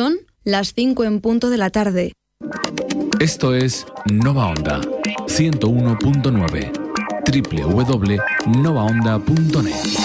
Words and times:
Son 0.00 0.16
las 0.44 0.72
5 0.72 1.04
en 1.04 1.20
punto 1.20 1.50
de 1.50 1.58
la 1.58 1.68
tarde. 1.68 2.14
Esto 3.18 3.54
es 3.54 3.84
Nova 4.10 4.46
Onda 4.46 4.80
101.9 5.26 6.72
www.novaonda.net. 8.46 10.00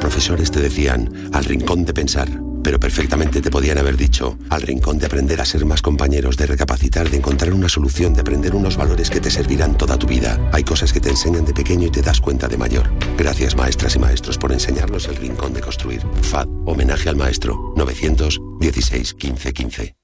profesores 0.00 0.50
te 0.50 0.60
decían 0.60 1.30
al 1.32 1.44
rincón 1.44 1.84
de 1.84 1.94
pensar, 1.94 2.28
pero 2.62 2.78
perfectamente 2.78 3.40
te 3.40 3.50
podían 3.50 3.78
haber 3.78 3.96
dicho 3.96 4.38
al 4.50 4.62
rincón 4.62 4.98
de 4.98 5.06
aprender 5.06 5.40
a 5.40 5.44
ser 5.44 5.64
más 5.64 5.82
compañeros, 5.82 6.36
de 6.36 6.46
recapacitar, 6.46 7.10
de 7.10 7.18
encontrar 7.18 7.52
una 7.52 7.68
solución, 7.68 8.14
de 8.14 8.20
aprender 8.20 8.54
unos 8.54 8.76
valores 8.76 9.10
que 9.10 9.20
te 9.20 9.30
servirán 9.30 9.76
toda 9.76 9.98
tu 9.98 10.06
vida. 10.06 10.38
Hay 10.52 10.64
cosas 10.64 10.92
que 10.92 11.00
te 11.00 11.10
enseñan 11.10 11.44
de 11.44 11.54
pequeño 11.54 11.86
y 11.86 11.90
te 11.90 12.02
das 12.02 12.20
cuenta 12.20 12.48
de 12.48 12.56
mayor. 12.56 12.90
Gracias 13.16 13.56
maestras 13.56 13.96
y 13.96 13.98
maestros 13.98 14.38
por 14.38 14.52
enseñarnos 14.52 15.08
el 15.08 15.16
rincón 15.16 15.52
de 15.52 15.60
construir. 15.60 16.02
FAD, 16.22 16.48
homenaje 16.66 17.08
al 17.08 17.16
maestro, 17.16 17.72
916 17.76 19.14
15 19.14 19.52
15. 19.52 20.01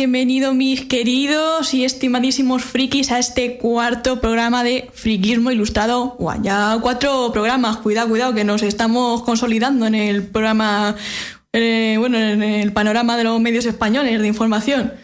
Bienvenido 0.00 0.54
mis 0.54 0.86
queridos 0.86 1.74
y 1.74 1.84
estimadísimos 1.84 2.64
frikis 2.64 3.12
a 3.12 3.18
este 3.18 3.58
cuarto 3.58 4.18
programa 4.18 4.64
de 4.64 4.88
Frikismo 4.94 5.50
Ilustrado. 5.50 6.16
ya 6.42 6.78
cuatro 6.80 7.30
programas, 7.34 7.76
cuidado, 7.76 8.08
cuidado, 8.08 8.32
que 8.32 8.42
nos 8.42 8.62
estamos 8.62 9.22
consolidando 9.24 9.86
en 9.86 9.94
el 9.94 10.22
programa, 10.22 10.96
eh, 11.52 11.96
bueno, 11.98 12.18
en 12.18 12.42
el 12.42 12.72
panorama 12.72 13.18
de 13.18 13.24
los 13.24 13.38
medios 13.42 13.66
españoles 13.66 14.18
de 14.22 14.26
información. 14.26 14.94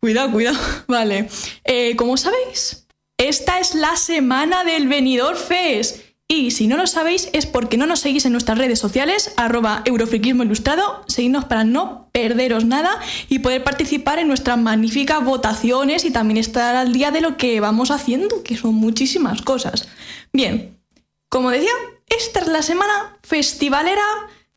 Cuidado, 0.00 0.32
cuidado, 0.32 0.58
vale. 0.88 1.28
Eh, 1.64 1.94
como 1.96 2.16
sabéis, 2.16 2.86
esta 3.18 3.60
es 3.60 3.74
la 3.74 3.96
semana 3.96 4.64
del 4.64 4.88
Venidor 4.88 5.36
Fest. 5.36 6.00
Y 6.28 6.50
si 6.50 6.66
no 6.66 6.76
lo 6.76 6.88
sabéis 6.88 7.28
es 7.32 7.46
porque 7.46 7.76
no 7.76 7.86
nos 7.86 8.00
seguís 8.00 8.24
en 8.26 8.32
nuestras 8.32 8.58
redes 8.58 8.80
sociales, 8.80 9.32
arroba 9.36 9.82
Eurofriquismo 9.84 10.42
Ilustrado, 10.42 11.04
seguidnos 11.06 11.44
para 11.44 11.62
no 11.62 12.10
perderos 12.12 12.64
nada 12.64 12.98
y 13.28 13.38
poder 13.38 13.62
participar 13.62 14.18
en 14.18 14.26
nuestras 14.26 14.58
magníficas 14.58 15.24
votaciones 15.24 16.04
y 16.04 16.10
también 16.10 16.38
estar 16.38 16.74
al 16.74 16.92
día 16.92 17.12
de 17.12 17.20
lo 17.20 17.36
que 17.36 17.60
vamos 17.60 17.92
haciendo, 17.92 18.42
que 18.42 18.56
son 18.56 18.74
muchísimas 18.74 19.40
cosas. 19.42 19.88
Bien, 20.32 20.76
como 21.28 21.50
decía, 21.50 21.70
esta 22.08 22.40
es 22.40 22.48
la 22.48 22.62
semana 22.62 23.18
festivalera, 23.22 24.02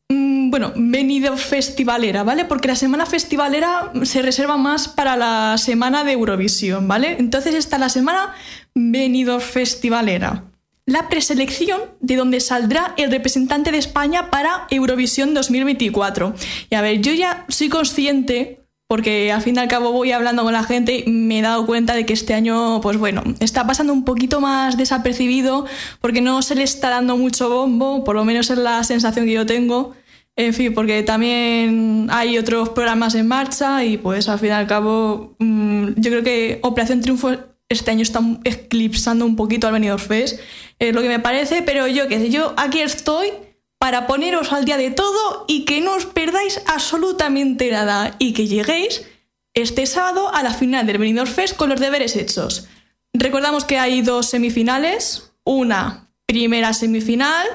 mm, 0.09 0.49
bueno, 0.49 0.73
venido 0.75 1.37
festivalera, 1.37 2.23
¿vale? 2.23 2.45
Porque 2.45 2.67
la 2.67 2.75
semana 2.75 3.05
festivalera 3.05 3.91
se 4.03 4.23
reserva 4.23 4.57
más 4.57 4.87
para 4.87 5.15
la 5.15 5.55
semana 5.59 6.03
de 6.03 6.13
Eurovisión, 6.13 6.87
¿vale? 6.87 7.17
Entonces 7.19 7.53
esta 7.53 7.75
es 7.75 7.79
la 7.79 7.89
semana 7.89 8.33
venido 8.73 9.39
festivalera 9.39 10.48
la 10.89 11.07
preselección 11.07 11.81
de 11.99 12.15
donde 12.15 12.39
saldrá 12.39 12.93
el 12.97 13.11
representante 13.11 13.71
de 13.71 13.77
España 13.77 14.29
para 14.31 14.67
Eurovisión 14.71 15.33
2024. 15.33 16.33
Y 16.69 16.75
a 16.75 16.81
ver, 16.81 16.99
yo 17.01 17.13
ya 17.13 17.45
soy 17.47 17.69
consciente, 17.69 18.61
porque 18.87 19.31
al 19.31 19.41
fin 19.41 19.55
y 19.55 19.59
al 19.59 19.67
cabo 19.67 19.91
voy 19.91 20.11
hablando 20.11 20.43
con 20.43 20.53
la 20.53 20.63
gente, 20.63 21.03
y 21.05 21.11
me 21.11 21.39
he 21.39 21.41
dado 21.43 21.65
cuenta 21.67 21.93
de 21.93 22.05
que 22.05 22.13
este 22.13 22.33
año, 22.33 22.81
pues 22.81 22.97
bueno, 22.97 23.23
está 23.39 23.67
pasando 23.67 23.93
un 23.93 24.03
poquito 24.03 24.41
más 24.41 24.77
desapercibido, 24.77 25.65
porque 26.01 26.21
no 26.21 26.41
se 26.41 26.55
le 26.55 26.63
está 26.63 26.89
dando 26.89 27.17
mucho 27.17 27.49
bombo, 27.49 28.03
por 28.03 28.15
lo 28.15 28.25
menos 28.25 28.49
es 28.49 28.57
la 28.57 28.83
sensación 28.83 29.25
que 29.25 29.33
yo 29.33 29.45
tengo. 29.45 29.93
En 30.35 30.53
fin, 30.53 30.73
porque 30.73 31.03
también 31.03 32.07
hay 32.09 32.37
otros 32.37 32.69
programas 32.69 33.13
en 33.13 33.27
marcha 33.27 33.83
y 33.83 33.97
pues 33.97 34.29
al 34.29 34.39
fin 34.39 34.49
y 34.49 34.51
al 34.51 34.67
cabo 34.67 35.35
mm, 35.37 35.95
yo 35.97 36.11
creo 36.11 36.23
que 36.23 36.59
Operación 36.63 37.01
Triunfo 37.01 37.48
este 37.69 37.91
año 37.91 38.01
está 38.01 38.21
eclipsando 38.43 39.25
un 39.25 39.35
poquito 39.35 39.67
al 39.67 39.73
Benidorm 39.73 40.01
Fest, 40.01 40.39
es 40.79 40.93
lo 40.93 41.01
que 41.01 41.07
me 41.07 41.19
parece, 41.19 41.61
pero 41.61 41.87
yo 41.87 42.07
qué 42.07 42.17
sé, 42.17 42.31
yo 42.31 42.53
aquí 42.57 42.81
estoy 42.81 43.31
para 43.77 44.07
poneros 44.07 44.51
al 44.51 44.65
día 44.65 44.77
de 44.77 44.89
todo 44.89 45.45
y 45.47 45.65
que 45.65 45.79
no 45.79 45.93
os 45.93 46.05
perdáis 46.05 46.61
absolutamente 46.65 47.69
nada 47.71 48.15
y 48.17 48.33
que 48.33 48.47
lleguéis 48.47 49.05
este 49.53 49.85
sábado 49.85 50.33
a 50.33 50.41
la 50.41 50.53
final 50.53 50.87
del 50.87 50.97
Benidorm 50.97 51.29
Fest 51.29 51.55
con 51.55 51.69
los 51.69 51.79
deberes 51.79 52.15
hechos. 52.15 52.67
Recordamos 53.13 53.65
que 53.65 53.77
hay 53.77 54.01
dos 54.01 54.27
semifinales, 54.27 55.31
una 55.43 56.11
primera 56.25 56.73
semifinal 56.73 57.47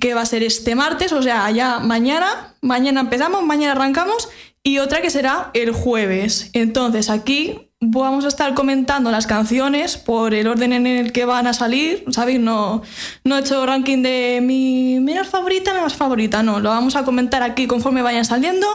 que 0.00 0.14
va 0.14 0.20
a 0.20 0.26
ser 0.26 0.42
este 0.44 0.74
martes, 0.74 1.12
o 1.12 1.22
sea, 1.22 1.50
ya 1.50 1.80
mañana, 1.80 2.54
mañana 2.60 3.00
empezamos, 3.00 3.42
mañana 3.42 3.72
arrancamos 3.72 4.28
y 4.62 4.78
otra 4.78 5.02
que 5.02 5.10
será 5.10 5.50
el 5.54 5.72
jueves. 5.72 6.50
Entonces 6.52 7.10
aquí 7.10 7.67
vamos 7.80 8.24
a 8.24 8.28
estar 8.28 8.54
comentando 8.54 9.10
las 9.10 9.26
canciones 9.26 9.96
por 9.96 10.34
el 10.34 10.48
orden 10.48 10.72
en 10.72 10.86
el 10.86 11.12
que 11.12 11.24
van 11.24 11.46
a 11.46 11.52
salir, 11.52 12.04
¿sabéis? 12.10 12.40
No, 12.40 12.82
no 13.24 13.36
he 13.36 13.40
hecho 13.40 13.64
ranking 13.64 14.02
de 14.02 14.40
mi 14.42 14.98
menos 15.00 15.28
favorita, 15.28 15.72
mi 15.72 15.80
más 15.80 15.94
favorita, 15.94 16.42
no, 16.42 16.60
lo 16.60 16.70
vamos 16.70 16.96
a 16.96 17.04
comentar 17.04 17.42
aquí 17.42 17.66
conforme 17.66 18.02
vayan 18.02 18.24
saliendo 18.24 18.66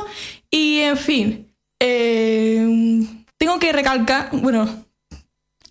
y 0.50 0.80
en 0.80 0.97
fin, 0.97 1.56
eh, 1.81 2.66
tengo 3.38 3.59
que 3.59 3.74
recalcar, 3.74 4.30
bueno, 4.31 4.86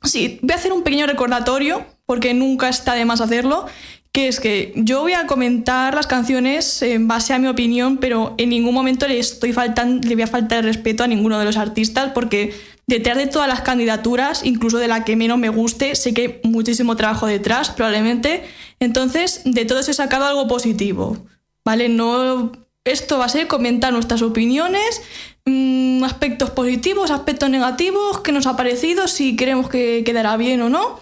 sí, 0.02 0.38
voy 0.42 0.52
a 0.52 0.56
hacer 0.56 0.72
un 0.72 0.82
pequeño 0.82 1.06
recordatorio 1.06 1.86
porque 2.04 2.34
nunca 2.34 2.68
está 2.68 2.94
de 2.94 3.06
más 3.06 3.22
hacerlo, 3.22 3.66
que 4.12 4.28
es 4.28 4.40
que 4.40 4.74
yo 4.76 5.00
voy 5.00 5.14
a 5.14 5.26
comentar 5.26 5.94
las 5.94 6.06
canciones 6.06 6.82
en 6.82 7.08
base 7.08 7.32
a 7.32 7.38
mi 7.38 7.48
opinión, 7.48 7.96
pero 7.96 8.34
en 8.36 8.50
ningún 8.50 8.74
momento 8.74 9.08
le 9.08 9.18
estoy 9.18 9.54
faltando, 9.54 10.06
le 10.06 10.14
voy 10.14 10.24
a 10.24 10.26
faltar 10.26 10.58
el 10.58 10.64
respeto 10.64 11.02
a 11.02 11.06
ninguno 11.06 11.38
de 11.38 11.46
los 11.46 11.56
artistas 11.56 12.12
porque 12.12 12.52
detrás 12.92 13.16
de 13.16 13.26
todas 13.26 13.48
las 13.48 13.62
candidaturas, 13.62 14.44
incluso 14.44 14.76
de 14.76 14.86
la 14.86 15.02
que 15.02 15.16
menos 15.16 15.38
me 15.38 15.48
guste, 15.48 15.94
sé 15.94 16.12
que 16.12 16.22
hay 16.22 16.40
muchísimo 16.50 16.94
trabajo 16.94 17.26
detrás, 17.26 17.70
probablemente. 17.70 18.44
Entonces, 18.80 19.40
de 19.46 19.64
todo 19.64 19.82
se 19.82 19.92
he 19.92 19.94
sacado 19.94 20.26
algo 20.26 20.46
positivo. 20.46 21.16
¿Vale? 21.64 21.88
No. 21.88 22.52
Esto 22.84 23.18
va 23.18 23.26
a 23.26 23.28
ser 23.30 23.46
comentar 23.46 23.92
nuestras 23.92 24.20
opiniones, 24.22 25.02
mm, 25.46 26.04
aspectos 26.04 26.50
positivos, 26.50 27.10
aspectos 27.10 27.48
negativos, 27.48 28.20
qué 28.20 28.32
nos 28.32 28.46
ha 28.46 28.56
parecido, 28.56 29.08
si 29.08 29.36
creemos 29.36 29.70
que 29.70 30.02
quedará 30.04 30.36
bien 30.36 30.60
o 30.60 30.68
no. 30.68 31.00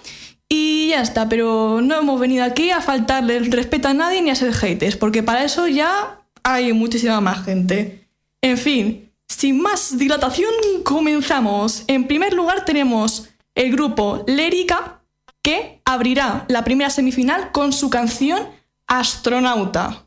Y 0.49 0.91
ya 0.91 1.01
está, 1.03 1.29
pero 1.29 1.81
no 1.83 1.99
hemos 1.99 2.21
venido 2.21 2.45
aquí 2.45 2.71
a 2.71 2.83
faltarle 2.83 3.37
el 3.37 3.51
respeto 3.51 3.89
a 3.89 3.95
nadie 3.95 4.23
ni 4.23 4.31
a 4.31 4.35
ser 4.35 4.53
haters, 4.53 4.97
porque 4.97 5.23
para 5.23 5.43
eso 5.43 5.67
ya 5.67 6.21
hay 6.45 6.73
muchísima 6.73 7.21
más 7.21 7.45
gente. 7.45 8.07
En 8.43 8.59
fin, 8.59 9.10
sin 9.31 9.63
más 9.63 9.97
dilatación, 9.97 10.53
comenzamos. 10.85 11.85
En 11.87 12.07
primer 12.07 12.35
lugar 12.35 12.65
tenemos 12.65 13.29
el 13.55 13.71
grupo 13.71 14.25
Lérica, 14.27 15.01
que 15.41 15.81
abrirá 15.85 16.45
la 16.49 16.65
primera 16.65 16.91
semifinal 16.91 17.53
con 17.53 17.73
su 17.73 17.89
canción 17.91 18.49
Astronauta. 18.87 20.05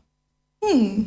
Hmm. 0.60 1.04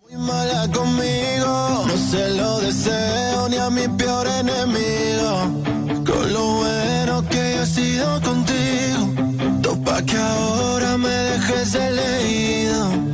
Muy 0.00 0.16
mala 0.16 0.68
conmigo, 0.72 1.84
no 1.86 1.96
se 1.96 2.30
lo 2.30 2.60
deseo 2.60 3.48
ni 3.48 3.56
a 3.56 3.70
mi 3.70 3.86
peor 3.96 4.26
enemigo. 4.26 6.04
Con 6.04 6.32
lo 6.32 6.44
bueno 6.54 7.28
que 7.30 7.62
he 7.62 7.66
sido 7.66 8.20
contigo, 8.20 9.62
topa 9.62 10.02
que 10.02 10.16
ahora 10.16 10.98
me 10.98 11.08
dejes 11.08 11.74
el 11.76 11.96
leído 11.96 13.11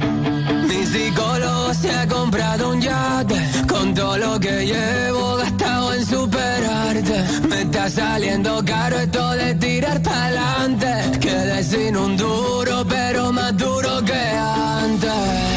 se 1.75 1.91
ha 1.91 2.07
comprado 2.09 2.71
un 2.71 2.81
yate 2.81 3.41
con 3.69 3.95
todo 3.95 4.17
lo 4.17 4.41
que 4.41 4.67
llevo 4.67 5.37
gastado 5.37 5.95
en 5.95 6.07
superarte. 6.07 7.25
Me 7.49 7.63
está 7.63 7.91
saliendo 7.91 8.63
caro 8.65 8.99
esto 8.99 9.31
de 9.33 9.55
tirar 9.57 10.03
pa'lante. 10.03 11.19
Quedé 11.21 11.63
sin 11.63 11.97
un 11.97 12.17
duro, 12.17 12.85
pero 12.89 13.33
más 13.33 13.57
duro 13.57 14.03
que 14.05 14.13
antes. 14.15 15.48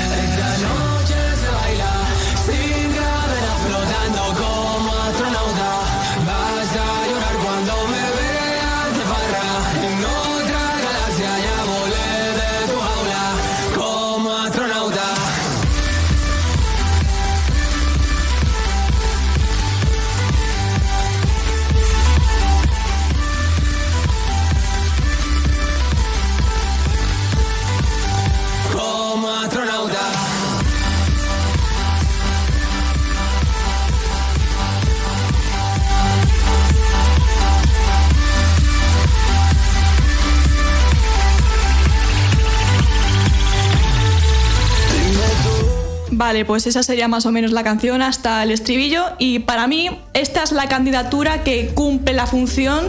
Vale, 46.32 46.46
pues 46.46 46.66
esa 46.66 46.82
sería 46.82 47.10
más 47.10 47.26
o 47.26 47.32
menos 47.34 47.52
la 47.52 47.62
canción 47.62 48.02
hasta 48.02 48.42
el 48.44 48.52
estribillo 48.52 49.04
y 49.20 49.40
para 49.40 49.68
mí 49.68 49.90
esta 50.14 50.44
es 50.44 50.54
la 50.54 50.70
candidatura 50.70 51.44
que 51.44 51.72
cumple 51.74 52.14
la 52.14 52.26
función 52.26 52.88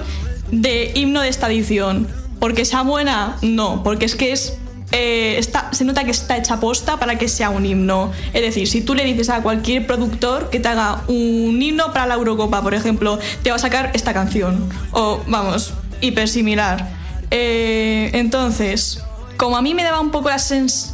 de 0.53 0.93
himno 0.95 1.23
de 1.23 1.29
esta 1.29 1.51
edición. 1.51 2.07
Porque 2.39 2.65
sea 2.65 2.83
buena, 2.83 3.37
no, 3.43 3.83
porque 3.83 4.05
es 4.05 4.15
que 4.15 4.31
es 4.31 4.59
eh, 4.93 5.41
se 5.73 5.85
nota 5.85 6.05
que 6.05 6.13
está 6.13 6.37
hecha 6.37 6.61
posta 6.61 7.01
para 7.01 7.19
que 7.19 7.27
sea 7.27 7.51
un 7.51 7.67
himno. 7.67 8.13
Es 8.33 8.43
decir, 8.43 8.69
si 8.69 8.81
tú 8.81 8.95
le 8.95 9.05
dices 9.05 9.29
a 9.29 9.43
cualquier 9.43 9.89
productor 9.89 10.49
que 10.49 10.61
te 10.61 10.69
haga 10.69 11.03
un 11.09 11.61
himno 11.61 11.93
para 11.93 12.07
la 12.07 12.15
Eurocopa, 12.15 12.63
por 12.63 12.75
ejemplo, 12.75 13.19
te 13.43 13.51
va 13.51 13.57
a 13.57 13.59
sacar 13.59 13.91
esta 13.93 14.15
canción. 14.15 14.69
O, 14.93 15.21
vamos, 15.27 15.75
hiper 16.01 16.29
similar. 16.29 16.93
Eh, 17.33 18.09
entonces, 18.13 19.03
como 19.37 19.57
a 19.57 19.63
mí 19.63 19.75
me 19.75 19.83
daba 19.83 19.99
un 19.99 20.13
poco 20.13 20.29
las 20.29 20.47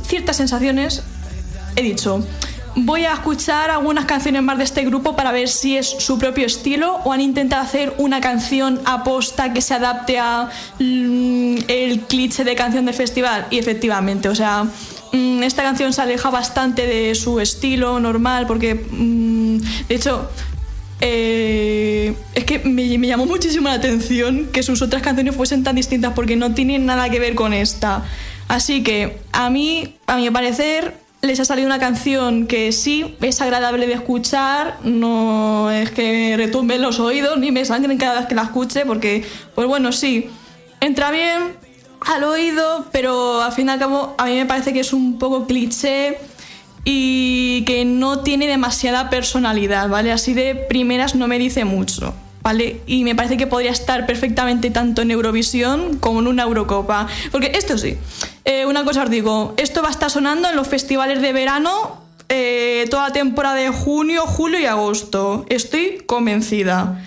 ciertas 0.07 0.37
sensaciones, 0.39 1.03
he 1.79 1.83
dicho, 1.83 2.25
voy 2.75 3.05
a 3.05 3.15
escuchar 3.15 3.71
algunas 3.71 4.05
canciones 4.05 4.43
más 4.43 4.59
de 4.59 4.65
este 4.65 4.85
grupo 4.85 5.15
para 5.17 5.33
ver 5.33 5.49
si 5.49 5.77
es 5.77 5.87
su 5.87 6.19
propio 6.19 6.47
estilo 6.47 6.97
o 7.05 7.13
han 7.13 7.21
intentado 7.21 7.63
hacer 7.63 7.95
una 7.99 8.21
canción 8.21 8.81
aposta 8.85 9.53
que 9.53 9.61
se 9.61 9.75
adapte 9.75 10.19
a 10.19 10.51
mm, 10.79 11.57
el 11.69 12.01
cliché 12.09 12.45
de 12.45 12.55
canción 12.57 12.85
del 12.87 12.95
festival 12.95 13.47
y 13.51 13.59
efectivamente, 13.59 14.29
o 14.29 14.35
sea, 14.35 14.65
mm, 15.13 15.43
esta 15.43 15.63
canción 15.63 15.93
se 15.93 16.03
aleja 16.03 16.31
bastante 16.31 16.87
de 16.87 17.15
su 17.15 17.41
estilo 17.41 18.01
normal 18.01 18.47
porque 18.47 18.75
mm, 18.75 19.59
de 19.89 19.95
hecho 19.95 20.29
eh, 21.01 22.13
es 22.35 22.45
que 22.45 22.59
me, 22.61 22.99
me, 22.99 23.07
llamó 23.07 23.25
muchísimo 23.25 23.69
la 23.69 23.75
atención 23.75 24.49
que 24.53 24.65
sus 24.65 24.83
otras 24.83 25.01
canciones 25.01 25.37
fuesen 25.37 25.63
tan 25.63 25.77
distintas 25.77 26.13
porque 26.13 26.35
no 26.35 26.55
tienen 26.55 26.87
nada 26.87 27.09
que 27.09 27.21
ver 27.21 27.37
con 27.37 27.53
esta. 27.53 28.05
Así 28.49 28.83
que 28.83 29.21
a 29.31 29.49
mí, 29.51 29.95
a 30.07 30.17
mi 30.17 30.29
parecer, 30.31 30.95
les 31.21 31.41
ha 31.41 31.45
salido 31.45 31.67
una 31.67 31.79
canción 31.79 32.47
que 32.47 32.71
sí 32.73 33.17
es 33.21 33.41
agradable 33.41 33.87
de 33.87 33.95
escuchar, 33.95 34.79
no 34.85 35.71
es 35.71 35.91
que 35.91 36.35
retumbe 36.37 36.79
los 36.79 37.01
oídos 37.01 37.39
ni 37.39 37.51
me 37.51 37.65
sangren 37.65 37.99
cada 37.99 38.21
vez 38.21 38.29
que 38.29 38.35
la 38.35 38.43
escuche, 38.43 38.87
porque, 38.87 39.25
pues 39.55 39.67
bueno, 39.67 39.91
sí, 39.93 40.31
entra 40.81 41.11
bien 41.11 41.57
al 42.01 42.23
oído, 42.23 42.87
pero 42.93 43.43
al 43.43 43.53
fin 43.53 43.67
y 43.67 43.71
al 43.71 43.79
cabo 43.79 44.15
a 44.17 44.27
mí 44.27 44.35
me 44.35 44.47
parece 44.47 44.73
que 44.73 44.81
es 44.81 44.93
un 44.93 45.19
poco 45.19 45.47
cliché 45.47 46.19
y 46.85 47.65
que 47.65 47.85
no 47.85 48.21
tiene 48.21 48.47
demasiada 48.47 49.11
personalidad, 49.11 49.89
¿vale? 49.89 50.13
Así 50.13 50.35
de 50.35 50.55
primeras 50.55 51.17
no 51.17 51.27
me 51.27 51.39
dice 51.39 51.65
mucho. 51.65 52.15
Y 52.87 53.05
me 53.05 53.15
parece 53.15 53.37
que 53.37 53.47
podría 53.47 53.71
estar 53.71 54.07
perfectamente 54.07 54.71
tanto 54.71 55.03
en 55.03 55.11
Eurovisión 55.11 55.99
como 55.99 56.21
en 56.21 56.29
una 56.29 56.45
Eurocopa. 56.45 57.07
Porque 57.31 57.53
esto 57.55 57.77
sí, 57.77 57.97
eh, 58.45 58.65
una 58.65 58.85
cosa 58.85 59.05
os 59.05 59.11
digo, 59.11 59.55
esto 59.57 59.83
va 59.83 59.89
a 59.89 59.91
estar 59.91 60.11
sonando 60.11 60.49
en 60.49 60.57
los 60.57 60.67
festivales 60.67 61.21
de 61.21 61.33
verano 61.33 62.03
eh, 62.29 62.87
toda 62.91 63.09
la 63.09 63.13
temporada 63.13 63.57
de 63.57 63.69
junio, 63.69 64.23
julio 64.27 64.59
y 64.59 64.67
agosto. 64.67 65.45
Estoy 65.49 66.03
convencida. 66.07 67.05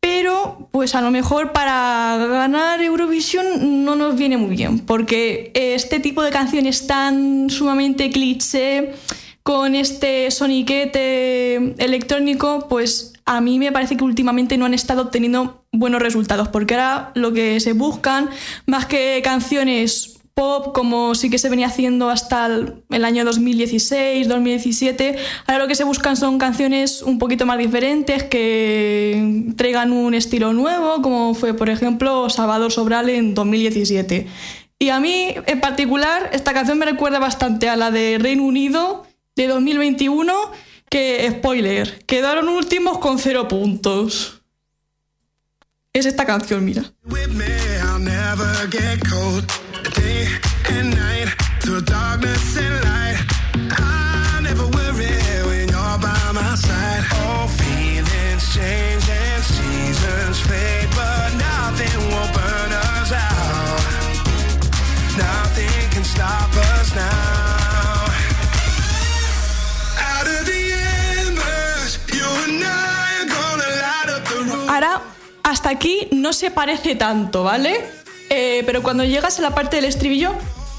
Pero, 0.00 0.68
pues 0.70 0.94
a 0.94 1.02
lo 1.02 1.10
mejor 1.10 1.52
para 1.52 2.16
ganar 2.16 2.80
Eurovisión 2.80 3.84
no 3.84 3.96
nos 3.96 4.16
viene 4.16 4.38
muy 4.38 4.56
bien, 4.56 4.78
porque 4.78 5.50
este 5.54 6.00
tipo 6.00 6.22
de 6.22 6.30
canciones 6.30 6.86
tan 6.86 7.50
sumamente 7.50 8.10
cliché, 8.10 8.94
con 9.42 9.74
este 9.74 10.30
soniquete 10.30 11.74
electrónico, 11.82 12.66
pues 12.68 13.14
a 13.30 13.40
mí 13.40 13.60
me 13.60 13.70
parece 13.70 13.96
que 13.96 14.02
últimamente 14.02 14.58
no 14.58 14.64
han 14.64 14.74
estado 14.74 15.02
obteniendo 15.02 15.64
buenos 15.70 16.02
resultados, 16.02 16.48
porque 16.48 16.74
ahora 16.74 17.12
lo 17.14 17.32
que 17.32 17.60
se 17.60 17.74
buscan, 17.74 18.28
más 18.66 18.86
que 18.86 19.20
canciones 19.22 20.18
pop, 20.34 20.74
como 20.74 21.14
sí 21.14 21.30
que 21.30 21.38
se 21.38 21.48
venía 21.48 21.68
haciendo 21.68 22.10
hasta 22.10 22.46
el, 22.46 23.04
año 23.04 23.24
2016, 23.24 24.26
2017. 24.26 25.16
Ahora 25.46 25.60
lo 25.60 25.68
que 25.68 25.76
se 25.76 25.84
buscan 25.84 26.16
son 26.16 26.38
canciones 26.38 27.02
un 27.02 27.20
poquito 27.20 27.46
más 27.46 27.58
diferentes, 27.58 28.24
que 28.24 29.52
traigan 29.56 29.92
un 29.92 30.14
estilo 30.14 30.52
nuevo, 30.52 31.00
como 31.00 31.34
fue, 31.34 31.54
por 31.54 31.68
ejemplo, 31.68 32.28
Salvador 32.30 32.72
Sobral 32.72 33.10
en 33.10 33.34
2017. 33.34 34.26
Y 34.80 34.88
a 34.88 34.98
mí, 34.98 35.34
en 35.46 35.60
particular, 35.60 36.30
esta 36.32 36.52
canción 36.52 36.78
me 36.78 36.86
recuerda 36.86 37.20
bastante 37.20 37.68
a 37.68 37.76
la 37.76 37.92
de 37.92 38.18
Reino 38.18 38.42
Unido 38.42 39.06
de 39.36 39.46
2021, 39.46 40.34
que, 40.90 41.30
spoiler, 41.30 42.04
quedaron 42.04 42.48
últimos 42.48 42.98
con 42.98 43.18
cero 43.18 43.48
puntos. 43.48 44.42
Es 45.92 46.04
esta 46.04 46.26
canción, 46.26 46.64
mira. 46.64 46.92
Hasta 75.42 75.70
aquí 75.70 76.08
no 76.12 76.32
se 76.32 76.50
parece 76.50 76.94
tanto, 76.94 77.44
¿vale? 77.44 77.84
Eh, 78.28 78.62
pero 78.66 78.82
cuando 78.82 79.04
llegas 79.04 79.38
a 79.38 79.42
la 79.42 79.54
parte 79.54 79.76
del 79.76 79.84
estribillo 79.84 80.34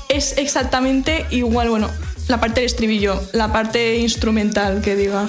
es 0.09 0.37
exactamente 0.37 1.25
igual, 1.31 1.69
bueno, 1.69 1.89
la 2.27 2.39
parte 2.39 2.61
del 2.61 2.67
estribillo, 2.67 3.21
la 3.33 3.51
parte 3.51 3.97
instrumental 3.97 4.81
que 4.81 4.95
diga. 4.95 5.27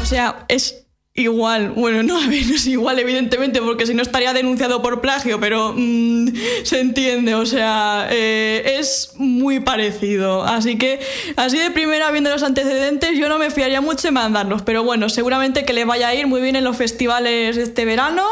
O 0.00 0.04
sea, 0.04 0.44
es 0.48 0.81
Igual, 1.14 1.72
bueno, 1.72 2.02
no, 2.02 2.16
a 2.16 2.26
ver, 2.26 2.40
es 2.40 2.66
igual, 2.66 2.98
evidentemente, 2.98 3.60
porque 3.60 3.86
si 3.86 3.92
no 3.92 4.00
estaría 4.00 4.32
denunciado 4.32 4.80
por 4.80 5.02
plagio, 5.02 5.38
pero 5.38 5.74
mm, 5.76 6.28
se 6.62 6.80
entiende, 6.80 7.34
o 7.34 7.44
sea, 7.44 8.08
eh, 8.10 8.78
es 8.78 9.12
muy 9.16 9.60
parecido. 9.60 10.42
Así 10.42 10.78
que, 10.78 11.00
así 11.36 11.58
de 11.58 11.70
primera, 11.70 12.10
viendo 12.10 12.30
los 12.30 12.42
antecedentes, 12.42 13.18
yo 13.18 13.28
no 13.28 13.38
me 13.38 13.50
fiaría 13.50 13.82
mucho 13.82 14.08
en 14.08 14.14
mandarlos, 14.14 14.62
pero 14.62 14.84
bueno, 14.84 15.10
seguramente 15.10 15.66
que 15.66 15.74
le 15.74 15.84
vaya 15.84 16.08
a 16.08 16.14
ir 16.14 16.26
muy 16.26 16.40
bien 16.40 16.56
en 16.56 16.64
los 16.64 16.78
festivales 16.78 17.58
este 17.58 17.84
verano 17.84 18.24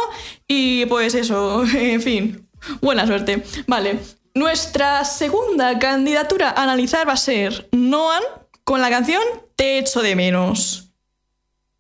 y 0.49 0.87
pues 0.87 1.15
eso, 1.15 1.65
en 1.75 2.01
fin, 2.01 2.49
buena 2.81 3.07
suerte. 3.07 3.43
Vale, 3.67 3.99
nuestra 4.33 5.05
segunda 5.05 5.79
candidatura 5.79 6.49
a 6.49 6.63
analizar 6.63 7.07
va 7.07 7.13
a 7.13 7.19
ser 7.19 7.69
Noan 7.73 8.23
con 8.65 8.81
la 8.81 8.89
canción 8.89 9.23
Te 9.55 9.79
echo 9.79 10.01
de 10.01 10.17
menos. 10.17 10.90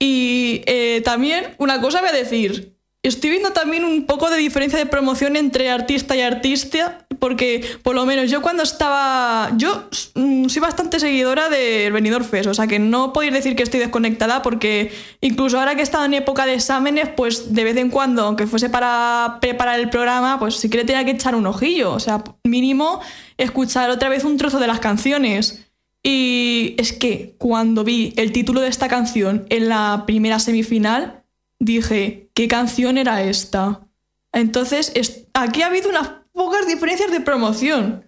Y 0.02 0.62
eh, 0.66 1.02
también 1.04 1.54
una 1.59 1.80
cosa 1.80 2.00
voy 2.00 2.09
a 2.09 2.12
decir, 2.12 2.75
estoy 3.02 3.30
viendo 3.30 3.50
también 3.50 3.85
un 3.85 4.07
poco 4.07 4.30
de 4.30 4.38
diferencia 4.38 4.78
de 4.78 4.87
promoción 4.87 5.37
entre 5.37 5.71
artista 5.71 6.16
y 6.16 6.23
artista, 6.23 7.07
porque 7.19 7.64
por 7.83 7.95
lo 7.95 8.07
menos 8.07 8.30
yo 8.30 8.40
cuando 8.40 8.62
estaba, 8.62 9.50
yo 9.59 9.88
mm, 10.14 10.49
soy 10.49 10.62
bastante 10.62 10.99
seguidora 11.00 11.50
del 11.50 11.92
Venidor 11.92 12.25
Fest, 12.25 12.49
o 12.49 12.54
sea 12.54 12.66
que 12.66 12.78
no 12.78 13.12
podéis 13.12 13.35
decir 13.35 13.54
que 13.54 13.62
estoy 13.62 13.78
desconectada, 13.80 14.40
porque 14.40 14.90
incluso 15.21 15.59
ahora 15.59 15.75
que 15.75 15.80
he 15.80 15.85
estado 15.85 16.07
en 16.07 16.14
época 16.14 16.47
de 16.47 16.54
exámenes, 16.54 17.11
pues 17.14 17.52
de 17.52 17.64
vez 17.64 17.76
en 17.76 17.90
cuando, 17.90 18.25
aunque 18.25 18.47
fuese 18.47 18.71
para 18.71 19.37
preparar 19.42 19.78
el 19.80 19.90
programa, 19.90 20.38
pues 20.38 20.57
sí 20.57 20.71
que 20.71 20.78
le 20.78 20.85
tenía 20.87 21.04
que 21.04 21.12
echar 21.12 21.35
un 21.35 21.47
ojillo, 21.47 21.92
o 21.92 22.00
sea, 22.00 22.25
mínimo 22.45 23.00
escuchar 23.37 23.90
otra 23.90 24.09
vez 24.09 24.25
un 24.25 24.38
trozo 24.38 24.59
de 24.59 24.66
las 24.66 24.80
canciones. 24.80 25.66
Y 26.02 26.75
es 26.78 26.92
que 26.92 27.35
cuando 27.38 27.85
vi 27.85 28.14
el 28.16 28.33
título 28.33 28.61
de 28.61 28.69
esta 28.69 28.88
canción 28.88 29.47
en 29.50 29.69
la 29.69 30.04
primera 30.07 30.38
semifinal, 30.38 31.25
dije, 31.59 32.30
¿qué 32.35 32.49
canción 32.49 32.97
era 32.99 33.23
esta? 33.23 33.87
Entonces, 34.33 34.92
aquí 35.35 35.62
ha 35.62 35.66
habido 35.66 35.90
unas 35.90 36.09
pocas 36.33 36.66
diferencias 36.66 37.11
de 37.11 37.21
promoción. 37.21 38.04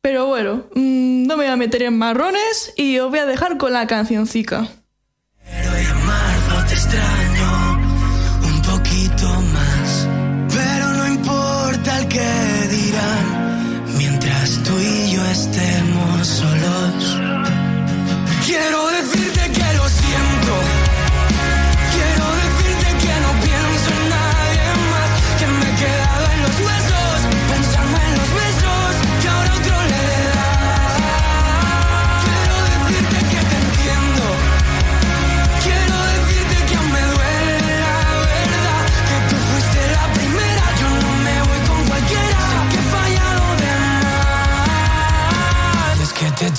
Pero 0.00 0.26
bueno, 0.26 0.66
mm, 0.74 1.26
no 1.26 1.36
me 1.36 1.44
voy 1.44 1.52
a 1.52 1.56
meter 1.56 1.82
en 1.82 1.96
marrones 1.96 2.72
y 2.76 2.98
os 2.98 3.10
voy 3.10 3.20
a 3.20 3.26
dejar 3.26 3.58
con 3.58 3.72
la 3.72 3.86
cancioncica. 3.86 4.68
pero 10.48 10.92
no 10.92 11.06
importa 11.08 11.98
el 12.00 12.08
que 12.08 12.68
dirán 12.70 13.84
mientras 13.96 14.62
tú 14.62 14.72
y 14.78 15.12
yo 15.12 15.24
estemos 15.26 15.93
solos. 16.24 17.18
Quiero 18.46 18.88
decirte 18.90 19.52
que 19.52 19.76
lo 19.76 19.88
siento. 19.88 20.73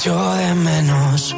Echo 0.05 0.35
de 0.35 0.53
menos. 0.55 1.35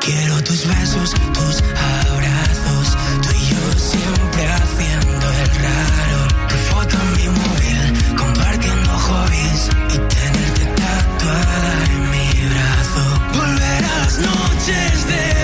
Quiero 0.00 0.44
tus 0.44 0.66
besos, 0.66 1.10
tus 1.34 1.62
abrazos, 2.06 2.96
tú 3.22 3.28
y 3.34 3.46
yo 3.50 3.78
siempre 3.78 4.48
haciendo 4.52 5.26
el 5.40 5.48
raro. 5.64 6.20
Tu 6.48 6.56
foto 6.70 6.96
en 7.02 7.12
mi 7.16 7.28
móvil, 7.40 8.16
compartiendo 8.16 8.90
hobbies 8.90 9.70
y 9.88 9.98
tenerte 10.14 10.64
tatuada 10.82 11.84
en 11.90 12.10
mi 12.12 12.28
brazo. 12.52 13.02
Volver 13.38 13.84
a 13.84 13.98
las 13.98 14.18
noches 14.18 15.06
de 15.08 15.35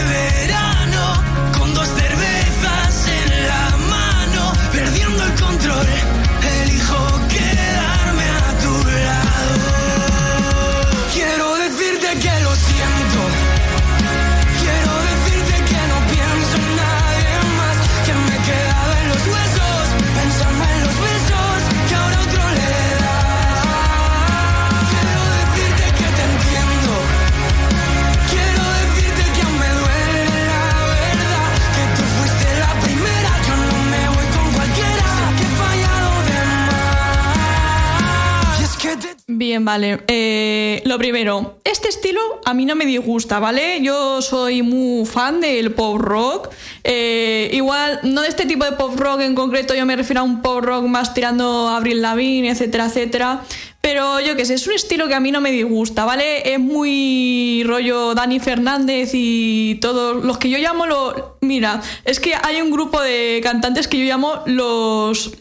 Vale. 39.64 40.00
Eh, 40.08 40.82
lo 40.84 40.98
primero, 40.98 41.58
este 41.64 41.88
estilo 41.88 42.20
a 42.44 42.54
mí 42.54 42.64
no 42.64 42.74
me 42.74 42.84
disgusta, 42.84 43.38
¿vale? 43.38 43.80
Yo 43.80 44.20
soy 44.20 44.62
muy 44.62 45.06
fan 45.06 45.40
del 45.40 45.72
pop 45.72 46.00
rock. 46.00 46.50
Eh, 46.84 47.50
igual, 47.52 48.00
no 48.02 48.22
de 48.22 48.28
este 48.28 48.46
tipo 48.46 48.64
de 48.64 48.72
pop 48.72 48.98
rock 48.98 49.20
en 49.20 49.34
concreto, 49.34 49.74
yo 49.74 49.86
me 49.86 49.94
refiero 49.94 50.20
a 50.20 50.24
un 50.24 50.42
pop 50.42 50.62
rock 50.62 50.84
más 50.84 51.14
tirando 51.14 51.68
a 51.68 51.76
Avril 51.76 52.02
Lavigne, 52.02 52.50
etcétera, 52.50 52.86
etcétera. 52.86 53.42
Pero 53.80 54.20
yo 54.20 54.36
qué 54.36 54.44
sé, 54.44 54.54
es 54.54 54.66
un 54.66 54.74
estilo 54.74 55.08
que 55.08 55.14
a 55.14 55.20
mí 55.20 55.32
no 55.32 55.40
me 55.40 55.50
disgusta, 55.50 56.04
¿vale? 56.04 56.52
Es 56.52 56.60
muy 56.60 57.64
rollo 57.66 58.14
Dani 58.14 58.38
Fernández 58.38 59.10
y 59.12 59.78
todos 59.80 60.24
los 60.24 60.38
que 60.38 60.50
yo 60.50 60.58
llamo 60.58 60.86
los... 60.86 61.14
Mira, 61.40 61.82
es 62.04 62.20
que 62.20 62.34
hay 62.40 62.60
un 62.60 62.70
grupo 62.70 63.00
de 63.00 63.40
cantantes 63.42 63.88
que 63.88 63.98
yo 63.98 64.04
llamo 64.04 64.42
los... 64.46 65.32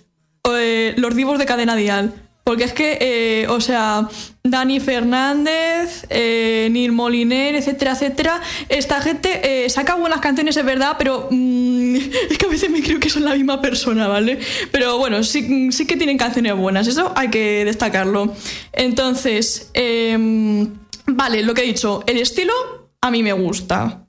eh, 0.52 0.96
los 0.98 1.16
divos 1.16 1.38
de 1.38 1.46
cadena 1.46 1.76
dial. 1.76 2.14
Porque 2.52 2.66
es 2.66 2.74
que, 2.74 2.98
eh, 3.00 3.48
o 3.48 3.62
sea, 3.62 4.10
Dani 4.44 4.82
Fernández, 4.82 6.06
eh, 6.10 6.68
Neil 6.70 6.92
Moliner, 6.92 7.56
etcétera, 7.56 7.94
etcétera, 7.94 8.42
esta 8.68 9.00
gente 9.00 9.64
eh, 9.64 9.70
saca 9.70 9.96
buenas 9.96 10.20
canciones, 10.20 10.58
es 10.58 10.66
verdad, 10.66 10.98
pero 10.98 11.30
mm, 11.32 11.96
es 12.30 12.38
que 12.38 12.46
a 12.46 12.50
veces 12.50 12.70
me 12.70 12.84
creo 12.84 13.00
que 13.00 13.10
son 13.10 13.24
la 13.24 13.36
misma 13.36 13.62
persona, 13.62 14.10
¿vale? 14.10 14.38
Pero 14.70 14.98
bueno, 14.98 15.24
sí, 15.24 15.72
sí 15.72 15.88
que 15.88 15.96
tienen 15.96 16.18
canciones 16.18 16.58
buenas, 16.58 16.88
eso 16.88 17.14
hay 17.16 17.30
que 17.30 17.64
destacarlo. 17.64 18.36
Entonces, 18.74 19.70
em, 19.74 20.74
vale, 21.06 21.44
lo 21.44 21.54
que 21.54 21.62
he 21.62 21.68
dicho, 21.68 22.04
el 22.06 22.18
estilo 22.18 22.54
a 23.00 23.12
mí 23.12 23.24
me 23.24 23.32
gusta. 23.32 24.06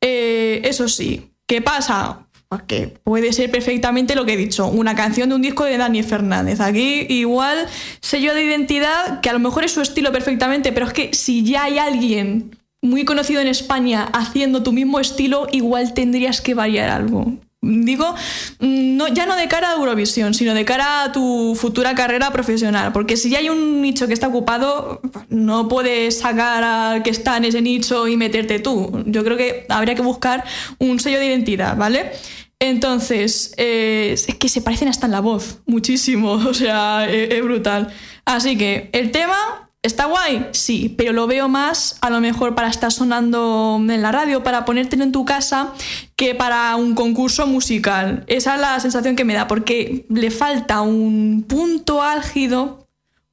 Eh, 0.00 0.60
eso 0.64 0.88
sí, 0.88 1.30
¿qué 1.46 1.62
pasa? 1.62 2.25
Que 2.66 2.88
puede 2.88 3.32
ser 3.32 3.50
perfectamente 3.50 4.14
lo 4.14 4.24
que 4.24 4.34
he 4.34 4.36
dicho, 4.36 4.66
una 4.68 4.94
canción 4.94 5.28
de 5.28 5.34
un 5.34 5.42
disco 5.42 5.64
de 5.64 5.76
Dani 5.76 6.02
Fernández. 6.02 6.60
Aquí 6.60 7.06
igual 7.08 7.66
sello 8.00 8.34
de 8.34 8.44
identidad, 8.44 9.20
que 9.20 9.28
a 9.28 9.32
lo 9.32 9.38
mejor 9.40 9.64
es 9.64 9.72
su 9.72 9.80
estilo 9.80 10.12
perfectamente, 10.12 10.72
pero 10.72 10.86
es 10.86 10.92
que 10.92 11.12
si 11.12 11.44
ya 11.44 11.64
hay 11.64 11.78
alguien 11.78 12.56
muy 12.82 13.04
conocido 13.04 13.40
en 13.40 13.48
España 13.48 14.08
haciendo 14.12 14.62
tu 14.62 14.72
mismo 14.72 15.00
estilo, 15.00 15.48
igual 15.50 15.92
tendrías 15.92 16.40
que 16.40 16.54
variar 16.54 16.88
algo. 16.88 17.36
Digo, 17.66 18.14
mm, 18.60 18.96
no, 18.96 19.08
ya 19.08 19.26
no 19.26 19.36
de 19.36 19.48
cara 19.48 19.70
a 19.70 19.74
Eurovisión, 19.74 20.34
sino 20.34 20.54
de 20.54 20.64
cara 20.64 21.04
a 21.04 21.12
tu 21.12 21.56
futura 21.58 21.94
carrera 21.94 22.30
profesional. 22.30 22.92
Porque 22.92 23.16
si 23.16 23.30
ya 23.30 23.38
hay 23.38 23.48
un 23.48 23.82
nicho 23.82 24.06
que 24.06 24.14
está 24.14 24.28
ocupado, 24.28 25.00
no 25.28 25.68
puedes 25.68 26.18
sacar 26.20 26.62
al 26.62 27.02
que 27.02 27.10
está 27.10 27.36
en 27.36 27.46
ese 27.46 27.62
nicho 27.62 28.08
y 28.08 28.16
meterte 28.16 28.58
tú. 28.58 29.02
Yo 29.06 29.24
creo 29.24 29.36
que 29.36 29.66
habría 29.68 29.94
que 29.94 30.02
buscar 30.02 30.44
un 30.78 31.00
sello 31.00 31.18
de 31.18 31.26
identidad, 31.26 31.76
¿vale? 31.76 32.12
Entonces, 32.58 33.52
eh, 33.58 34.14
es 34.14 34.34
que 34.34 34.48
se 34.48 34.62
parecen 34.62 34.88
hasta 34.88 35.06
en 35.06 35.12
la 35.12 35.20
voz, 35.20 35.58
muchísimo, 35.66 36.32
o 36.48 36.54
sea, 36.54 37.06
es, 37.10 37.30
es 37.30 37.42
brutal. 37.42 37.92
Así 38.24 38.56
que 38.56 38.88
el 38.92 39.10
tema 39.10 39.65
¿Está 39.86 40.06
guay? 40.06 40.48
Sí, 40.50 40.92
pero 40.98 41.12
lo 41.12 41.28
veo 41.28 41.48
más 41.48 41.96
a 42.00 42.10
lo 42.10 42.20
mejor 42.20 42.56
para 42.56 42.68
estar 42.68 42.90
sonando 42.90 43.80
en 43.80 44.02
la 44.02 44.10
radio, 44.10 44.42
para 44.42 44.64
ponértelo 44.64 45.04
en 45.04 45.12
tu 45.12 45.24
casa, 45.24 45.74
que 46.16 46.34
para 46.34 46.74
un 46.74 46.96
concurso 46.96 47.46
musical. 47.46 48.24
Esa 48.26 48.56
es 48.56 48.60
la 48.60 48.80
sensación 48.80 49.14
que 49.14 49.24
me 49.24 49.34
da, 49.34 49.46
porque 49.46 50.04
le 50.08 50.32
falta 50.32 50.80
un 50.80 51.44
punto 51.46 52.02
álgido 52.02 52.88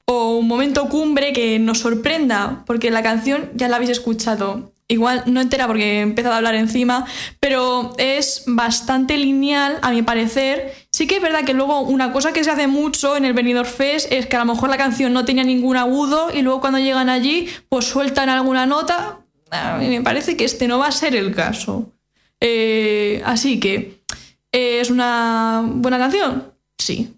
o 0.06 0.38
un 0.38 0.48
momento 0.48 0.90
cumbre 0.90 1.34
que 1.34 1.58
nos 1.58 1.80
sorprenda, 1.80 2.64
porque 2.68 2.92
la 2.92 3.02
canción 3.02 3.50
ya 3.56 3.68
la 3.68 3.78
habéis 3.78 3.90
escuchado. 3.90 4.73
Igual 4.88 5.24
no 5.28 5.40
entera 5.42 5.66
porque 5.66 6.00
he 6.00 6.02
empezado 6.02 6.34
a 6.34 6.38
hablar 6.38 6.56
encima, 6.56 7.06
pero 7.40 7.94
es 7.98 8.44
bastante 8.48 9.18
lineal 9.18 9.80
a 9.82 9.92
mi 9.92 10.02
parecer. 10.02 10.74
Sí 10.92 11.08
que 11.08 11.16
es 11.16 11.22
verdad 11.22 11.46
que 11.46 11.54
luego 11.54 11.82
una 11.82 12.12
cosa 12.12 12.34
que 12.34 12.44
se 12.44 12.52
hace 12.52 12.68
mucho 12.68 13.16
en 13.16 13.26
el 13.26 13.34
Benidorm 13.34 13.68
Fest 13.68 14.12
es 14.12 14.28
que 14.28 14.36
a 14.36 14.40
lo 14.40 14.54
mejor 14.54 14.70
la 14.70 14.78
canción 14.78 15.14
no 15.14 15.26
tenía 15.26 15.44
ningún 15.44 15.78
agudo 15.78 16.30
y 16.34 16.42
luego 16.42 16.60
cuando 16.60 16.80
llegan 16.80 17.10
allí 17.10 17.48
pues 17.70 17.86
sueltan 17.86 18.30
alguna 18.30 18.66
nota. 18.66 19.20
A 19.52 19.78
mí 19.78 19.88
me 19.88 20.02
parece 20.02 20.36
que 20.36 20.46
este 20.46 20.68
no 20.68 20.80
va 20.80 20.88
a 20.88 20.92
ser 20.92 21.16
el 21.16 21.34
caso. 21.34 21.92
Eh, 22.40 23.22
así 23.26 23.60
que, 23.60 24.04
eh, 24.52 24.82
¿es 24.82 24.90
una 24.90 25.64
buena 25.66 25.98
canción? 25.98 26.54
Sí. 26.78 27.16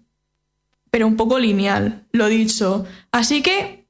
Pero 0.90 1.06
un 1.08 1.16
poco 1.16 1.38
lineal, 1.38 2.06
lo 2.12 2.28
dicho. 2.28 2.86
Así 3.10 3.42
que, 3.42 3.88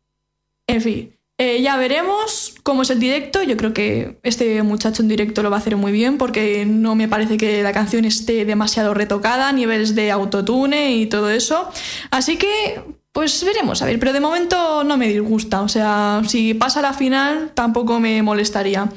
en 0.66 0.80
fin. 0.80 1.15
Eh, 1.38 1.60
ya 1.60 1.76
veremos 1.76 2.54
cómo 2.62 2.82
es 2.82 2.90
el 2.90 2.98
directo. 2.98 3.42
Yo 3.42 3.56
creo 3.56 3.74
que 3.74 4.18
este 4.22 4.62
muchacho 4.62 5.02
en 5.02 5.08
directo 5.08 5.42
lo 5.42 5.50
va 5.50 5.56
a 5.56 5.60
hacer 5.60 5.76
muy 5.76 5.92
bien 5.92 6.16
porque 6.16 6.64
no 6.64 6.94
me 6.94 7.08
parece 7.08 7.36
que 7.36 7.62
la 7.62 7.72
canción 7.72 8.06
esté 8.06 8.46
demasiado 8.46 8.94
retocada 8.94 9.48
a 9.48 9.52
niveles 9.52 9.94
de 9.94 10.10
autotune 10.10 10.94
y 10.94 11.06
todo 11.06 11.28
eso. 11.30 11.70
Así 12.10 12.38
que, 12.38 12.80
pues 13.12 13.44
veremos, 13.44 13.82
a 13.82 13.86
ver. 13.86 13.98
Pero 13.98 14.14
de 14.14 14.20
momento 14.20 14.82
no 14.84 14.96
me 14.96 15.08
disgusta. 15.08 15.60
O 15.60 15.68
sea, 15.68 16.22
si 16.26 16.54
pasa 16.54 16.80
la 16.80 16.94
final 16.94 17.50
tampoco 17.52 18.00
me 18.00 18.22
molestaría. 18.22 18.88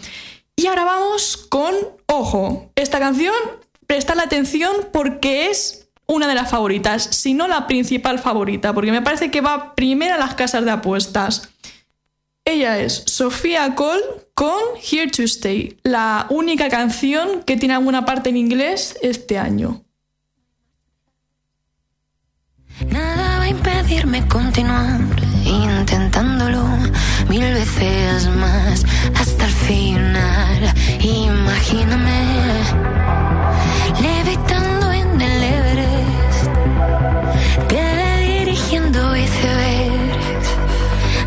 Y 0.56 0.68
ahora 0.68 0.86
vamos 0.86 1.36
con, 1.36 1.74
ojo, 2.06 2.72
esta 2.76 3.00
canción, 3.00 3.36
prestadle 3.86 4.24
atención 4.24 4.74
porque 4.94 5.48
es 5.48 5.90
una 6.06 6.28
de 6.28 6.36
las 6.36 6.50
favoritas, 6.50 7.04
si 7.04 7.34
no 7.34 7.48
la 7.48 7.68
principal 7.68 8.18
favorita, 8.18 8.74
porque 8.74 8.92
me 8.92 9.02
parece 9.02 9.30
que 9.30 9.42
va 9.42 9.76
primera 9.76 10.16
a 10.16 10.18
las 10.18 10.34
casas 10.34 10.66
de 10.66 10.72
apuestas. 10.72 11.50
Ella 12.50 12.80
es 12.80 13.04
Sofía 13.06 13.76
Cole 13.76 14.02
con 14.34 14.60
Here 14.82 15.12
to 15.12 15.22
Stay, 15.22 15.78
la 15.84 16.26
única 16.32 16.68
canción 16.68 17.44
que 17.44 17.58
tiene 17.58 17.76
alguna 17.76 18.06
parte 18.06 18.32
en 18.32 18.38
inglés 18.38 18.98
este 19.04 19.38
año. 19.38 19.84
Nada 22.88 23.38
va 23.38 23.44
a 23.44 23.50
impedirme 23.50 24.28
continuar 24.28 25.00
intentándolo 25.46 26.66
mil 27.30 27.54
veces 27.54 28.28
más 28.30 28.84
hasta 29.14 29.46
el 29.46 29.52
final. 29.52 30.74
Imagíname 31.02 32.64
levitando 34.02 34.59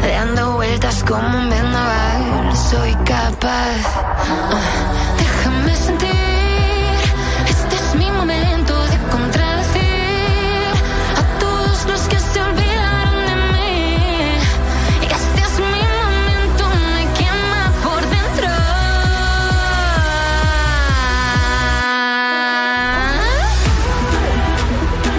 dando 0.09 0.53
vueltas 0.55 1.03
como 1.05 1.39
un 1.39 1.51
vendaval. 1.51 2.57
Soy 2.57 2.95
capaz. 3.05 3.83
Ah, 3.95 4.61
déjame 5.19 5.75
sentir. 5.77 6.97
Este 7.49 7.77
es 7.77 7.95
mi 7.97 8.11
momento 8.11 8.75
de 8.93 8.99
contradecir 9.11 10.73
a 11.21 11.39
todos 11.39 11.87
los 11.87 12.01
que 12.09 12.19
se 12.19 12.43
olvidaron 12.43 13.27
de 13.29 13.37
mí. 13.53 13.97
Este 15.19 15.41
es 15.49 15.55
mi 15.73 15.85
momento, 16.03 16.65
me 16.95 17.05
quema 17.19 17.73
por 17.85 18.01
dentro. 18.17 18.49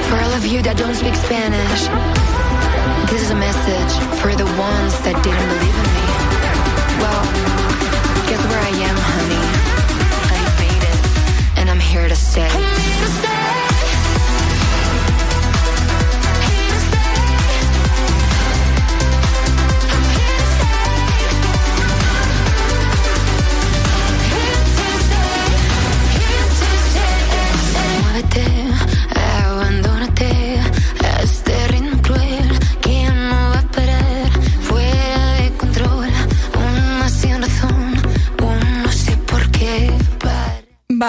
For 0.09 0.17
all 0.23 0.33
of 0.33 0.45
you 0.45 0.61
that 0.63 0.77
don't 0.77 0.95
speak 0.95 1.15
Spanish, 1.15 1.89
message 3.65 4.19
for 4.21 4.35
the 4.35 4.45
ones 4.59 4.93
that 5.03 5.15
didn't 5.23 5.47
believe 5.47 5.77
in 5.83 5.89
me. 5.95 6.05
Well, 6.99 7.23
guess 8.27 8.43
where 8.49 8.59
I 8.59 8.73
am, 8.89 8.97
honey. 9.15 9.43
I 10.31 10.39
made 10.59 10.83
it, 10.83 11.59
and 11.59 11.69
I'm 11.69 11.79
here 11.79 12.07
to 12.09 12.15
stay. 12.15 13.42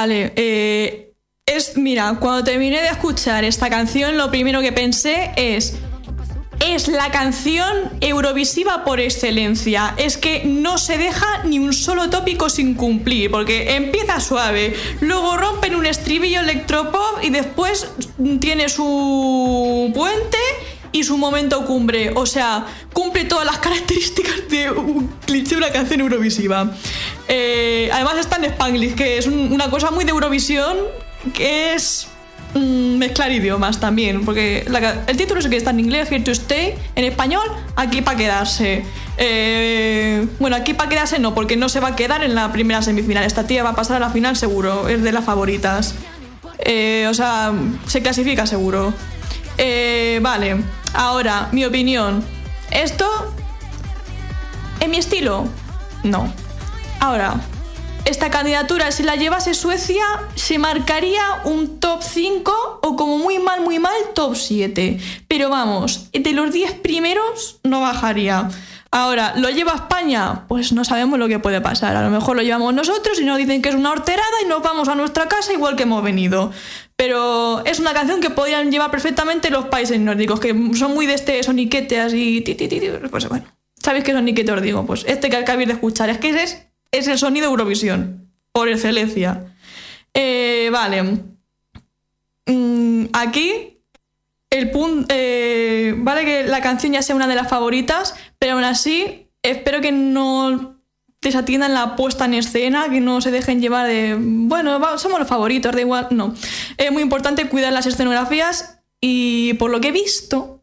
Vale, 0.04 0.34
eh, 0.36 1.14
es, 1.46 1.78
mira, 1.78 2.18
cuando 2.20 2.44
terminé 2.44 2.82
de 2.82 2.88
escuchar 2.88 3.42
esta 3.42 3.70
canción, 3.70 4.18
lo 4.18 4.30
primero 4.30 4.60
que 4.60 4.70
pensé 4.70 5.30
es, 5.34 5.78
es 6.60 6.88
la 6.88 7.10
canción 7.10 7.90
eurovisiva 8.02 8.84
por 8.84 9.00
excelencia. 9.00 9.94
Es 9.96 10.18
que 10.18 10.42
no 10.44 10.76
se 10.76 10.98
deja 10.98 11.44
ni 11.44 11.58
un 11.58 11.72
solo 11.72 12.10
tópico 12.10 12.50
sin 12.50 12.74
cumplir, 12.74 13.30
porque 13.30 13.76
empieza 13.76 14.20
suave, 14.20 14.74
luego 15.00 15.38
rompen 15.38 15.74
un 15.74 15.86
estribillo 15.86 16.40
electropop 16.40 17.22
y 17.22 17.30
después 17.30 17.88
tiene 18.40 18.68
su 18.68 19.90
puente 19.94 20.36
y 20.94 21.02
su 21.02 21.18
momento 21.18 21.66
cumbre. 21.66 22.12
O 22.14 22.24
sea, 22.24 22.66
cumple 22.92 23.24
todas 23.24 23.44
las 23.44 23.58
características 23.66 24.48
de 24.48 24.70
un 24.70 25.08
cliché 25.26 25.50
de 25.50 25.56
una 25.56 25.70
canción 25.70 26.00
eurovisiva. 26.00 26.70
Eh, 27.28 27.90
además 27.92 28.16
está 28.18 28.36
en 28.36 28.44
Spanglish, 28.44 28.94
que 28.94 29.18
es 29.18 29.26
una 29.26 29.68
cosa 29.68 29.90
muy 29.90 30.04
de 30.04 30.12
Eurovisión, 30.12 30.76
que 31.34 31.74
es 31.74 32.06
mm, 32.54 32.96
mezclar 32.96 33.32
idiomas 33.32 33.80
también, 33.80 34.24
porque 34.24 34.64
el 35.08 35.16
título 35.16 35.40
es 35.40 35.48
que 35.48 35.56
está 35.56 35.70
en 35.70 35.80
inglés, 35.80 36.10
Here 36.12 36.22
to 36.22 36.30
Stay, 36.30 36.74
en 36.94 37.04
español, 37.04 37.44
aquí 37.74 38.00
para 38.00 38.16
quedarse. 38.16 38.84
Eh, 39.16 40.28
bueno, 40.38 40.54
aquí 40.54 40.74
para 40.74 40.88
quedarse 40.88 41.18
no, 41.18 41.34
porque 41.34 41.56
no 41.56 41.68
se 41.68 41.80
va 41.80 41.88
a 41.88 41.96
quedar 41.96 42.22
en 42.22 42.36
la 42.36 42.52
primera 42.52 42.82
semifinal. 42.82 43.24
Esta 43.24 43.48
tía 43.48 43.64
va 43.64 43.70
a 43.70 43.74
pasar 43.74 43.96
a 43.96 44.00
la 44.00 44.10
final 44.10 44.36
seguro, 44.36 44.88
es 44.88 45.02
de 45.02 45.10
las 45.10 45.24
favoritas. 45.24 45.96
Eh, 46.60 47.08
o 47.10 47.14
sea, 47.14 47.52
se 47.88 48.00
clasifica 48.00 48.46
seguro. 48.46 48.94
vale. 50.20 50.83
Ahora, 50.94 51.48
mi 51.50 51.64
opinión. 51.64 52.24
Esto, 52.70 53.06
¿en 54.80 54.90
mi 54.92 54.98
estilo? 54.98 55.48
No. 56.04 56.32
Ahora, 57.00 57.34
esta 58.04 58.30
candidatura, 58.30 58.92
si 58.92 59.02
la 59.02 59.16
llevase 59.16 59.54
Suecia, 59.54 60.04
se 60.34 60.58
marcaría 60.58 61.22
un 61.44 61.80
top 61.80 62.02
5 62.02 62.80
o 62.82 62.96
como 62.96 63.18
muy 63.18 63.38
mal, 63.38 63.62
muy 63.62 63.78
mal, 63.78 63.94
top 64.14 64.36
7. 64.36 64.98
Pero 65.26 65.48
vamos, 65.48 66.10
de 66.12 66.32
los 66.32 66.52
10 66.52 66.80
primeros 66.80 67.60
no 67.62 67.80
bajaría. 67.80 68.50
Ahora, 68.90 69.32
¿lo 69.36 69.50
lleva 69.50 69.72
España? 69.72 70.44
Pues 70.46 70.72
no 70.72 70.84
sabemos 70.84 71.18
lo 71.18 71.26
que 71.26 71.40
puede 71.40 71.60
pasar. 71.60 71.96
A 71.96 72.02
lo 72.02 72.10
mejor 72.10 72.36
lo 72.36 72.42
llevamos 72.42 72.72
nosotros 72.74 73.18
y 73.20 73.24
nos 73.24 73.38
dicen 73.38 73.60
que 73.60 73.70
es 73.70 73.74
una 73.74 73.90
horterada 73.90 74.22
y 74.44 74.46
nos 74.46 74.62
vamos 74.62 74.86
a 74.86 74.94
nuestra 74.94 75.26
casa 75.26 75.52
igual 75.52 75.74
que 75.74 75.82
hemos 75.82 76.04
venido. 76.04 76.52
Pero 76.94 77.64
es 77.64 77.80
una 77.80 77.92
canción 77.92 78.20
que 78.20 78.30
podrían 78.30 78.70
llevar 78.70 78.92
perfectamente 78.92 79.50
los 79.50 79.64
países 79.64 79.98
nórdicos, 79.98 80.38
que 80.38 80.54
son 80.74 80.94
muy 80.94 81.06
de 81.06 81.14
este 81.14 81.42
soniquete 81.42 82.00
así. 82.00 82.44
Pues 83.10 83.28
bueno, 83.28 83.46
¿sabéis 83.82 84.04
qué 84.04 84.12
soniquete 84.12 84.52
os 84.52 84.62
digo? 84.62 84.86
Pues 84.86 85.04
este 85.08 85.28
que 85.28 85.38
acabáis 85.38 85.66
de 85.66 85.74
escuchar. 85.74 86.08
Es 86.10 86.18
que 86.18 86.30
es, 86.30 86.64
es 86.98 87.08
el 87.08 87.18
sonido 87.18 87.46
Eurovisión, 87.46 88.30
por 88.52 88.68
excelencia. 88.68 89.54
Eh, 90.12 90.68
vale. 90.72 91.02
Mm, 92.46 93.06
aquí, 93.12 93.80
el 94.50 94.70
punto. 94.70 95.06
Eh, 95.08 95.94
vale 95.98 96.24
que 96.24 96.44
la 96.44 96.60
canción 96.60 96.92
ya 96.92 97.02
sea 97.02 97.16
una 97.16 97.26
de 97.26 97.34
las 97.34 97.48
favoritas, 97.48 98.14
pero 98.38 98.54
aún 98.54 98.64
así, 98.64 99.28
espero 99.42 99.80
que 99.80 99.92
no 99.92 100.78
desatiendan 101.20 101.74
la 101.74 101.96
puesta 101.96 102.26
en 102.26 102.34
escena, 102.34 102.88
que 102.90 103.00
no 103.00 103.20
se 103.20 103.30
dejen 103.30 103.60
llevar 103.60 103.88
de, 103.88 104.16
bueno, 104.18 104.78
somos 104.98 105.18
los 105.18 105.28
favoritos, 105.28 105.72
da 105.72 105.80
igual, 105.80 106.08
no. 106.10 106.34
Es 106.76 106.92
muy 106.92 107.02
importante 107.02 107.48
cuidar 107.48 107.72
las 107.72 107.86
escenografías 107.86 108.78
y 109.00 109.54
por 109.54 109.70
lo 109.70 109.80
que 109.80 109.88
he 109.88 109.92
visto, 109.92 110.53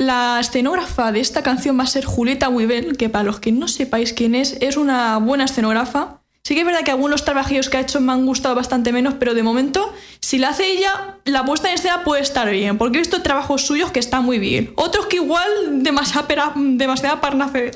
la 0.00 0.40
escenógrafa 0.40 1.12
de 1.12 1.20
esta 1.20 1.42
canción 1.42 1.78
va 1.78 1.84
a 1.84 1.86
ser 1.86 2.04
Julieta 2.04 2.48
Wibel, 2.48 2.96
que 2.96 3.10
para 3.10 3.24
los 3.24 3.38
que 3.38 3.52
no 3.52 3.68
sepáis 3.68 4.12
quién 4.12 4.34
es, 4.34 4.56
es 4.60 4.76
una 4.76 5.18
buena 5.18 5.44
escenógrafa 5.44 6.20
Sí 6.42 6.54
que 6.54 6.60
es 6.60 6.66
verdad 6.66 6.82
que 6.82 6.90
algunos 6.90 7.24
trabajillos 7.24 7.68
que 7.68 7.76
ha 7.76 7.80
hecho 7.80 8.00
me 8.00 8.12
han 8.12 8.24
gustado 8.24 8.54
bastante 8.54 8.92
menos, 8.92 9.14
pero 9.18 9.34
de 9.34 9.42
momento, 9.42 9.92
si 10.20 10.38
la 10.38 10.48
hace 10.48 10.72
ella, 10.72 11.18
la 11.24 11.44
puesta 11.44 11.68
en 11.68 11.74
escena 11.74 12.02
puede 12.02 12.22
estar 12.22 12.48
bien, 12.48 12.78
porque 12.78 12.96
he 12.96 13.00
visto 13.00 13.20
trabajos 13.20 13.66
suyos 13.66 13.92
que 13.92 14.00
están 14.00 14.24
muy 14.24 14.38
bien. 14.38 14.72
Otros 14.76 15.06
que 15.06 15.16
igual 15.16 15.82
demasiada, 15.82 16.26
pera, 16.26 16.52
demasiada 16.56 17.20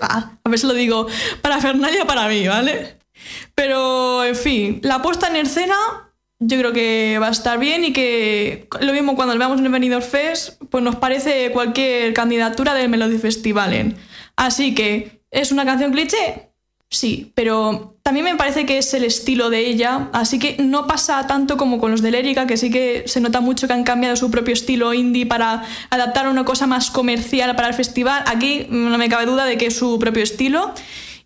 ah, 0.01 0.31
a 0.43 0.49
ver 0.49 0.59
si 0.59 0.67
lo 0.67 0.73
digo, 0.73 1.07
parafernalia 1.43 2.07
para 2.07 2.27
mí, 2.27 2.49
¿vale? 2.49 2.99
Pero, 3.55 4.25
en 4.25 4.35
fin, 4.35 4.81
la 4.83 5.03
puesta 5.03 5.29
en 5.29 5.37
escena 5.37 5.77
yo 6.46 6.59
creo 6.59 6.72
que 6.72 7.18
va 7.20 7.28
a 7.28 7.30
estar 7.30 7.59
bien 7.59 7.85
y 7.85 7.92
que 7.92 8.68
lo 8.80 8.92
mismo 8.92 9.16
cuando 9.16 9.35
lo 9.35 9.38
veamos 9.38 9.59
en 9.59 9.66
el 9.66 9.72
Benidorm 9.72 10.04
Fest, 10.04 10.61
pues 10.70 10.85
nos 10.85 10.96
parece 10.96 11.50
cualquier 11.52 12.12
candidatura 12.12 12.74
del 12.74 12.88
Melody 12.88 13.18
Festival. 13.18 13.96
Así 14.37 14.74
que, 14.74 15.22
¿es 15.30 15.52
una 15.52 15.64
canción 15.64 15.92
cliché? 15.92 16.50
Sí, 16.90 17.33
pero 17.35 17.96
también 18.02 18.24
me 18.24 18.37
parece 18.37 18.66
que 18.66 18.78
es 18.78 18.94
el 18.94 19.04
estilo 19.04 19.50
de 19.50 19.66
ella, 19.66 20.11
así 20.12 20.38
que 20.38 20.57
no 20.61 20.87
pasa 20.87 21.26
tanto 21.26 21.57
como 21.57 21.78
con 21.78 21.90
los 21.90 22.02
de 22.02 22.12
Lérica, 22.12 22.46
que 22.46 22.57
sí 22.57 22.70
que 22.70 23.04
se 23.07 23.20
nota 23.20 23.40
mucho 23.40 23.66
que 23.66 23.72
han 23.72 23.83
cambiado 23.83 24.14
su 24.14 24.30
propio 24.30 24.52
estilo 24.52 24.94
indie 24.94 25.26
para 25.26 25.64
adaptar 25.90 26.26
a 26.26 26.30
una 26.30 26.44
cosa 26.44 26.66
más 26.66 26.90
comercial 26.90 27.57
para 27.57 27.68
el 27.68 27.74
festival. 27.74 28.22
Aquí 28.26 28.66
no 28.68 28.96
me 28.98 29.09
cabe 29.09 29.26
duda 29.26 29.44
de 29.44 29.57
que 29.57 29.66
es 29.66 29.76
su 29.76 29.98
propio 29.98 30.22
estilo. 30.22 30.72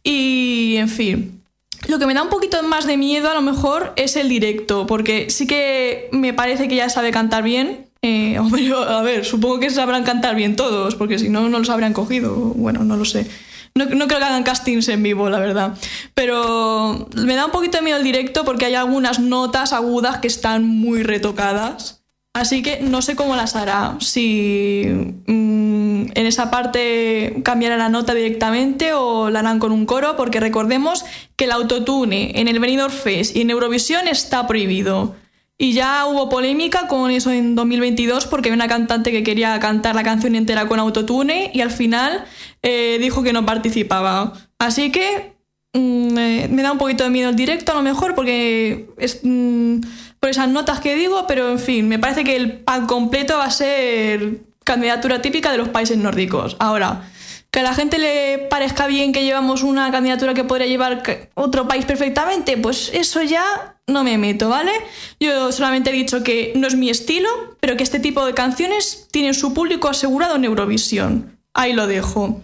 Y, 0.02 0.76
en 0.78 0.88
fin, 0.88 1.37
lo 1.86 1.98
que 1.98 2.06
me 2.06 2.14
da 2.14 2.22
un 2.22 2.28
poquito 2.28 2.62
más 2.64 2.86
de 2.86 2.96
miedo 2.96 3.30
a 3.30 3.34
lo 3.34 3.42
mejor 3.42 3.92
es 3.96 4.16
el 4.16 4.28
directo, 4.28 4.86
porque 4.86 5.30
sí 5.30 5.46
que 5.46 6.08
me 6.12 6.34
parece 6.34 6.68
que 6.68 6.76
ya 6.76 6.88
sabe 6.88 7.12
cantar 7.12 7.42
bien. 7.42 7.86
Eh, 8.02 8.38
a 8.88 9.02
ver, 9.02 9.24
supongo 9.24 9.60
que 9.60 9.70
sabrán 9.70 10.04
cantar 10.04 10.34
bien 10.34 10.56
todos, 10.56 10.96
porque 10.96 11.18
si 11.18 11.28
no, 11.28 11.48
no 11.48 11.58
los 11.58 11.70
habrían 11.70 11.92
cogido. 11.92 12.34
Bueno, 12.34 12.84
no 12.84 12.96
lo 12.96 13.04
sé. 13.04 13.26
No, 13.74 13.86
creo 13.86 14.08
que 14.08 14.14
hagan 14.16 14.42
castings 14.42 14.88
en 14.88 15.02
vivo, 15.02 15.30
la 15.30 15.38
verdad. 15.38 15.74
Pero 16.14 17.08
me 17.14 17.36
da 17.36 17.46
un 17.46 17.52
poquito 17.52 17.78
de 17.78 17.84
miedo 17.84 17.98
el 17.98 18.04
directo 18.04 18.44
porque 18.44 18.64
hay 18.64 18.74
algunas 18.74 19.20
notas 19.20 19.72
agudas 19.72 20.18
que 20.18 20.26
están 20.26 20.66
muy 20.66 21.02
retocadas. 21.04 21.97
Así 22.38 22.62
que 22.62 22.78
no 22.80 23.02
sé 23.02 23.16
cómo 23.16 23.34
las 23.34 23.56
hará. 23.56 23.96
Si 23.98 24.84
mm, 24.86 26.02
en 26.14 26.26
esa 26.26 26.52
parte 26.52 27.40
cambiará 27.42 27.76
la 27.76 27.88
nota 27.88 28.14
directamente 28.14 28.92
o 28.92 29.28
la 29.28 29.40
harán 29.40 29.58
con 29.58 29.72
un 29.72 29.86
coro, 29.86 30.16
porque 30.16 30.38
recordemos 30.38 31.04
que 31.34 31.46
el 31.46 31.50
autotune 31.50 32.38
en 32.40 32.46
el 32.46 32.60
Benidorm 32.60 32.92
Fest 32.92 33.34
y 33.34 33.40
en 33.40 33.50
Eurovisión 33.50 34.06
está 34.06 34.46
prohibido. 34.46 35.16
Y 35.58 35.72
ya 35.72 36.06
hubo 36.06 36.28
polémica 36.28 36.86
con 36.86 37.10
eso 37.10 37.32
en 37.32 37.56
2022 37.56 38.26
porque 38.26 38.50
había 38.50 38.62
una 38.62 38.68
cantante 38.68 39.10
que 39.10 39.24
quería 39.24 39.58
cantar 39.58 39.96
la 39.96 40.04
canción 40.04 40.36
entera 40.36 40.68
con 40.68 40.78
autotune 40.78 41.50
y 41.52 41.60
al 41.62 41.72
final 41.72 42.24
eh, 42.62 42.98
dijo 43.00 43.24
que 43.24 43.32
no 43.32 43.44
participaba. 43.44 44.34
Así 44.60 44.92
que 44.92 45.34
mm, 45.72 46.12
me 46.12 46.62
da 46.62 46.70
un 46.70 46.78
poquito 46.78 47.02
de 47.02 47.10
miedo 47.10 47.30
el 47.30 47.34
directo 47.34 47.72
a 47.72 47.74
lo 47.74 47.82
mejor 47.82 48.14
porque 48.14 48.90
es 48.96 49.22
mm, 49.24 49.80
por 50.20 50.30
esas 50.30 50.48
notas 50.48 50.80
que 50.80 50.94
digo, 50.94 51.26
pero 51.26 51.50
en 51.50 51.58
fin, 51.58 51.88
me 51.88 51.98
parece 51.98 52.24
que 52.24 52.36
el 52.36 52.60
pack 52.60 52.86
completo 52.86 53.38
va 53.38 53.44
a 53.44 53.50
ser 53.50 54.40
candidatura 54.64 55.22
típica 55.22 55.52
de 55.52 55.58
los 55.58 55.68
países 55.68 55.96
nórdicos. 55.96 56.56
Ahora, 56.58 57.10
que 57.50 57.60
a 57.60 57.62
la 57.62 57.74
gente 57.74 57.98
le 57.98 58.38
parezca 58.50 58.86
bien 58.86 59.12
que 59.12 59.24
llevamos 59.24 59.62
una 59.62 59.90
candidatura 59.90 60.34
que 60.34 60.44
podría 60.44 60.66
llevar 60.66 61.02
otro 61.34 61.66
país 61.66 61.86
perfectamente, 61.86 62.58
pues 62.58 62.90
eso 62.92 63.22
ya 63.22 63.76
no 63.86 64.04
me 64.04 64.18
meto, 64.18 64.50
¿vale? 64.50 64.72
Yo 65.18 65.50
solamente 65.50 65.90
he 65.90 65.94
dicho 65.94 66.22
que 66.22 66.52
no 66.56 66.66
es 66.66 66.74
mi 66.74 66.90
estilo, 66.90 67.28
pero 67.60 67.76
que 67.76 67.84
este 67.84 68.00
tipo 68.00 68.26
de 68.26 68.34
canciones 68.34 69.08
tienen 69.10 69.32
su 69.32 69.54
público 69.54 69.88
asegurado 69.88 70.36
en 70.36 70.44
Eurovisión. 70.44 71.38
Ahí 71.54 71.72
lo 71.72 71.86
dejo. 71.86 72.42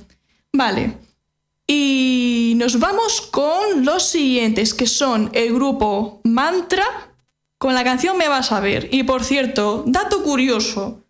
Vale. 0.52 0.94
Y 1.66 2.54
nos 2.56 2.78
vamos 2.78 3.20
con 3.20 3.84
los 3.84 4.04
siguientes, 4.04 4.72
que 4.72 4.87
son 4.87 5.30
el 5.34 5.52
grupo 5.52 6.20
Mantra, 6.24 6.87
con 7.64 7.74
la 7.74 7.83
canción 7.83 8.18
Me 8.18 8.29
vas 8.29 8.53
a 8.53 8.61
ver. 8.61 8.90
Y 8.92 9.05
por 9.05 9.24
cierto, 9.24 9.85
dato 9.87 10.22
curioso, 10.22 11.03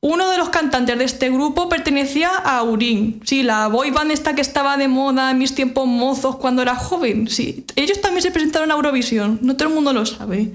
uno 0.00 0.28
de 0.28 0.36
los 0.36 0.48
cantantes 0.48 0.98
de 0.98 1.04
este 1.04 1.30
grupo 1.30 1.68
pertenecía 1.68 2.30
a 2.30 2.64
Urin. 2.64 3.20
Sí, 3.24 3.44
la 3.44 3.68
boy 3.68 3.92
band 3.92 4.10
esta 4.10 4.34
que 4.34 4.40
estaba 4.40 4.76
de 4.76 4.88
moda 4.88 5.30
en 5.30 5.38
mis 5.38 5.54
tiempos 5.54 5.86
mozos 5.86 6.34
cuando 6.34 6.62
era 6.62 6.74
joven. 6.74 7.28
Sí, 7.28 7.64
ellos 7.76 8.00
también 8.00 8.22
se 8.22 8.32
presentaron 8.32 8.72
a 8.72 8.74
Eurovisión. 8.74 9.38
No 9.40 9.56
todo 9.56 9.68
el 9.68 9.74
mundo 9.76 9.92
lo 9.92 10.04
sabe. 10.04 10.50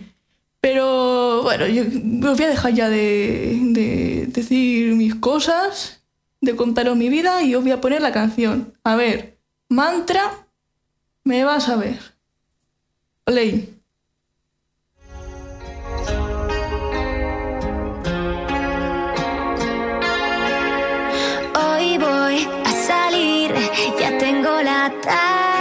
Pero 0.59 1.41
bueno, 1.43 1.67
yo 1.67 1.83
os 1.83 2.38
voy 2.38 2.43
a 2.43 2.49
dejar 2.49 2.73
ya 2.73 2.89
de, 2.89 3.59
de 3.62 4.25
decir 4.27 4.93
mis 4.95 5.15
cosas, 5.15 6.01
de 6.41 6.53
contaros 6.57 6.97
mi 6.97 7.07
vida 7.07 7.41
y 7.43 7.55
os 7.55 7.63
voy 7.63 7.71
a 7.71 7.79
poner 7.79 8.01
la 8.01 8.12
canción. 8.12 8.73
A 8.83 8.97
ver, 8.97 9.38
mantra, 9.69 10.47
me 11.23 11.45
vas 11.45 11.69
a 11.69 11.77
ver. 11.77 11.97
Play. 13.23 13.72
Táctica. 25.01 25.52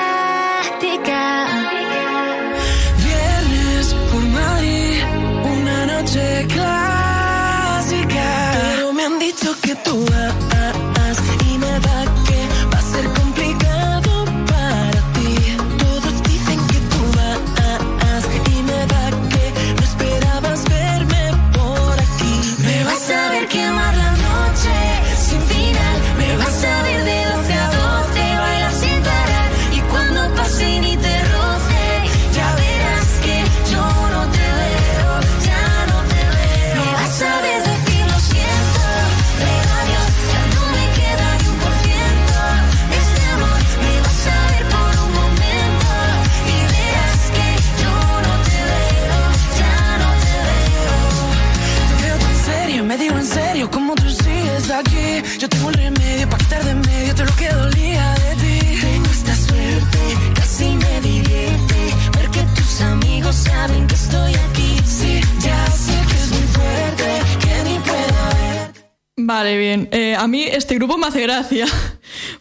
Gracia. 71.23 71.67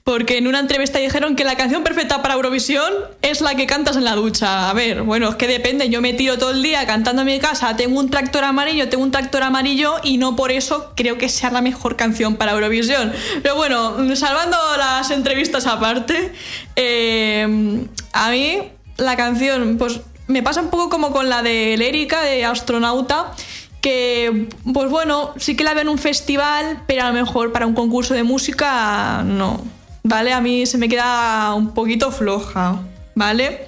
Porque 0.04 0.38
en 0.38 0.48
una 0.48 0.60
entrevista 0.60 1.00
dijeron 1.00 1.36
que 1.36 1.44
la 1.44 1.56
canción 1.56 1.84
perfecta 1.84 2.22
para 2.22 2.34
Eurovisión 2.34 2.94
es 3.22 3.42
la 3.42 3.56
que 3.56 3.68
cantas 3.68 3.96
en 3.96 4.04
la 4.04 4.16
ducha. 4.16 4.70
A 4.70 4.74
ver, 4.74 5.04
bueno, 5.04 5.30
es 5.30 5.36
que 5.36 5.48
depende. 5.48 5.90
Yo 5.90 6.02
me 6.02 6.14
tiro 6.14 6.38
todo 6.38 6.52
el 6.52 6.62
día 6.62 6.86
cantando 6.86 7.22
en 7.22 7.28
mi 7.28 7.40
casa. 7.40 7.76
Tengo 7.76 8.00
un 8.00 8.10
tractor 8.10 8.44
amarillo, 8.44 8.90
tengo 8.90 9.04
un 9.04 9.12
tractor 9.12 9.44
amarillo 9.44 9.96
y 10.04 10.18
no 10.18 10.36
por 10.36 10.52
eso 10.52 10.94
creo 10.96 11.18
que 11.18 11.30
sea 11.30 11.52
la 11.52 11.62
mejor 11.62 11.96
canción 11.96 12.36
para 12.36 12.52
Eurovisión. 12.52 13.14
Pero 13.42 13.56
bueno, 13.56 14.16
salvando 14.16 14.58
las 14.78 15.10
entrevistas 15.12 15.68
aparte, 15.68 16.34
eh, 16.76 17.88
a 18.14 18.32
mí 18.32 18.58
la 18.98 19.16
canción, 19.16 19.78
pues 19.78 20.02
me 20.28 20.44
pasa 20.44 20.62
un 20.62 20.70
poco 20.70 20.90
como 20.90 21.12
con 21.12 21.30
la 21.30 21.42
de 21.42 21.76
Lérica, 21.78 22.22
de 22.22 22.46
Astronauta 22.46 23.34
que, 23.82 24.48
pues 24.74 24.90
bueno, 24.90 25.34
sí 25.38 25.56
que 25.56 25.64
la 25.64 25.74
veo 25.74 25.82
en 25.82 25.90
un 25.90 25.98
festival, 25.98 26.84
pero 26.88 27.04
a 27.04 27.08
lo 27.08 27.14
mejor 27.14 27.52
para 27.52 27.66
un 27.66 27.74
concurso 27.74 28.14
de 28.14 28.24
música 28.24 29.24
no. 29.26 29.62
¿Vale? 30.04 30.34
A 30.34 30.42
mí 30.42 30.66
se 30.66 30.78
me 30.78 30.88
queda 30.88 31.54
un 31.54 31.74
poquito 31.74 32.12
floja, 32.12 32.82
¿vale? 33.14 33.68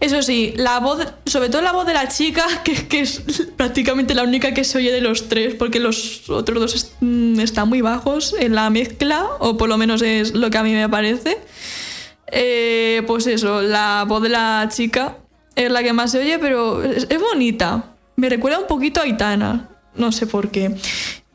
Eso 0.00 0.22
sí, 0.22 0.54
la 0.56 0.80
voz, 0.80 1.06
sobre 1.26 1.50
todo 1.50 1.60
la 1.60 1.72
voz 1.72 1.86
de 1.86 1.92
la 1.92 2.08
chica, 2.08 2.46
que, 2.64 2.88
que 2.88 3.00
es 3.00 3.22
prácticamente 3.56 4.14
la 4.14 4.22
única 4.22 4.52
que 4.52 4.64
se 4.64 4.78
oye 4.78 4.92
de 4.92 5.02
los 5.02 5.28
tres, 5.28 5.54
porque 5.54 5.78
los 5.78 6.28
otros 6.30 6.60
dos 6.60 6.92
mm, 7.00 7.40
están 7.40 7.68
muy 7.68 7.82
bajos 7.82 8.34
en 8.38 8.54
la 8.54 8.68
mezcla, 8.70 9.26
o 9.40 9.58
por 9.58 9.68
lo 9.68 9.76
menos 9.76 10.00
es 10.02 10.34
lo 10.34 10.50
que 10.50 10.58
a 10.58 10.62
mí 10.62 10.72
me 10.72 10.88
parece. 10.88 11.38
Eh, 12.32 13.02
pues 13.06 13.26
eso, 13.26 13.60
la 13.60 14.04
voz 14.08 14.22
de 14.22 14.30
la 14.30 14.68
chica 14.70 15.18
es 15.54 15.70
la 15.70 15.82
que 15.82 15.92
más 15.92 16.12
se 16.12 16.20
oye, 16.20 16.38
pero 16.38 16.82
es 16.82 17.20
bonita. 17.20 17.84
Me 18.20 18.28
recuerda 18.28 18.58
un 18.58 18.66
poquito 18.66 19.00
a 19.00 19.04
Aitana, 19.04 19.70
no 19.94 20.12
sé 20.12 20.26
por 20.26 20.50
qué. 20.50 20.74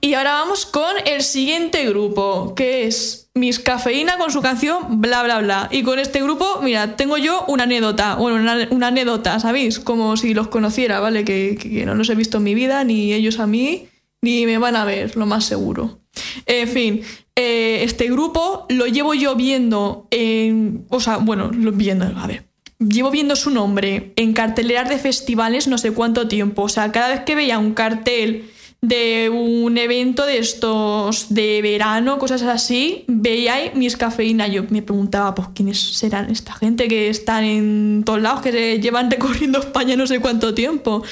Y 0.01 0.13
ahora 0.13 0.33
vamos 0.33 0.67
con 0.67 0.95
el 1.07 1.23
siguiente 1.23 1.83
grupo, 1.89 2.53
que 2.53 2.85
es 2.85 3.31
Miss 3.33 3.57
Cafeína 3.57 4.19
con 4.19 4.29
su 4.31 4.43
canción 4.43 5.01
Bla 5.01 5.23
Bla 5.23 5.39
Bla. 5.39 5.67
Y 5.71 5.81
con 5.81 5.97
este 5.97 6.21
grupo, 6.21 6.59
mira, 6.61 6.95
tengo 6.95 7.17
yo 7.17 7.43
una 7.47 7.63
anécdota, 7.63 8.17
bueno, 8.17 8.37
una, 8.69 8.87
anécdota, 8.87 9.39
¿sabéis? 9.39 9.79
Como 9.79 10.15
si 10.15 10.35
los 10.35 10.49
conociera, 10.49 10.99
¿vale? 10.99 11.25
Que, 11.25 11.83
no 11.87 11.95
los 11.95 12.07
he 12.11 12.13
visto 12.13 12.37
en 12.37 12.43
mi 12.43 12.53
vida, 12.53 12.83
ni 12.83 13.13
ellos 13.13 13.39
a 13.39 13.47
mí, 13.47 13.87
ni 14.21 14.45
me 14.45 14.59
van 14.59 14.75
a 14.75 14.85
ver, 14.85 15.17
lo 15.17 15.25
más 15.25 15.43
seguro. 15.43 16.01
En 16.45 16.67
fin, 16.67 17.01
eh, 17.35 17.79
este 17.81 18.11
grupo 18.11 18.67
lo 18.69 18.85
llevo 18.85 19.15
yo 19.15 19.35
viendo 19.35 20.07
en... 20.11 20.85
O 20.89 20.99
sea, 20.99 21.17
bueno, 21.17 21.49
lo 21.51 21.71
viendo, 21.71 22.05
a 22.05 22.27
ver 22.27 22.45
llevo 22.79 23.11
viendo 23.11 23.35
su 23.35 23.51
nombre 23.51 24.13
en 24.15 24.33
carteleras 24.33 24.89
de 24.89 24.97
festivales 24.97 25.67
no 25.67 25.77
sé 25.77 25.91
cuánto 25.91 26.27
tiempo. 26.27 26.63
O 26.63 26.69
sea, 26.69 26.91
cada 26.91 27.09
vez 27.09 27.21
que 27.21 27.35
veía 27.35 27.59
un 27.59 27.73
cartel 27.73 28.49
de 28.81 29.29
un 29.29 29.77
evento 29.77 30.25
de 30.25 30.37
estos 30.37 31.33
de 31.33 31.61
verano, 31.61 32.19
cosas 32.19 32.43
así, 32.43 33.03
veía 33.07 33.55
ahí 33.55 33.71
mis 33.73 33.97
cafeína. 33.97 34.47
Yo 34.47 34.63
me 34.69 34.81
preguntaba, 34.81 35.33
pues, 35.33 35.47
¿quiénes 35.55 35.79
serán 35.79 36.29
esta 36.29 36.53
gente 36.53 36.87
que 36.87 37.09
están 37.09 37.43
en 37.43 38.03
todos 38.05 38.21
lados, 38.21 38.41
que 38.41 38.51
se 38.51 38.79
llevan 38.79 39.09
recorriendo 39.09 39.59
España 39.59 39.95
no 39.95 40.05
sé 40.05 40.19
cuánto 40.19 40.53
tiempo? 40.53 41.03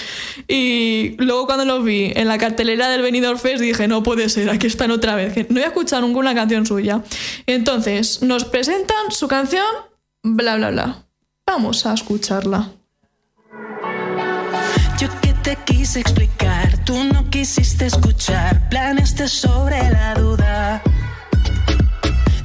Y 0.48 1.16
luego 1.18 1.46
cuando 1.46 1.66
los 1.66 1.84
vi 1.84 2.12
en 2.16 2.28
la 2.28 2.38
cartelera 2.38 2.90
del 2.90 3.02
Benidorm 3.02 3.40
Fest 3.40 3.62
dije, 3.62 3.88
no 3.88 4.04
puede 4.04 4.30
ser, 4.30 4.50
aquí 4.50 4.68
están 4.68 4.92
otra 4.92 5.16
vez. 5.16 5.50
No 5.50 5.60
he 5.60 5.66
escuchado 5.66 6.04
nunca 6.04 6.20
una 6.20 6.36
canción 6.36 6.66
suya. 6.66 7.02
Entonces, 7.48 8.22
nos 8.22 8.46
presentan 8.46 9.10
su 9.10 9.28
canción, 9.28 9.66
bla, 10.22 10.58
bla, 10.58 10.70
bla. 10.70 11.06
Vamos 11.46 11.86
a 11.86 11.94
escucharla. 11.94 12.72
Yo 14.98 15.10
que 15.22 15.34
te 15.44 15.56
quise 15.66 16.00
explicar, 16.00 16.78
tú 16.86 17.04
no 17.04 17.30
quisiste 17.30 17.88
escuchar. 17.88 18.70
Planeaste 18.70 19.28
sobre 19.28 19.90
la 19.90 20.14
duda. 20.16 20.82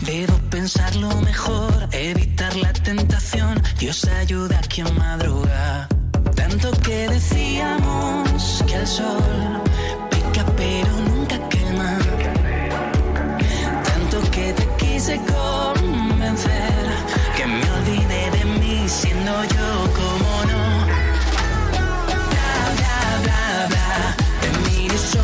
Debo 0.04 0.34
pensarlo 0.50 1.08
mejor, 1.22 1.88
evitar 1.92 2.54
la 2.56 2.72
tentación. 2.72 3.62
Dios 3.78 4.04
ayuda 4.04 4.58
a 4.58 4.62
quien 4.62 4.92
madruga. 4.98 5.88
Tanto 6.34 6.72
que 6.80 7.08
decíamos 7.08 8.64
que 8.66 8.74
el 8.74 8.86
sol 8.86 9.62
pica 10.10 10.44
pero 10.56 10.97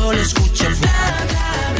solo 0.05 0.23
bla, 0.23 0.69
bla, 0.77 1.71
bla. 1.73 1.74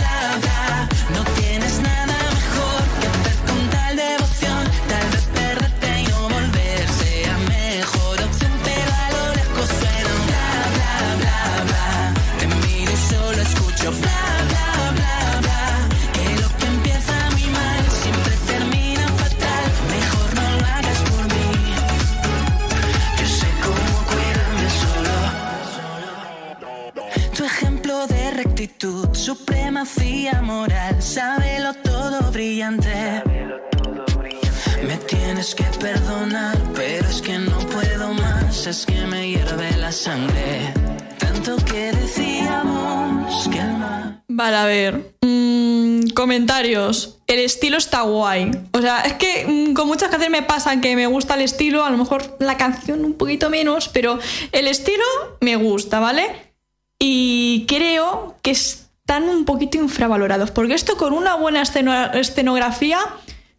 De 28.65 28.71
rectitud, 28.71 29.13
supremacía 29.13 30.41
moral, 30.41 31.01
sábelo 31.01 31.73
todo 31.83 32.31
brillante. 32.31 33.21
Me 34.87 34.97
tienes 35.07 35.53
que 35.53 35.65
perdonar, 35.79 36.57
pero 36.73 37.07
es 37.07 37.21
que 37.21 37.37
no 37.37 37.59
puedo 37.59 38.13
más, 38.13 38.65
es 38.65 38.85
que 38.85 39.05
me 39.05 39.29
hierve 39.29 39.71
la 39.77 39.91
sangre. 39.91 40.73
Tanto 41.19 41.57
que 41.65 41.91
decíamos 41.91 43.47
que 43.49 43.59
el. 43.59 44.21
Vale, 44.27 44.57
a 44.57 44.65
ver. 44.65 45.15
mm, 45.21 46.09
comentarios. 46.15 47.19
El 47.27 47.39
estilo 47.39 47.77
está 47.77 48.01
guay. 48.01 48.51
O 48.73 48.81
sea, 48.81 49.01
es 49.01 49.13
que 49.13 49.45
mm, 49.47 49.73
con 49.73 49.87
muchas 49.87 50.09
canciones 50.09 50.41
me 50.41 50.47
pasa 50.47 50.81
que 50.81 50.95
me 50.95 51.07
gusta 51.07 51.35
el 51.35 51.41
estilo, 51.41 51.85
a 51.85 51.89
lo 51.89 51.97
mejor 51.97 52.37
la 52.39 52.57
canción 52.57 53.05
un 53.05 53.13
poquito 53.13 53.49
menos, 53.49 53.89
pero 53.89 54.19
el 54.51 54.67
estilo 54.67 55.03
me 55.41 55.55
gusta, 55.55 55.99
¿vale? 55.99 56.44
Y 56.99 57.65
creo 57.67 58.35
que 58.41 58.51
están 58.51 59.29
un 59.29 59.45
poquito 59.45 59.77
infravalorados, 59.77 60.51
porque 60.51 60.73
esto 60.73 60.97
con 60.97 61.13
una 61.13 61.35
buena 61.35 61.61
esceno- 61.61 62.13
escenografía, 62.13 62.99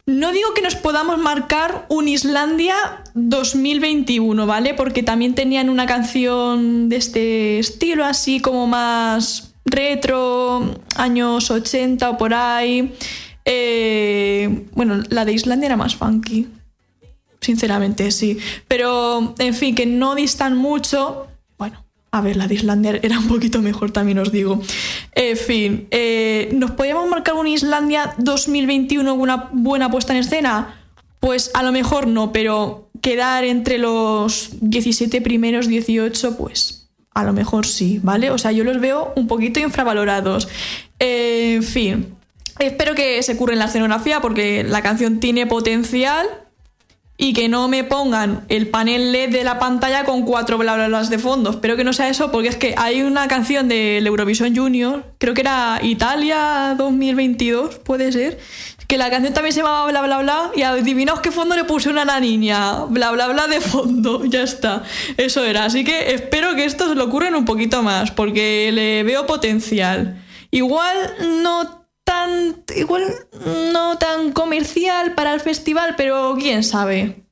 no 0.05 0.31
digo 0.31 0.53
que 0.53 0.61
nos 0.61 0.75
podamos 0.75 1.17
marcar 1.17 1.85
un 1.89 2.07
Islandia 2.07 2.75
2021, 3.13 4.45
¿vale? 4.45 4.73
Porque 4.73 5.03
también 5.03 5.35
tenían 5.35 5.69
una 5.69 5.85
canción 5.85 6.89
de 6.89 6.95
este 6.95 7.59
estilo, 7.59 8.05
así 8.05 8.39
como 8.39 8.67
más 8.67 9.53
retro, 9.65 10.79
años 10.95 11.51
80 11.51 12.09
o 12.09 12.17
por 12.17 12.33
ahí. 12.33 12.93
Eh, 13.45 14.65
bueno, 14.73 15.03
la 15.09 15.25
de 15.25 15.33
Islandia 15.33 15.67
era 15.67 15.77
más 15.77 15.95
funky, 15.95 16.47
sinceramente, 17.41 18.11
sí. 18.11 18.37
Pero, 18.67 19.35
en 19.39 19.53
fin, 19.53 19.75
que 19.75 19.85
no 19.85 20.15
distan 20.15 20.55
mucho. 20.57 21.26
A 22.11 22.21
ver, 22.21 22.37
la 22.37 22.47
de 22.47 22.55
Islandia 22.55 22.99
era 23.01 23.19
un 23.19 23.27
poquito 23.27 23.61
mejor, 23.61 23.91
también 23.91 24.19
os 24.19 24.31
digo. 24.31 24.61
En 25.13 25.37
fin, 25.37 25.87
eh, 25.91 26.49
¿nos 26.53 26.71
podíamos 26.71 27.09
marcar 27.09 27.35
un 27.35 27.47
Islandia 27.47 28.13
2021 28.17 29.11
con 29.11 29.21
una 29.21 29.49
buena 29.51 29.91
puesta 29.91 30.13
en 30.13 30.19
escena? 30.19 30.81
Pues 31.19 31.51
a 31.53 31.63
lo 31.63 31.71
mejor 31.71 32.07
no, 32.07 32.31
pero 32.31 32.89
quedar 33.01 33.43
entre 33.43 33.77
los 33.77 34.49
17 34.61 35.21
primeros, 35.21 35.67
18, 35.67 36.37
pues 36.37 36.87
a 37.13 37.23
lo 37.23 37.33
mejor 37.33 37.65
sí, 37.65 37.99
¿vale? 38.03 38.29
O 38.29 38.37
sea, 38.37 38.51
yo 38.51 38.63
los 38.63 38.79
veo 38.79 39.11
un 39.15 39.27
poquito 39.27 39.59
infravalorados. 39.59 40.47
En 40.99 41.63
fin, 41.63 42.15
espero 42.59 42.93
que 42.93 43.21
se 43.23 43.35
curren 43.35 43.57
la 43.57 43.65
escenografía 43.65 44.21
porque 44.21 44.63
la 44.63 44.83
canción 44.83 45.19
tiene 45.19 45.47
potencial 45.47 46.27
y 47.17 47.33
que 47.33 47.49
no 47.49 47.67
me 47.67 47.83
pongan 47.83 48.45
el 48.47 48.67
panel 48.67 49.11
LED 49.11 49.31
de 49.31 49.43
la 49.43 49.57
pantalla 49.57 50.03
con 50.03 50.23
cuatro 50.23 50.57
bla 50.57 50.75
bla 50.75 50.87
blas 50.87 51.09
de 51.09 51.17
fondo. 51.17 51.49
Espero 51.49 51.75
que 51.75 51.83
no 51.83 51.91
sea 51.91 52.09
eso, 52.09 52.31
porque 52.31 52.49
es 52.49 52.57
que 52.57 52.75
hay 52.77 53.01
una 53.01 53.27
canción 53.27 53.67
del 53.67 54.05
Eurovisión 54.05 54.55
Junior, 54.55 55.03
creo 55.17 55.33
que 55.33 55.41
era 55.41 55.79
Italia 55.81 56.75
2022, 56.77 57.79
puede 57.79 58.11
ser, 58.11 58.37
que 58.87 58.97
la 58.97 59.09
canción 59.09 59.33
también 59.33 59.51
se 59.51 59.61
llamaba 59.61 59.89
bla 59.89 60.01
bla 60.01 60.19
bla, 60.19 60.51
y 60.55 60.61
adivinaos 60.61 61.19
qué 61.21 61.31
fondo 61.31 61.55
le 61.55 61.63
puse 61.63 61.89
una 61.89 62.03
a 62.03 62.05
la 62.05 62.19
niña, 62.19 62.85
bla 62.85 63.11
bla 63.11 63.27
bla 63.27 63.47
de 63.47 63.61
fondo, 63.61 64.23
ya 64.29 64.43
está, 64.43 64.83
eso 65.17 65.43
era. 65.43 65.65
Así 65.65 65.83
que 65.83 66.13
espero 66.13 66.55
que 66.55 66.65
esto 66.65 66.87
se 66.87 66.95
lo 66.95 67.05
ocurren 67.05 67.33
un 67.33 67.45
poquito 67.45 67.81
más, 67.81 68.11
porque 68.11 68.71
le 68.71 69.01
veo 69.03 69.25
potencial. 69.25 70.23
Igual 70.51 70.95
no 71.43 71.86
tan 72.07 72.63
igual 72.73 73.03
no 73.73 73.97
tan 73.97 74.31
comercial 74.31 75.13
para 75.13 75.33
el 75.33 75.41
festival, 75.41 75.95
pero 75.97 76.37
quién 76.39 76.63
sabe. 76.63 77.27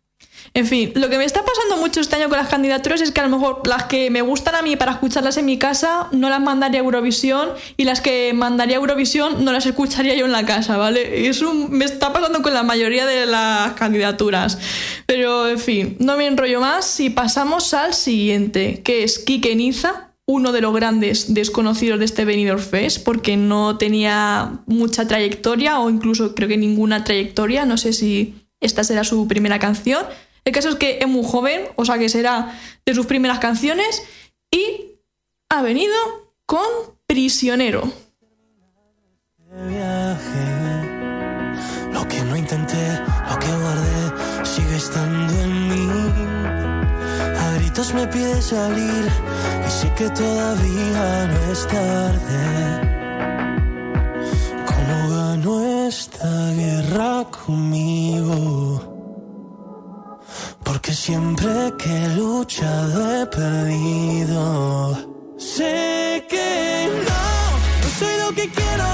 En 0.53 0.65
fin, 0.65 0.91
lo 0.95 1.09
que 1.09 1.17
me 1.17 1.25
está 1.25 1.43
pasando 1.43 1.77
mucho 1.77 1.99
este 1.99 2.15
año 2.15 2.29
con 2.29 2.37
las 2.37 2.47
candidaturas 2.47 3.01
es 3.01 3.11
que 3.11 3.19
a 3.19 3.27
lo 3.27 3.37
mejor 3.37 3.67
las 3.67 3.85
que 3.85 4.09
me 4.09 4.21
gustan 4.21 4.55
a 4.55 4.61
mí 4.61 4.75
para 4.75 4.93
escucharlas 4.93 5.37
en 5.37 5.45
mi 5.45 5.57
casa 5.57 6.07
no 6.11 6.29
las 6.29 6.39
mandaría 6.39 6.79
a 6.79 6.83
Eurovisión 6.83 7.49
y 7.75 7.83
las 7.83 7.99
que 7.99 8.31
mandaría 8.33 8.77
a 8.77 8.79
Eurovisión 8.79 9.43
no 9.43 9.51
las 9.51 9.65
escucharía 9.65 10.15
yo 10.15 10.25
en 10.25 10.31
la 10.31 10.45
casa, 10.45 10.77
¿vale? 10.77 11.27
Eso 11.27 11.53
me 11.53 11.83
está 11.83 12.13
pasando 12.13 12.41
con 12.41 12.53
la 12.53 12.63
mayoría 12.63 13.05
de 13.05 13.25
las 13.25 13.73
candidaturas. 13.73 14.57
Pero, 15.05 15.47
en 15.47 15.59
fin, 15.59 15.97
no 15.99 16.15
me 16.15 16.27
enrollo 16.27 16.61
más 16.61 16.99
y 16.99 17.09
pasamos 17.09 17.73
al 17.73 17.93
siguiente, 17.93 18.81
que 18.81 19.03
es 19.03 19.19
Kike 19.19 19.55
Niza, 19.55 20.14
uno 20.27 20.51
de 20.51 20.61
los 20.61 20.73
grandes 20.73 21.33
desconocidos 21.33 21.99
de 21.99 22.05
este 22.05 22.25
Benidorm 22.25 22.61
Fest 22.61 23.03
porque 23.03 23.37
no 23.37 23.77
tenía 23.77 24.59
mucha 24.65 25.07
trayectoria 25.07 25.79
o 25.79 25.89
incluso 25.89 26.33
creo 26.33 26.49
que 26.49 26.57
ninguna 26.57 27.03
trayectoria, 27.03 27.65
no 27.65 27.77
sé 27.77 27.93
si 27.93 28.35
esta 28.59 28.83
será 28.83 29.03
su 29.03 29.27
primera 29.27 29.59
canción 29.59 30.05
el 30.45 30.53
caso 30.53 30.69
es 30.69 30.75
que 30.75 30.99
es 31.01 31.07
muy 31.07 31.23
joven, 31.25 31.69
o 31.75 31.85
sea 31.85 31.97
que 31.97 32.07
será 32.07 32.55
de 32.85 32.93
sus 32.93 33.07
primeras 33.07 33.39
canciones 33.39 34.03
y 34.51 34.99
ha 35.49 35.63
venido 35.63 35.95
con 36.45 36.61
Prisionero. 37.07 37.91
Lo 41.91 42.07
que 42.07 42.21
no 42.21 42.35
intenté, 42.35 42.99
lo 43.29 43.39
que 43.39 43.47
guardé, 43.47 44.45
sigue 44.45 44.75
estando 44.75 45.33
en 45.41 45.67
mí. 45.67 45.87
A 47.39 47.51
gritos 47.57 47.93
me 47.95 48.05
pide 48.07 48.39
salir 48.39 49.09
y 49.67 49.69
sé 49.69 49.91
que 49.97 50.09
todavía 50.09 51.27
no 51.27 51.51
es 51.51 51.67
tarde. 51.67 52.45
¿Cómo 54.69 54.97
ganó 55.15 55.87
esta 55.87 56.51
guerra 56.51 57.25
conmigo? 57.45 58.95
Porque 60.63 60.93
siempre 60.93 61.73
que 61.77 61.91
he 62.03 62.09
luchado 62.15 63.21
he 63.21 63.25
perdido. 63.27 64.43
Sé 65.37 66.25
que 66.29 66.89
no, 67.09 67.23
no 67.81 67.89
soy 67.99 68.15
lo 68.23 68.29
que 68.35 68.49
quiero, 68.49 68.87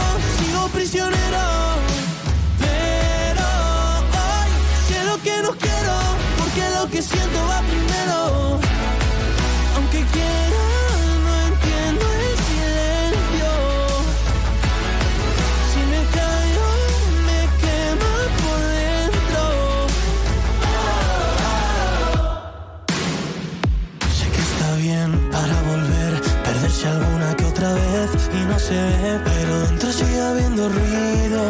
pero 28.71 29.67
dentro 29.67 29.91
sigue 29.91 30.21
habiendo 30.21 30.69
ruido 30.69 31.41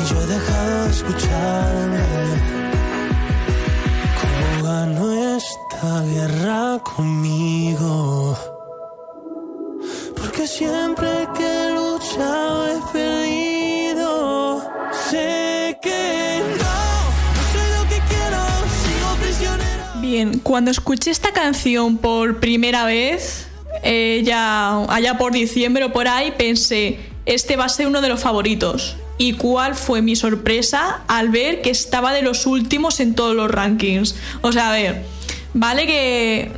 y 0.00 0.08
yo 0.08 0.20
he 0.20 0.26
dejado 0.26 0.84
de 0.84 0.90
escucharme. 0.90 2.04
¿Cómo 4.20 4.64
ganó 4.64 5.36
esta 5.36 6.02
guerra 6.02 6.78
conmigo? 6.82 8.36
Porque 10.16 10.46
siempre 10.48 11.28
que 11.36 11.46
he 11.46 11.70
luchado 11.74 12.66
he 12.66 12.92
perdido. 12.92 14.60
Sé 15.10 15.78
que 15.80 16.42
no 16.58 16.78
soy 17.52 17.68
lo 17.78 17.82
que 17.88 18.00
quiero, 18.08 18.40
sigo 18.82 19.14
prisionero. 19.22 20.00
Bien, 20.00 20.40
cuando 20.40 20.72
escuché 20.72 21.12
esta 21.12 21.32
canción 21.32 21.96
por 21.96 22.40
primera 22.40 22.84
vez, 22.84 23.47
eh, 23.82 24.22
ya 24.24 24.84
allá 24.84 25.18
por 25.18 25.32
diciembre 25.32 25.84
o 25.84 25.92
por 25.92 26.08
ahí, 26.08 26.32
pensé, 26.36 26.98
este 27.26 27.56
va 27.56 27.66
a 27.66 27.68
ser 27.68 27.86
uno 27.86 28.00
de 28.00 28.08
los 28.08 28.20
favoritos. 28.20 28.96
¿Y 29.18 29.32
cuál 29.32 29.74
fue 29.74 30.00
mi 30.00 30.14
sorpresa 30.14 31.02
al 31.08 31.28
ver 31.28 31.60
que 31.60 31.70
estaba 31.70 32.12
de 32.12 32.22
los 32.22 32.46
últimos 32.46 33.00
en 33.00 33.14
todos 33.14 33.34
los 33.34 33.50
rankings? 33.50 34.14
O 34.42 34.52
sea, 34.52 34.70
a 34.70 34.72
ver, 34.72 35.02
vale 35.54 35.86
que 35.86 36.52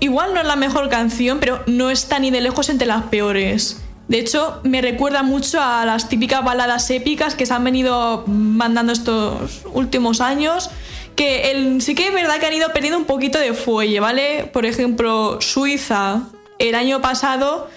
igual 0.00 0.34
no 0.34 0.40
es 0.40 0.46
la 0.46 0.56
mejor 0.56 0.90
canción, 0.90 1.40
pero 1.40 1.62
no 1.66 1.90
está 1.90 2.18
ni 2.18 2.30
de 2.30 2.42
lejos 2.42 2.68
entre 2.68 2.86
las 2.86 3.04
peores. 3.04 3.82
De 4.08 4.18
hecho, 4.18 4.60
me 4.62 4.80
recuerda 4.82 5.22
mucho 5.22 5.60
a 5.60 5.84
las 5.84 6.08
típicas 6.08 6.44
baladas 6.44 6.90
épicas 6.90 7.34
que 7.34 7.44
se 7.44 7.54
han 7.54 7.64
venido 7.64 8.24
mandando 8.26 8.92
estos 8.92 9.62
últimos 9.72 10.20
años. 10.20 10.70
Que 11.16 11.50
el, 11.50 11.80
sí 11.80 11.94
que 11.94 12.08
es 12.08 12.12
verdad 12.12 12.38
que 12.38 12.46
han 12.46 12.52
ido 12.52 12.72
perdiendo 12.72 12.98
un 12.98 13.06
poquito 13.06 13.38
de 13.38 13.54
fuelle, 13.54 14.00
¿vale? 14.00 14.50
Por 14.52 14.66
ejemplo, 14.66 15.40
Suiza, 15.40 16.20
el 16.58 16.74
año 16.74 17.00
pasado 17.00 17.68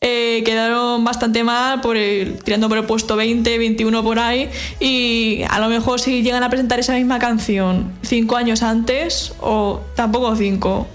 eh, 0.00 0.42
quedaron 0.44 1.04
bastante 1.04 1.42
mal, 1.42 1.80
por 1.80 1.96
el, 1.96 2.40
tirando 2.44 2.68
por 2.68 2.78
el 2.78 2.84
puesto 2.84 3.16
20, 3.16 3.58
21 3.58 4.02
por 4.04 4.18
ahí. 4.18 4.48
Y 4.78 5.42
a 5.48 5.58
lo 5.58 5.68
mejor 5.68 6.00
si 6.00 6.22
llegan 6.22 6.42
a 6.44 6.50
presentar 6.50 6.78
esa 6.78 6.94
misma 6.94 7.18
canción 7.18 7.92
cinco 8.02 8.36
años 8.36 8.62
antes, 8.62 9.34
o 9.40 9.80
tampoco 9.96 10.36
cinco, 10.36 10.86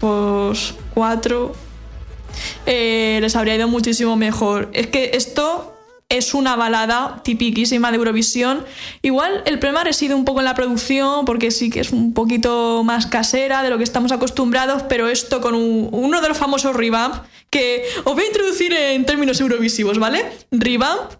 pues 0.00 0.74
cuatro, 0.94 1.54
eh, 2.64 3.18
les 3.20 3.36
habría 3.36 3.56
ido 3.56 3.68
muchísimo 3.68 4.16
mejor. 4.16 4.70
Es 4.72 4.86
que 4.86 5.10
esto 5.14 5.75
es 6.08 6.34
una 6.34 6.54
balada 6.56 7.20
tipiquísima 7.24 7.90
de 7.90 7.96
Eurovisión. 7.96 8.64
Igual 9.02 9.42
el 9.44 9.58
problema 9.58 9.82
reside 9.84 10.14
un 10.14 10.24
poco 10.24 10.40
en 10.40 10.44
la 10.44 10.54
producción, 10.54 11.24
porque 11.24 11.50
sí 11.50 11.68
que 11.68 11.80
es 11.80 11.90
un 11.92 12.14
poquito 12.14 12.82
más 12.84 13.06
casera 13.06 13.62
de 13.62 13.70
lo 13.70 13.78
que 13.78 13.84
estamos 13.84 14.12
acostumbrados, 14.12 14.84
pero 14.84 15.08
esto 15.08 15.40
con 15.40 15.54
un- 15.54 15.88
uno 15.92 16.20
de 16.20 16.28
los 16.28 16.38
famosos 16.38 16.76
revamp, 16.76 17.16
que 17.50 17.84
os 18.04 18.14
voy 18.14 18.24
a 18.24 18.26
introducir 18.28 18.72
en 18.72 19.04
términos 19.04 19.40
eurovisivos, 19.40 19.98
¿vale? 19.98 20.24
Revamp 20.50 21.12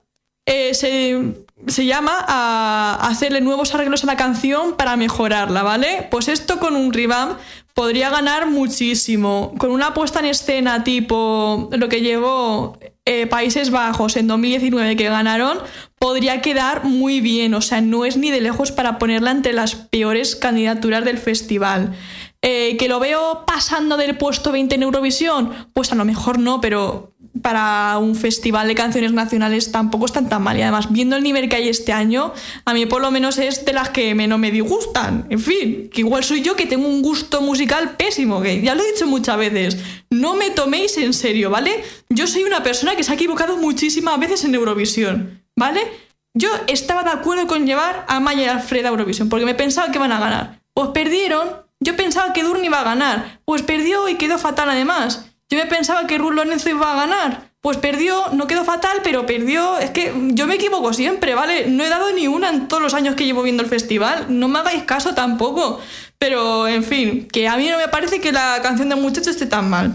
eh, 0.49 0.75
se, 0.75 1.35
se 1.67 1.85
llama 1.87 2.25
a 2.29 3.09
hacerle 3.09 3.41
nuevos 3.41 3.75
arreglos 3.75 4.05
a 4.05 4.07
la 4.07 4.17
canción 4.17 4.77
para 4.77 4.97
mejorarla, 4.97 5.65
¿vale? 5.65 6.07
Pues 6.13 6.29
esto 6.29 6.61
con 6.61 6.77
un 6.77 6.93
revamp 6.93 7.37
podría 7.75 8.11
ganar 8.11 8.47
muchísimo. 8.47 9.53
Con 9.59 9.73
una 9.73 9.93
puesta 9.93 10.21
en 10.21 10.27
escena 10.27 10.85
tipo 10.85 11.69
lo 11.73 11.89
que 11.89 12.01
llevó 12.01 12.79
eh, 13.07 13.27
Países 13.29 13.71
Bajos 13.71 14.17
en 14.17 14.27
2019 14.27 14.97
que 14.97 15.09
ganaron, 15.09 15.59
podría 15.99 16.43
quedar 16.43 16.85
muy 16.85 17.21
bien. 17.21 17.55
O 17.55 17.63
sea, 17.63 17.81
no 17.81 18.05
es 18.05 18.17
ni 18.17 18.31
de 18.31 18.41
lejos 18.41 18.73
para 18.73 18.99
ponerla 18.99 19.31
entre 19.31 19.53
las 19.53 19.77
peores 19.77 20.35
candidaturas 20.37 21.05
del 21.05 21.19
festival. 21.19 21.95
Eh, 22.43 22.77
¿Que 22.77 22.89
lo 22.89 23.01
veo 23.01 23.45
pasando 23.47 23.97
del 23.97 24.19
puesto 24.19 24.53
20 24.53 24.75
en 24.75 24.83
Eurovisión? 24.83 25.53
Pues 25.73 25.93
a 25.93 25.95
lo 25.95 26.05
mejor 26.05 26.39
no, 26.39 26.61
pero 26.61 27.16
para 27.43 27.99
un 27.99 28.15
festival 28.15 28.69
de 28.69 28.75
canciones 28.75 29.13
nacionales 29.13 29.73
tampoco 29.73 30.07
están 30.07 30.29
tan 30.29 30.43
mal. 30.43 30.57
Y 30.59 30.63
además, 30.63 30.93
viendo 30.93 31.17
el 31.17 31.23
nivel 31.23 31.49
que 31.49 31.57
hay 31.57 31.69
este 31.69 31.93
año, 31.93 32.33
a 32.65 32.75
mí 32.75 32.87
por 32.87 33.03
lo 33.03 33.11
menos 33.11 33.39
es 33.39 33.65
de 33.65 33.73
las 33.73 33.91
que 33.91 34.15
menos 34.15 34.39
me 34.39 34.51
disgustan. 34.51 35.27
En 35.31 35.41
fin, 35.41 35.91
que 35.93 36.01
igual 36.01 36.25
soy 36.25 36.43
yo 36.43 36.57
que 36.57 36.67
tengo 36.67 36.89
un 36.89 37.03
gusto 37.03 37.41
musical 37.41 37.97
pésimo, 37.97 38.41
que 38.41 38.61
ya 38.63 38.75
lo 38.75 38.83
he 38.83 38.93
dicho 38.93 39.07
muchas 39.07 39.39
veces. 39.39 39.79
No 40.11 40.35
me 40.35 40.51
toméis 40.51 40.97
en 40.99 41.13
serio, 41.13 41.51
¿vale? 41.51 41.85
Yo 42.09 42.27
soy 42.27 42.45
una 42.45 42.63
persona 42.63 42.97
que 42.97 43.05
se 43.05 43.13
ha 43.13 43.15
equivocado 43.15 43.57
muchísimas 43.57 44.19
veces 44.19 44.45
en 44.45 44.55
Eurovisión, 44.55 45.43
¿vale? 45.57 45.81
Yo 46.35 46.51
estaba 46.67 47.03
de 47.03 47.11
acuerdo 47.11 47.47
con 47.47 47.67
llevar 47.67 48.05
a 48.09 48.21
Maya 48.21 48.43
y 48.43 48.49
Alfred 48.49 48.85
a 48.85 48.89
Eurovisión, 48.89 49.29
porque 49.29 49.47
me 49.47 49.55
pensaba 49.55 49.91
que 49.91 49.99
iban 49.99 50.13
a 50.13 50.21
ganar. 50.21 50.61
Pues 50.75 50.91
perdieron. 50.91 51.49
Yo 51.81 51.97
pensaba 51.97 52.33
que 52.33 52.43
Durni 52.43 52.67
iba 52.67 52.81
a 52.81 52.85
ganar. 52.85 53.41
Pues 53.47 53.63
perdió 53.63 54.09
y 54.09 54.17
quedó 54.17 54.37
fatal 54.37 54.69
además. 54.69 55.27
Yo 55.49 55.59
me 55.59 55.67
pensaba 55.67 56.07
que 56.07 56.19
Ruth 56.19 56.33
Lorenzo 56.33 56.71
iba 56.71 56.93
a 56.93 56.97
ganar. 56.97 57.51
Pues 57.61 57.79
perdió, 57.79 58.29
no 58.33 58.47
quedó 58.47 58.65
fatal, 58.65 58.99
pero 59.03 59.27
perdió. 59.27 59.79
Es 59.79 59.91
que 59.91 60.13
yo 60.33 60.47
me 60.47 60.55
equivoco 60.55 60.93
siempre, 60.93 61.35
¿vale? 61.35 61.67
No 61.67 61.85
he 61.85 61.89
dado 61.89 62.13
ni 62.13 62.27
una 62.29 62.51
en 62.51 62.69
todos 62.69 62.83
los 62.83 62.95
años 62.95 63.15
que 63.15 63.25
llevo 63.25 63.43
viendo 63.43 63.63
el 63.63 63.69
festival. 63.69 64.27
No 64.29 64.49
me 64.49 64.59
hagáis 64.59 64.85
caso 64.85 65.15
tampoco. 65.15 65.81
Pero, 66.19 66.69
en 66.69 66.85
fin, 66.85 67.29
que 67.29 67.49
a 67.49 67.57
mí 67.57 67.69
no 67.69 67.77
me 67.77 67.89
parece 67.89 68.21
que 68.21 68.33
la 68.33 68.61
canción 68.63 68.89
del 68.89 69.01
muchacho 69.01 69.31
esté 69.31 69.47
tan 69.47 69.69
mal. 69.69 69.95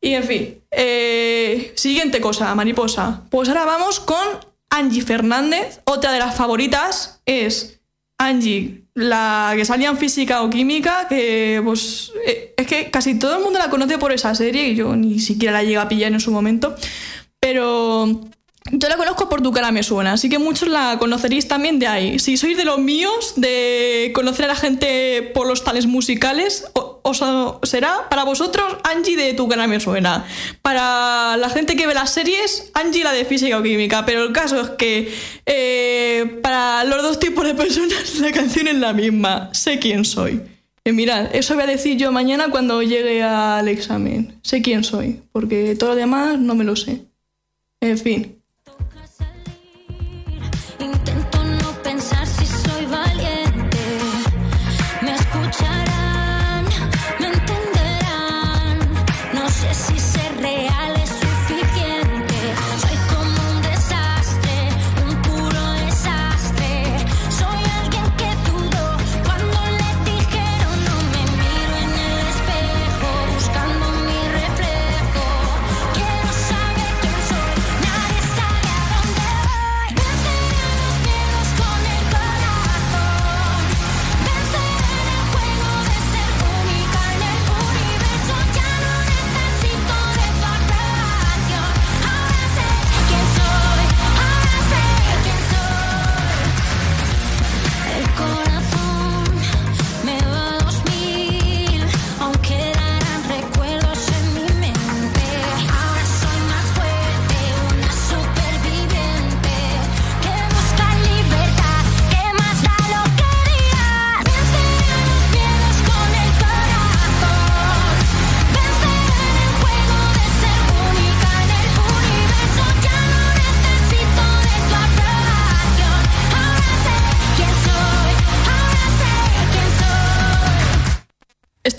Y, 0.00 0.14
en 0.14 0.24
fin, 0.24 0.62
eh, 0.70 1.72
siguiente 1.76 2.20
cosa, 2.20 2.54
mariposa. 2.54 3.22
Pues 3.30 3.48
ahora 3.48 3.64
vamos 3.64 4.00
con 4.00 4.26
Angie 4.70 5.02
Fernández. 5.02 5.80
Otra 5.84 6.12
de 6.12 6.18
las 6.18 6.34
favoritas 6.34 7.20
es 7.26 7.80
Angie, 8.18 8.81
la 8.94 9.52
que 9.56 9.64
salía 9.64 9.88
en 9.88 9.96
física 9.96 10.42
o 10.42 10.50
química, 10.50 11.06
que 11.08 11.60
pues 11.64 12.12
eh, 12.26 12.54
es 12.56 12.66
que 12.66 12.90
casi 12.90 13.18
todo 13.18 13.36
el 13.36 13.42
mundo 13.42 13.58
la 13.58 13.70
conoce 13.70 13.98
por 13.98 14.12
esa 14.12 14.34
serie 14.34 14.68
y 14.68 14.74
yo 14.74 14.94
ni 14.96 15.18
siquiera 15.18 15.52
la 15.54 15.62
llegué 15.62 15.78
a 15.78 15.88
pillar 15.88 16.12
en 16.12 16.20
su 16.20 16.30
momento. 16.30 16.74
Pero 17.40 18.06
yo 18.70 18.88
la 18.88 18.96
conozco 18.96 19.28
por 19.28 19.42
tu 19.42 19.50
cara 19.50 19.72
me 19.72 19.82
suena, 19.82 20.12
así 20.12 20.28
que 20.28 20.38
muchos 20.38 20.68
la 20.68 20.98
conoceréis 20.98 21.48
también 21.48 21.78
de 21.78 21.86
ahí. 21.86 22.18
Si 22.18 22.36
sois 22.36 22.56
de 22.56 22.64
los 22.64 22.78
míos, 22.78 23.34
de 23.36 24.12
conocer 24.14 24.44
a 24.44 24.48
la 24.48 24.54
gente 24.54 25.30
por 25.34 25.46
los 25.46 25.64
tales 25.64 25.86
musicales, 25.86 26.64
os 27.02 27.22
será 27.62 28.08
para 28.08 28.24
vosotros 28.24 28.76
Angie 28.84 29.16
de 29.16 29.34
Tu 29.34 29.48
cara 29.48 29.66
me 29.66 29.80
suena. 29.80 30.24
Para 30.62 31.36
la 31.36 31.50
gente 31.50 31.76
que 31.76 31.86
ve 31.86 31.94
las 31.94 32.12
series, 32.12 32.70
Angie 32.74 33.04
la 33.04 33.12
de 33.12 33.24
física 33.24 33.58
o 33.58 33.62
química. 33.62 34.04
Pero 34.04 34.24
el 34.24 34.32
caso 34.32 34.60
es 34.60 34.70
que 34.70 35.12
eh, 35.46 36.40
para 36.42 36.84
los 36.84 37.02
dos 37.02 37.18
tipos 37.18 37.44
de 37.44 37.54
personas 37.54 38.16
la 38.20 38.32
canción 38.32 38.68
es 38.68 38.76
la 38.76 38.92
misma. 38.92 39.50
Sé 39.52 39.78
quién 39.78 40.04
soy. 40.04 40.40
Y 40.84 40.92
mirad, 40.92 41.34
eso 41.34 41.54
voy 41.54 41.64
a 41.64 41.66
decir 41.66 41.96
yo 41.96 42.10
mañana 42.10 42.50
cuando 42.50 42.82
llegue 42.82 43.22
al 43.22 43.68
examen. 43.68 44.38
Sé 44.42 44.62
quién 44.62 44.82
soy, 44.82 45.20
porque 45.30 45.76
todo 45.76 45.90
lo 45.90 45.96
demás 45.96 46.38
no 46.38 46.54
me 46.54 46.64
lo 46.64 46.74
sé. 46.74 47.02
En 47.80 47.98
fin. 47.98 48.41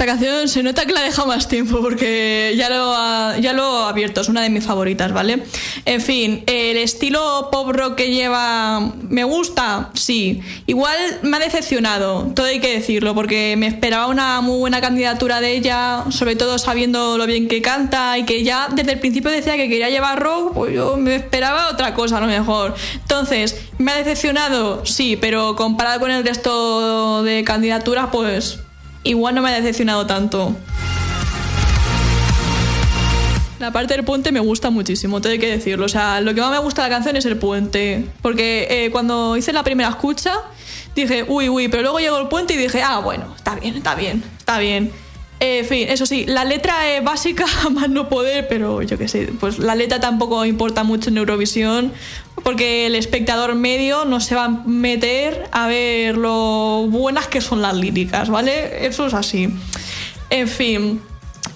Esta 0.03 0.17
canción 0.17 0.49
se 0.49 0.63
nota 0.63 0.85
que 0.85 0.91
la 0.91 1.01
deja 1.01 1.23
más 1.23 1.47
tiempo 1.47 1.79
porque 1.79 2.53
ya 2.57 2.69
lo, 2.69 2.93
ha, 2.93 3.37
ya 3.37 3.53
lo 3.53 3.85
he 3.85 3.89
abierto, 3.89 4.19
es 4.19 4.27
una 4.27 4.41
de 4.41 4.49
mis 4.49 4.65
favoritas, 4.65 5.13
¿vale? 5.13 5.45
En 5.85 6.01
fin, 6.01 6.43
el 6.45 6.75
estilo 6.75 7.47
pop 7.49 7.69
rock 7.71 7.95
que 7.95 8.09
lleva 8.09 8.81
me 9.01 9.23
gusta, 9.23 9.91
sí. 9.93 10.41
Igual 10.67 10.97
me 11.21 11.37
ha 11.37 11.39
decepcionado, 11.39 12.33
todo 12.35 12.47
hay 12.47 12.59
que 12.59 12.73
decirlo, 12.73 13.15
porque 13.15 13.55
me 13.55 13.67
esperaba 13.67 14.07
una 14.07 14.41
muy 14.41 14.57
buena 14.57 14.81
candidatura 14.81 15.39
de 15.39 15.55
ella, 15.55 16.03
sobre 16.09 16.35
todo 16.35 16.57
sabiendo 16.57 17.17
lo 17.17 17.25
bien 17.25 17.47
que 17.47 17.61
canta 17.61 18.17
y 18.17 18.25
que 18.25 18.43
ya 18.43 18.67
desde 18.75 18.91
el 18.91 18.99
principio 18.99 19.31
decía 19.31 19.55
que 19.55 19.69
quería 19.69 19.89
llevar 19.89 20.21
rock, 20.21 20.53
pues 20.53 20.73
yo 20.73 20.97
me 20.97 21.15
esperaba 21.15 21.69
otra 21.69 21.93
cosa 21.93 22.17
a 22.17 22.19
lo 22.19 22.27
mejor. 22.27 22.75
Entonces, 22.95 23.55
me 23.77 23.93
ha 23.93 23.95
decepcionado, 23.95 24.85
sí, 24.85 25.15
pero 25.15 25.55
comparado 25.55 26.01
con 26.01 26.11
el 26.11 26.25
resto 26.25 27.23
de 27.23 27.45
candidaturas, 27.45 28.09
pues 28.11 28.62
igual 29.03 29.35
no 29.35 29.41
me 29.41 29.49
ha 29.49 29.53
decepcionado 29.53 30.05
tanto. 30.05 30.55
La 33.59 33.71
parte 33.71 33.93
del 33.93 34.03
puente 34.03 34.31
me 34.33 34.41
gusta 34.41 34.69
muchísimo, 34.69 35.21
hay 35.23 35.39
que 35.39 35.49
decirlo. 35.49 35.85
O 35.85 35.89
sea, 35.89 36.19
lo 36.19 36.33
que 36.33 36.41
más 36.41 36.51
me 36.51 36.57
gusta 36.57 36.83
de 36.83 36.89
la 36.89 36.95
canción 36.95 37.15
es 37.15 37.25
el 37.25 37.37
puente. 37.37 38.05
Porque 38.21 38.67
eh, 38.69 38.91
cuando 38.91 39.37
hice 39.37 39.53
la 39.53 39.63
primera 39.63 39.89
escucha, 39.89 40.33
dije, 40.95 41.25
uy, 41.27 41.47
uy, 41.47 41.69
pero 41.69 41.83
luego 41.83 41.99
llegó 41.99 42.17
el 42.17 42.27
puente 42.27 42.55
y 42.55 42.57
dije, 42.57 42.81
ah, 42.81 42.99
bueno, 42.99 43.33
está 43.35 43.55
bien, 43.55 43.77
está 43.77 43.95
bien, 43.95 44.23
está 44.37 44.59
bien. 44.59 44.91
Eh, 45.43 45.60
en 45.60 45.65
fin, 45.65 45.88
eso 45.89 46.06
sí, 46.06 46.25
la 46.25 46.45
letra 46.45 46.89
es 46.95 47.03
básica, 47.03 47.45
más 47.71 47.89
no 47.89 48.08
poder, 48.08 48.47
pero 48.47 48.82
yo 48.82 48.97
qué 48.97 49.10
sé, 49.10 49.27
pues 49.41 49.60
la 49.60 49.75
letra 49.75 49.99
tampoco 49.99 50.45
importa 50.45 50.86
mucho 50.86 51.10
en 51.10 51.17
Eurovisión, 51.17 51.91
porque 52.45 52.86
el 52.86 52.95
espectador 52.95 53.53
medio 53.53 54.05
no 54.05 54.22
se 54.22 54.36
va 54.36 54.45
a 54.45 54.49
meter 54.49 55.49
a 55.51 55.67
ver 55.67 56.15
lo 56.15 56.88
buenas 56.89 57.28
que 57.28 57.41
son 57.41 57.61
las 57.61 57.76
líricas, 57.76 58.30
¿vale? 58.30 58.88
Eso 58.88 59.07
es 59.07 59.13
así. 59.13 59.49
En 60.30 60.47
fin, 60.47 61.01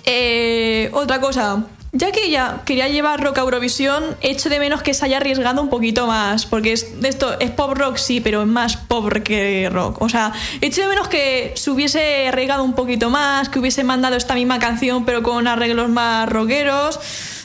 eh, 0.03 0.89
otra 0.91 1.21
cosa. 1.21 1.63
Ya 1.97 2.11
que 2.11 2.25
ella 2.25 2.61
quería 2.63 2.87
llevar 2.89 3.23
rock 3.23 3.39
a 3.39 3.41
Eurovisión, 3.41 4.03
echo 4.21 4.49
de 4.49 4.59
menos 4.59 4.83
que 4.83 4.93
se 4.93 5.03
haya 5.03 5.17
arriesgado 5.17 5.63
un 5.63 5.69
poquito 5.69 6.05
más, 6.05 6.45
porque 6.45 6.71
esto 6.71 7.39
es 7.39 7.49
pop 7.49 7.73
rock, 7.75 7.97
sí, 7.97 8.21
pero 8.21 8.43
es 8.43 8.47
más 8.47 8.77
pop 8.77 9.11
que 9.23 9.67
rock. 9.71 9.99
O 9.99 10.07
sea, 10.07 10.31
echo 10.61 10.83
de 10.83 10.89
menos 10.89 11.07
que 11.07 11.53
se 11.55 11.71
hubiese 11.71 12.27
arriesgado 12.27 12.63
un 12.63 12.73
poquito 12.73 13.09
más, 13.09 13.49
que 13.49 13.57
hubiese 13.57 13.83
mandado 13.83 14.15
esta 14.15 14.35
misma 14.35 14.59
canción, 14.59 15.05
pero 15.05 15.23
con 15.23 15.47
arreglos 15.47 15.89
más 15.89 16.29
rockeros. 16.29 16.99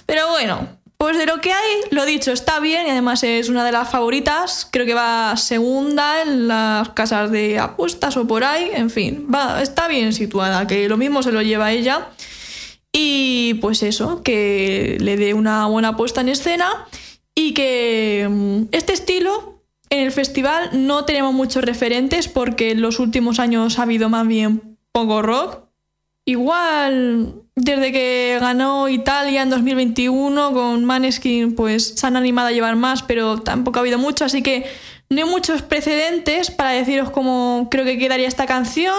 Pero 0.05 0.29
bueno, 0.29 0.69
pues 0.99 1.17
de 1.17 1.25
lo 1.25 1.41
que 1.41 1.55
hay, 1.55 1.77
lo 1.91 2.05
dicho, 2.05 2.31
está 2.31 2.61
bien 2.61 2.87
y 2.87 2.91
además 2.91 3.23
es 3.23 3.49
una 3.49 3.65
de 3.65 3.73
las 3.73 3.89
favoritas. 3.89 4.69
Creo 4.71 4.85
que 4.85 4.93
va 4.93 5.35
segunda 5.39 6.21
en 6.21 6.49
las 6.49 6.91
casas 6.91 7.31
de 7.31 7.59
apuestas 7.59 8.19
o 8.19 8.27
por 8.27 8.45
ahí. 8.45 8.71
En 8.75 8.91
fin, 8.91 9.27
va, 9.35 9.63
está 9.63 9.89
bien 9.89 10.13
situada, 10.13 10.67
que 10.67 10.91
lo 10.91 10.99
mismo 10.99 11.23
se 11.23 11.33
lo 11.33 11.41
lleva 11.41 11.73
ella. 11.73 12.09
Y 12.93 13.55
pues 13.55 13.83
eso, 13.83 14.23
que 14.23 14.99
le 15.01 15.17
dé 15.17 15.35
una 15.35 15.67
buena 15.67 15.97
puesta 15.97 16.21
en 16.21 16.29
escena 16.29 16.87
y 17.35 17.55
que 17.55 18.29
mm, 18.31 18.65
este 18.73 18.93
estilo 18.93 19.63
en 19.89 20.01
el 20.01 20.13
festival 20.13 20.71
no 20.73 21.05
tenemos 21.05 21.33
muchos 21.33 21.65
referentes 21.65 22.29
porque 22.29 22.73
en 22.73 22.83
los 22.83 22.99
últimos 22.99 23.39
años 23.39 23.79
ha 23.79 23.83
habido 23.83 24.09
más 24.09 24.27
bien 24.27 24.79
poco 24.93 25.23
rock. 25.23 25.61
Igual 26.25 27.35
desde 27.57 27.93
que 27.93 28.39
ganó 28.41 28.89
Italia 28.89 29.43
en 29.43 29.51
2021 29.51 30.53
con 30.53 30.85
Maneskin 30.85 31.55
pues 31.55 31.95
se 31.97 32.07
han 32.07 32.17
animado 32.17 32.49
a 32.49 32.53
llevar 32.53 32.77
más 32.77 33.03
pero 33.03 33.39
tampoco 33.43 33.79
ha 33.79 33.83
habido 33.83 33.99
mucho 33.99 34.25
así 34.25 34.41
que 34.41 34.65
no 35.11 35.25
hay 35.25 35.29
muchos 35.29 35.61
precedentes 35.61 36.51
para 36.51 36.71
deciros 36.71 37.11
cómo 37.11 37.69
creo 37.71 37.85
que 37.85 37.99
quedaría 37.99 38.29
esta 38.29 38.47
canción. 38.47 38.95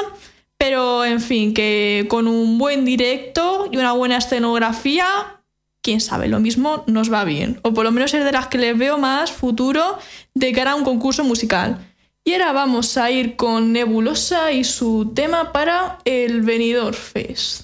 Pero 0.65 1.03
en 1.03 1.19
fin, 1.19 1.53
que 1.53 2.05
con 2.09 2.25
un 2.25 2.57
buen 2.57 2.85
directo 2.85 3.67
y 3.69 3.75
una 3.75 3.91
buena 3.91 4.15
escenografía, 4.15 5.41
quién 5.81 5.99
sabe, 5.99 6.29
lo 6.29 6.39
mismo 6.39 6.85
nos 6.87 7.11
va 7.11 7.25
bien. 7.25 7.59
O 7.63 7.73
por 7.73 7.83
lo 7.83 7.91
menos 7.91 8.13
es 8.13 8.23
de 8.23 8.31
las 8.31 8.47
que 8.47 8.57
les 8.57 8.77
veo 8.77 8.97
más 8.97 9.29
futuro 9.29 9.99
de 10.33 10.53
cara 10.53 10.71
a 10.71 10.75
un 10.75 10.85
concurso 10.85 11.25
musical. 11.25 11.85
Y 12.23 12.31
ahora 12.31 12.53
vamos 12.53 12.95
a 12.95 13.11
ir 13.11 13.35
con 13.35 13.73
Nebulosa 13.73 14.53
y 14.53 14.63
su 14.63 15.11
tema 15.13 15.51
para 15.51 15.99
el 16.05 16.43
Benidorm 16.43 16.95
Fest. 16.95 17.63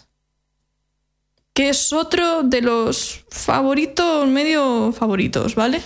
Que 1.54 1.70
es 1.70 1.94
otro 1.94 2.44
de 2.44 2.62
los 2.62 3.24
favoritos, 3.30 4.28
medio 4.28 4.92
favoritos, 4.92 5.56
¿vale? 5.56 5.82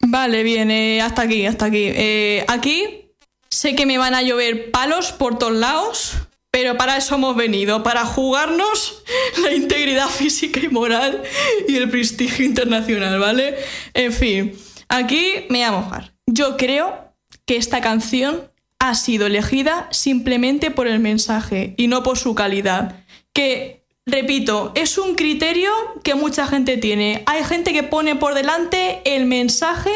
Vale, 0.00 0.42
bien, 0.42 0.70
eh, 0.70 1.00
hasta 1.00 1.22
aquí, 1.22 1.46
hasta 1.46 1.66
aquí. 1.66 1.84
Eh, 1.86 2.44
aquí 2.48 3.12
sé 3.48 3.74
que 3.74 3.86
me 3.86 3.96
van 3.96 4.14
a 4.14 4.22
llover 4.22 4.70
palos 4.70 5.12
por 5.12 5.38
todos 5.38 5.54
lados, 5.54 6.14
pero 6.56 6.78
para 6.78 6.96
eso 6.96 7.16
hemos 7.16 7.36
venido, 7.36 7.82
para 7.82 8.06
jugarnos 8.06 9.02
la 9.42 9.52
integridad 9.52 10.08
física 10.08 10.58
y 10.58 10.68
moral 10.68 11.22
y 11.68 11.76
el 11.76 11.90
prestigio 11.90 12.46
internacional, 12.46 13.18
¿vale? 13.18 13.56
En 13.92 14.10
fin, 14.10 14.56
aquí 14.88 15.44
me 15.50 15.58
voy 15.58 15.66
a 15.66 15.72
mojar. 15.72 16.14
Yo 16.26 16.56
creo 16.56 17.12
que 17.44 17.58
esta 17.58 17.82
canción 17.82 18.50
ha 18.78 18.94
sido 18.94 19.26
elegida 19.26 19.86
simplemente 19.90 20.70
por 20.70 20.86
el 20.86 20.98
mensaje 20.98 21.74
y 21.76 21.88
no 21.88 22.02
por 22.02 22.16
su 22.16 22.34
calidad. 22.34 23.04
Que, 23.34 23.84
repito, 24.06 24.72
es 24.76 24.96
un 24.96 25.14
criterio 25.14 25.70
que 26.02 26.14
mucha 26.14 26.46
gente 26.46 26.78
tiene. 26.78 27.22
Hay 27.26 27.44
gente 27.44 27.74
que 27.74 27.82
pone 27.82 28.16
por 28.16 28.32
delante 28.32 29.02
el 29.04 29.26
mensaje 29.26 29.90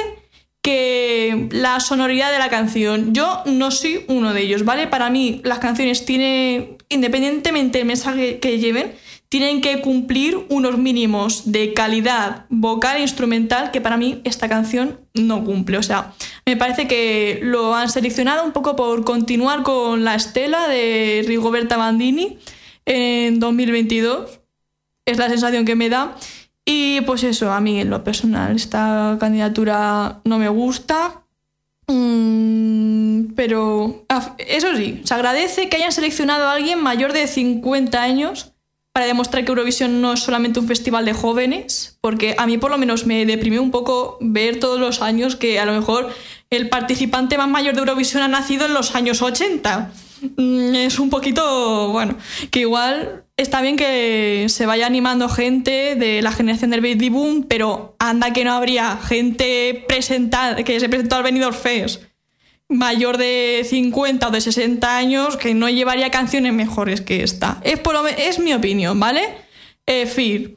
que 0.62 1.48
la 1.50 1.80
sonoridad 1.80 2.30
de 2.32 2.38
la 2.38 2.50
canción. 2.50 3.14
Yo 3.14 3.42
no 3.46 3.70
soy 3.70 4.04
uno 4.08 4.34
de 4.34 4.42
ellos, 4.42 4.64
¿vale? 4.64 4.86
Para 4.86 5.10
mí 5.10 5.40
las 5.44 5.58
canciones 5.58 6.04
tienen, 6.04 6.76
independientemente 6.88 7.78
del 7.78 7.86
mensaje 7.86 8.38
que 8.40 8.58
lleven, 8.58 8.92
tienen 9.30 9.60
que 9.60 9.80
cumplir 9.80 10.36
unos 10.48 10.76
mínimos 10.76 11.52
de 11.52 11.72
calidad 11.72 12.46
vocal 12.48 12.96
e 12.96 13.02
instrumental 13.02 13.70
que 13.70 13.80
para 13.80 13.96
mí 13.96 14.20
esta 14.24 14.48
canción 14.48 15.00
no 15.14 15.44
cumple. 15.44 15.78
O 15.78 15.82
sea, 15.84 16.12
me 16.44 16.56
parece 16.56 16.88
que 16.88 17.38
lo 17.40 17.74
han 17.76 17.88
seleccionado 17.88 18.44
un 18.44 18.50
poco 18.52 18.74
por 18.74 19.04
continuar 19.04 19.62
con 19.62 20.04
la 20.04 20.16
estela 20.16 20.66
de 20.66 21.24
Rigoberta 21.26 21.76
Bandini 21.76 22.38
en 22.86 23.38
2022. 23.38 24.40
Es 25.06 25.18
la 25.18 25.28
sensación 25.28 25.64
que 25.64 25.76
me 25.76 25.88
da. 25.88 26.16
Y 26.64 27.00
pues 27.02 27.24
eso, 27.24 27.52
a 27.52 27.60
mí 27.60 27.80
en 27.80 27.90
lo 27.90 28.04
personal 28.04 28.54
esta 28.56 29.16
candidatura 29.18 30.20
no 30.24 30.38
me 30.38 30.48
gusta. 30.48 31.24
Mm, 31.86 33.34
pero 33.34 34.04
eso 34.38 34.76
sí, 34.76 35.00
se 35.04 35.14
agradece 35.14 35.68
que 35.68 35.76
hayan 35.76 35.92
seleccionado 35.92 36.46
a 36.46 36.52
alguien 36.52 36.82
mayor 36.82 37.12
de 37.12 37.26
50 37.26 38.00
años 38.00 38.52
para 38.92 39.06
demostrar 39.06 39.44
que 39.44 39.50
Eurovisión 39.50 40.00
no 40.00 40.12
es 40.12 40.20
solamente 40.20 40.58
un 40.58 40.66
festival 40.66 41.04
de 41.04 41.12
jóvenes, 41.12 41.98
porque 42.00 42.34
a 42.38 42.46
mí 42.46 42.58
por 42.58 42.70
lo 42.70 42.78
menos 42.78 43.06
me 43.06 43.24
deprimió 43.24 43.62
un 43.62 43.70
poco 43.70 44.18
ver 44.20 44.58
todos 44.58 44.80
los 44.80 45.00
años 45.00 45.36
que 45.36 45.60
a 45.60 45.64
lo 45.64 45.72
mejor 45.72 46.10
el 46.50 46.68
participante 46.68 47.38
más 47.38 47.48
mayor 47.48 47.74
de 47.74 47.80
Eurovisión 47.80 48.22
ha 48.22 48.28
nacido 48.28 48.66
en 48.66 48.74
los 48.74 48.94
años 48.94 49.22
80. 49.22 49.92
Mm, 50.36 50.74
es 50.74 50.98
un 50.98 51.08
poquito, 51.08 51.90
bueno, 51.92 52.16
que 52.50 52.60
igual 52.60 53.24
está 53.42 53.60
bien 53.60 53.76
que 53.76 54.46
se 54.48 54.66
vaya 54.66 54.86
animando 54.86 55.28
gente 55.28 55.96
de 55.96 56.22
la 56.22 56.32
generación 56.32 56.70
del 56.70 56.80
baby 56.80 57.08
boom, 57.08 57.46
pero 57.48 57.96
anda 57.98 58.32
que 58.32 58.44
no 58.44 58.52
habría 58.52 58.96
gente 58.96 59.84
presentada, 59.88 60.62
que 60.62 60.78
se 60.80 60.88
presentó 60.88 61.16
al 61.16 61.22
Benidorm 61.22 61.54
Fest 61.54 62.02
mayor 62.70 63.18
de 63.18 63.66
50 63.68 64.28
o 64.28 64.30
de 64.30 64.40
60 64.40 64.96
años 64.96 65.36
que 65.36 65.54
no 65.54 65.68
llevaría 65.68 66.10
canciones 66.10 66.52
mejores 66.52 67.00
que 67.00 67.22
esta. 67.22 67.60
Es, 67.64 67.80
por 67.80 67.96
es 68.08 68.38
mi 68.38 68.54
opinión, 68.54 68.98
¿vale? 68.98 69.22
En 69.86 70.06
fin, 70.06 70.56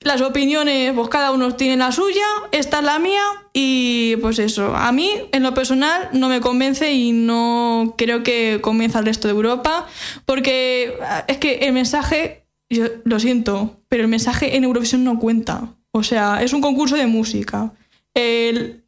las 0.00 0.20
opiniones, 0.20 0.92
pues 0.94 1.08
cada 1.08 1.32
uno 1.32 1.54
tiene 1.54 1.76
la 1.76 1.90
suya, 1.90 2.24
esta 2.52 2.78
es 2.78 2.84
la 2.84 2.98
mía 2.98 3.22
y 3.52 4.16
pues 4.20 4.38
eso, 4.38 4.76
a 4.76 4.92
mí 4.92 5.10
en 5.32 5.42
lo 5.42 5.54
personal 5.54 6.08
no 6.12 6.28
me 6.28 6.40
convence 6.40 6.92
y 6.92 7.12
no 7.12 7.94
creo 7.98 8.22
que 8.22 8.60
convenza 8.60 9.00
al 9.00 9.06
resto 9.06 9.26
de 9.26 9.34
Europa 9.34 9.86
porque 10.24 10.96
es 11.26 11.38
que 11.38 11.58
el 11.60 11.72
mensaje, 11.72 12.44
yo 12.70 12.86
lo 13.04 13.18
siento, 13.18 13.80
pero 13.88 14.04
el 14.04 14.08
mensaje 14.08 14.56
en 14.56 14.64
Eurovisión 14.64 15.02
no 15.02 15.18
cuenta. 15.18 15.74
O 15.90 16.02
sea, 16.02 16.42
es 16.42 16.52
un 16.52 16.60
concurso 16.60 16.96
de 16.96 17.06
música. 17.06 17.72
El, 18.14 18.84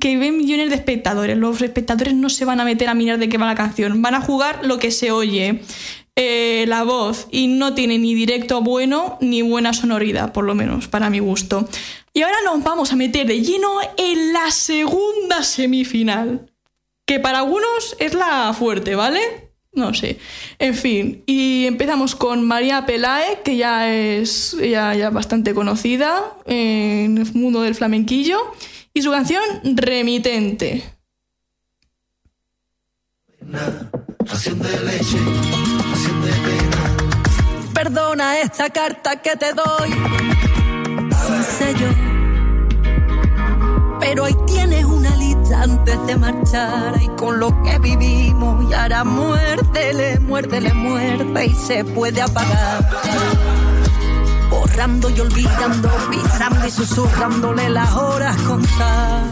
que 0.00 0.16
ven 0.16 0.36
millones 0.36 0.70
de 0.70 0.76
espectadores. 0.76 1.36
Los 1.36 1.60
espectadores 1.60 2.14
no 2.14 2.30
se 2.30 2.44
van 2.44 2.60
a 2.60 2.64
meter 2.64 2.88
a 2.88 2.94
mirar 2.94 3.18
de 3.18 3.28
qué 3.28 3.38
va 3.38 3.46
la 3.46 3.54
canción. 3.54 4.00
Van 4.00 4.14
a 4.14 4.20
jugar 4.20 4.64
lo 4.64 4.78
que 4.78 4.90
se 4.90 5.10
oye, 5.10 5.62
eh, 6.14 6.64
la 6.68 6.82
voz, 6.84 7.26
y 7.30 7.46
no 7.46 7.74
tiene 7.74 7.98
ni 7.98 8.14
directo 8.14 8.60
bueno 8.60 9.16
ni 9.20 9.42
buena 9.42 9.72
sonoridad, 9.72 10.32
por 10.32 10.44
lo 10.44 10.54
menos, 10.54 10.88
para 10.88 11.10
mi 11.10 11.20
gusto. 11.20 11.68
Y 12.12 12.22
ahora 12.22 12.36
nos 12.44 12.62
vamos 12.62 12.92
a 12.92 12.96
meter 12.96 13.26
de 13.26 13.40
lleno 13.40 13.78
en 13.96 14.32
la 14.32 14.50
segunda 14.50 15.42
semifinal, 15.42 16.50
que 17.06 17.18
para 17.18 17.38
algunos 17.38 17.96
es 17.98 18.14
la 18.14 18.52
fuerte, 18.52 18.94
¿vale? 18.94 19.20
No 19.72 19.94
sé. 19.94 20.18
En 20.58 20.74
fin, 20.74 21.22
y 21.24 21.64
empezamos 21.64 22.14
con 22.14 22.46
María 22.46 22.84
Pelae, 22.84 23.40
que 23.42 23.56
ya 23.56 23.90
es 23.90 24.54
ya, 24.60 24.94
ya 24.94 25.08
bastante 25.08 25.54
conocida 25.54 26.34
en 26.44 27.16
el 27.16 27.32
mundo 27.32 27.62
del 27.62 27.74
flamenquillo 27.74 28.38
y 28.92 29.00
su 29.00 29.10
canción 29.10 29.42
Remitente. 29.64 30.84
Perdona 37.74 38.38
esta 38.40 38.70
carta 38.70 39.16
que 39.16 39.36
te 39.36 39.52
doy, 39.52 39.90
sin 41.26 41.42
sello. 41.42 41.88
Pero 44.00 44.24
ahí 44.24 44.36
tienes 44.46 44.84
una 44.84 45.14
lista 45.16 45.62
antes 45.62 46.06
de 46.06 46.16
marchar 46.16 47.00
y 47.00 47.08
con 47.16 47.38
lo 47.38 47.62
que 47.62 47.78
vivimos 47.78 48.70
y 48.70 48.74
ahora 48.74 49.04
muérdele, 49.04 50.18
muérdele, 50.20 50.72
muerde 50.74 51.46
y 51.46 51.54
se 51.54 51.84
puede 51.84 52.20
apagar 52.20 52.84
borrando 54.52 55.08
y 55.10 55.20
olvidando, 55.20 55.90
pisando 56.10 56.66
y 56.66 56.70
susurrándole 56.70 57.70
las 57.70 57.92
horas 57.94 58.36
contar. 58.42 59.24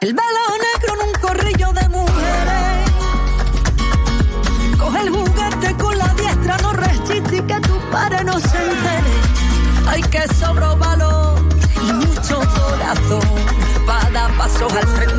El 0.00 0.14
velo 0.14 0.44
negro 0.66 0.94
en 0.94 1.08
un 1.08 1.14
corrillo 1.20 1.72
de 1.72 1.88
mujeres. 1.88 2.07
Con 5.78 5.98
la 5.98 6.14
diestra, 6.14 6.56
no 6.58 6.72
y 6.72 7.42
que 7.42 7.60
tu 7.60 7.78
padre 7.90 8.24
no 8.24 8.38
se 8.38 8.46
entere. 8.46 9.14
Hay 9.88 10.02
que 10.02 10.22
sobro 10.34 10.76
valor 10.76 11.38
y 11.82 11.92
mucho 11.92 12.36
corazón 12.38 13.28
para 13.86 14.10
dar 14.10 14.32
pasos 14.36 14.72
al 14.72 14.86
frente 14.86 15.17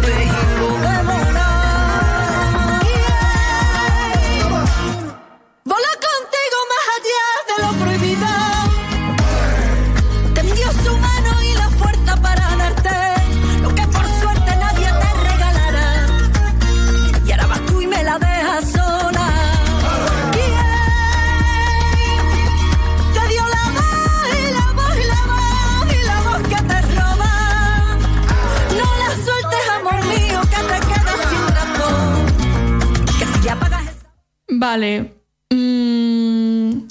Vale. 34.60 35.14
Mm, 35.51 36.82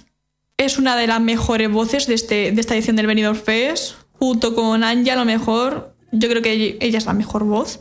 es 0.57 0.79
una 0.79 0.97
de 0.97 1.07
las 1.07 1.21
mejores 1.21 1.71
voces 1.71 2.07
de, 2.07 2.15
este, 2.15 2.51
de 2.51 2.61
esta 2.63 2.75
edición 2.75 2.97
del 2.97 3.07
Benidorm 3.07 3.37
Fest. 3.37 3.97
Junto 4.13 4.55
con 4.55 4.83
Anja, 4.83 5.13
a 5.13 5.17
lo 5.17 5.27
mejor. 5.27 5.95
Yo 6.11 6.31
creo 6.31 6.41
que 6.41 6.79
ella 6.81 6.99
es 6.99 7.05
la 7.05 7.13
mejor 7.13 7.45
voz. 7.45 7.81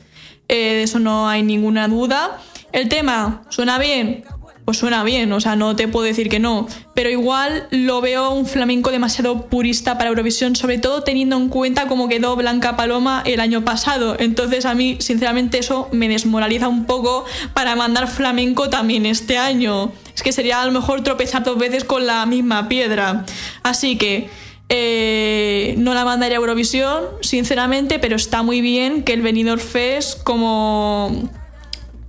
Eh, 0.49 0.55
de 0.55 0.83
eso 0.83 0.99
no 0.99 1.29
hay 1.29 1.41
ninguna 1.41 1.87
duda. 1.87 2.41
El 2.73 2.89
tema 2.89 3.43
suena 3.47 3.79
bien, 3.79 4.25
pues 4.67 4.79
suena 4.79 5.01
bien, 5.05 5.31
o 5.31 5.39
sea, 5.39 5.55
no 5.55 5.77
te 5.77 5.87
puedo 5.87 6.05
decir 6.05 6.27
que 6.27 6.39
no, 6.39 6.67
pero 6.93 7.09
igual 7.09 7.69
lo 7.71 8.01
veo 8.01 8.31
un 8.31 8.45
flamenco 8.45 8.91
demasiado 8.91 9.45
purista 9.45 9.97
para 9.97 10.09
Eurovisión, 10.09 10.57
sobre 10.57 10.77
todo 10.77 11.03
teniendo 11.03 11.37
en 11.37 11.47
cuenta 11.47 11.87
cómo 11.87 12.09
quedó 12.09 12.35
Blanca 12.35 12.75
Paloma 12.75 13.23
el 13.25 13.39
año 13.39 13.63
pasado. 13.63 14.17
Entonces 14.19 14.65
a 14.65 14.73
mí, 14.73 14.97
sinceramente, 14.99 15.57
eso 15.57 15.87
me 15.93 16.09
desmoraliza 16.09 16.67
un 16.67 16.83
poco 16.83 17.23
para 17.53 17.77
mandar 17.77 18.09
flamenco 18.09 18.69
también 18.69 19.05
este 19.05 19.37
año. 19.37 19.93
Es 20.13 20.21
que 20.21 20.33
sería 20.33 20.61
a 20.61 20.65
lo 20.65 20.73
mejor 20.73 21.01
tropezar 21.01 21.45
dos 21.45 21.57
veces 21.57 21.85
con 21.85 22.05
la 22.05 22.25
misma 22.25 22.67
piedra. 22.67 23.25
Así 23.63 23.97
que... 23.97 24.29
Eh, 24.69 25.75
no 25.77 25.93
la 25.93 26.03
mandaría 26.03 26.35
a 26.35 26.41
Eurovisión, 26.41 27.05
sinceramente, 27.21 27.99
pero 27.99 28.17
está 28.17 28.43
muy 28.43 28.59
bien 28.59 29.03
que 29.03 29.13
el 29.13 29.21
Benidorm 29.21 29.61
Fest 29.61 30.23
como 30.23 31.29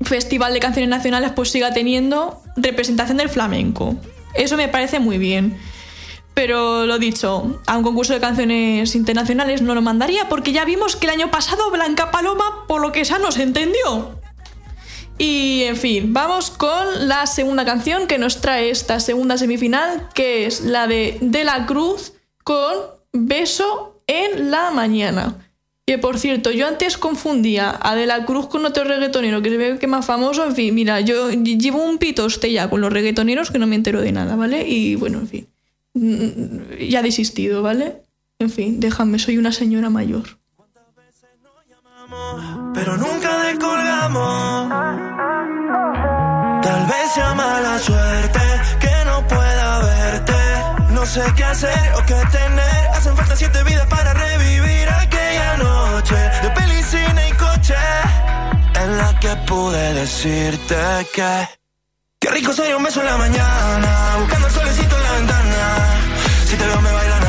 festival 0.01 0.55
de 0.55 0.61
canciones 0.61 0.89
nacionales 0.89 1.33
pues 1.35 1.51
siga 1.51 1.73
teniendo 1.73 2.43
representación 2.57 3.17
del 3.17 3.29
flamenco. 3.29 3.97
Eso 4.35 4.57
me 4.57 4.69
parece 4.69 5.01
muy 5.01 5.19
bien. 5.19 5.59
Pero 6.35 6.87
lo 6.87 7.01
dicho, 7.01 7.61
a 7.67 7.77
un 7.77 7.83
concurso 7.83 8.13
de 8.13 8.21
canciones 8.21 8.95
internacionales 8.95 9.61
no 9.61 9.75
lo 9.75 9.83
mandaría 9.83 10.29
porque 10.29 10.53
ya 10.53 10.65
vimos 10.65 10.95
que 10.95 11.07
el 11.07 11.15
año 11.15 11.33
pasado 11.33 11.69
Blanca 11.73 12.13
Paloma, 12.13 12.65
por 12.69 12.81
lo 12.81 12.93
que 12.93 13.05
sea, 13.05 13.19
no 13.19 13.33
se 13.33 13.43
entendió. 13.43 14.21
Y 15.19 15.65
en 15.65 15.77
fin, 15.77 16.13
vamos 16.13 16.51
con 16.51 17.09
la 17.09 17.27
segunda 17.27 17.65
canción 17.65 18.07
que 18.07 18.19
nos 18.19 18.41
trae 18.41 18.71
esta 18.71 19.01
segunda 19.01 19.37
semifinal, 19.37 20.09
que 20.15 20.47
es 20.47 20.61
la 20.61 20.87
de 20.87 21.19
De 21.21 21.43
la 21.43 21.67
Cruz 21.67 22.13
con 22.45 22.73
Beso 23.13 24.01
en 24.07 24.53
la 24.53 24.71
Mañana. 24.71 25.48
Que 25.89 25.97
por 25.97 26.19
cierto, 26.19 26.51
yo 26.51 26.69
antes 26.69 26.99
confundía 26.99 27.75
a 27.81 27.95
De 27.95 28.05
la 28.05 28.27
Cruz 28.27 28.47
con 28.49 28.67
otro 28.67 28.85
reggaetonero 28.85 29.41
que 29.41 29.49
se 29.49 29.57
ve 29.57 29.79
que 29.79 29.87
más 29.87 30.05
famoso. 30.05 30.45
En 30.45 30.55
fin, 30.55 30.75
mira, 30.75 31.01
yo 31.01 31.31
llevo 31.31 31.83
un 31.83 31.97
pitoste 31.97 32.53
ya 32.53 32.69
con 32.69 32.83
los 32.83 32.93
reggaetoneros 32.93 33.51
que 33.51 33.59
no 33.59 33.67
me 33.67 33.77
entero 33.77 34.03
de 34.03 34.13
nada, 34.13 34.37
¿vale? 34.37 34.69
Y 34.69 34.97
bueno, 34.97 35.19
en 35.21 35.29
fin. 35.29 35.49
Mm, 35.95 36.85
ya 36.91 37.01
desistido, 37.01 37.63
¿vale? 37.63 38.03
En 38.39 38.51
fin, 38.51 38.81
déjame, 38.81 39.19
soy 39.19 39.39
una 39.39 39.51
señora 39.51 39.89
mayor. 39.89 40.25
Pero 42.75 42.99
nunca 42.99 43.45
descolgamos 43.45 44.69
mala 47.35 47.79
suerte 47.79 48.41
que 48.79 49.05
no 49.07 49.27
pueda 49.27 49.79
verte. 49.81 50.35
No 50.93 51.07
sé 51.07 51.23
qué 51.37 51.45
hacer 51.45 51.95
o 51.97 52.01
qué 52.07 52.21
tener. 52.31 52.89
Hacen 52.95 53.17
falta 53.17 53.37
siete 53.37 53.63
vidas 53.65 53.87
para 53.87 54.13
revivir 54.13 54.89
aquella 54.89 55.18
noche 55.59 56.17
de 56.43 56.51
peli, 56.51 56.83
cine 56.83 57.29
y 57.29 57.33
coche. 57.33 57.75
En 58.83 58.99
la 58.99 59.19
que 59.21 59.35
pude 59.47 59.95
decirte 59.95 60.77
que. 61.15 61.49
Qué 62.21 62.31
rico 62.31 62.53
sería 62.53 62.77
un 62.77 62.83
beso 62.83 63.01
en 63.01 63.07
la 63.07 63.17
mañana. 63.17 64.17
Buscando 64.21 64.47
el 64.49 64.53
solecito 64.53 64.97
en 64.97 65.03
la 65.03 65.13
ventana. 65.13 65.61
Si 66.47 66.57
te 66.57 66.67
veo, 66.67 66.81
me 66.81 66.93
bailan 66.93 67.28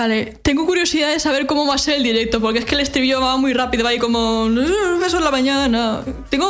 Vale, 0.00 0.38
tengo 0.40 0.64
curiosidad 0.64 1.10
de 1.10 1.20
saber 1.20 1.44
cómo 1.44 1.66
va 1.66 1.74
a 1.74 1.78
ser 1.78 1.96
el 1.96 2.02
directo, 2.02 2.40
porque 2.40 2.60
es 2.60 2.64
que 2.64 2.74
el 2.74 2.80
estribillo 2.80 3.20
va 3.20 3.36
muy 3.36 3.52
rápido, 3.52 3.84
va 3.84 3.90
ahí 3.90 3.98
como... 3.98 4.46
"Eh, 4.46 4.98
Beso 4.98 5.18
en 5.18 5.24
la 5.24 5.30
mañana. 5.30 6.00
Tengo, 6.30 6.48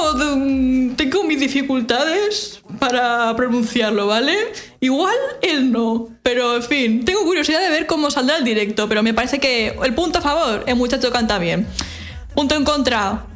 tengo 0.94 1.24
mis 1.24 1.40
dificultades 1.40 2.60
para 2.78 3.34
pronunciarlo, 3.34 4.06
¿vale? 4.06 4.36
Igual 4.78 5.16
él 5.42 5.72
no, 5.72 6.06
pero 6.22 6.54
en 6.54 6.62
fin, 6.62 7.04
tengo 7.04 7.24
curiosidad 7.24 7.60
de 7.60 7.70
ver 7.70 7.86
cómo 7.86 8.08
saldrá 8.12 8.36
el 8.36 8.44
directo, 8.44 8.88
pero 8.88 9.02
me 9.02 9.14
parece 9.14 9.40
que 9.40 9.76
el 9.84 9.94
punto 9.94 10.20
a 10.20 10.22
favor, 10.22 10.62
el 10.68 10.76
muchacho 10.76 11.10
canta 11.10 11.40
bien. 11.40 11.66
Punto 12.36 12.54
en 12.54 12.62
contra, 12.62 13.26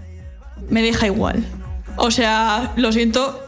me 0.70 0.80
deja 0.82 1.06
igual. 1.06 1.44
O 1.96 2.12
sea, 2.12 2.72
lo 2.76 2.92
siento, 2.92 3.43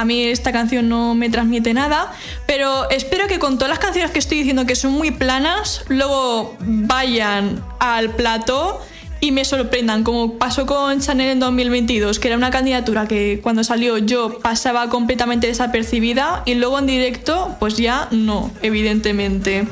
a 0.00 0.04
mí 0.04 0.24
esta 0.24 0.52
canción 0.52 0.88
no 0.88 1.14
me 1.14 1.28
transmite 1.28 1.74
nada, 1.74 2.12
pero 2.46 2.88
espero 2.90 3.26
que 3.26 3.38
con 3.38 3.56
todas 3.56 3.70
las 3.70 3.78
canciones 3.78 4.10
que 4.10 4.18
estoy 4.18 4.38
diciendo 4.38 4.64
que 4.66 4.74
son 4.74 4.92
muy 4.92 5.10
planas, 5.10 5.84
luego 5.88 6.56
vayan 6.60 7.62
al 7.78 8.10
plató 8.10 8.80
y 9.20 9.32
me 9.32 9.44
sorprendan, 9.44 10.02
como 10.02 10.38
pasó 10.38 10.64
con 10.64 11.00
Chanel 11.00 11.30
en 11.30 11.40
2022, 11.40 12.18
que 12.18 12.28
era 12.28 12.36
una 12.38 12.50
candidatura 12.50 13.06
que 13.06 13.40
cuando 13.42 13.62
salió 13.62 13.98
yo 13.98 14.38
pasaba 14.38 14.88
completamente 14.88 15.46
desapercibida 15.46 16.42
y 16.46 16.54
luego 16.54 16.78
en 16.78 16.86
directo, 16.86 17.54
pues 17.60 17.76
ya 17.76 18.08
no, 18.10 18.50
evidentemente. 18.62 19.66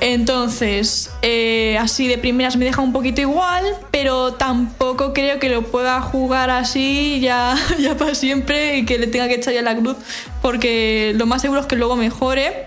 Entonces, 0.00 1.10
eh, 1.22 1.78
así 1.80 2.06
de 2.06 2.18
primeras 2.18 2.56
me 2.56 2.64
deja 2.64 2.82
un 2.82 2.92
poquito 2.92 3.20
igual, 3.20 3.64
pero 3.90 4.34
tampoco 4.34 5.12
creo 5.12 5.38
que 5.38 5.48
lo 5.48 5.62
pueda 5.62 6.00
jugar 6.00 6.50
así 6.50 7.20
ya, 7.20 7.56
ya 7.78 7.96
para 7.96 8.14
siempre 8.14 8.78
y 8.78 8.84
que 8.84 8.98
le 8.98 9.06
tenga 9.06 9.28
que 9.28 9.34
echar 9.34 9.54
ya 9.54 9.62
la 9.62 9.76
cruz, 9.76 9.96
porque 10.42 11.12
lo 11.16 11.26
más 11.26 11.42
seguro 11.42 11.60
es 11.60 11.66
que 11.66 11.76
luego 11.76 11.96
mejore. 11.96 12.66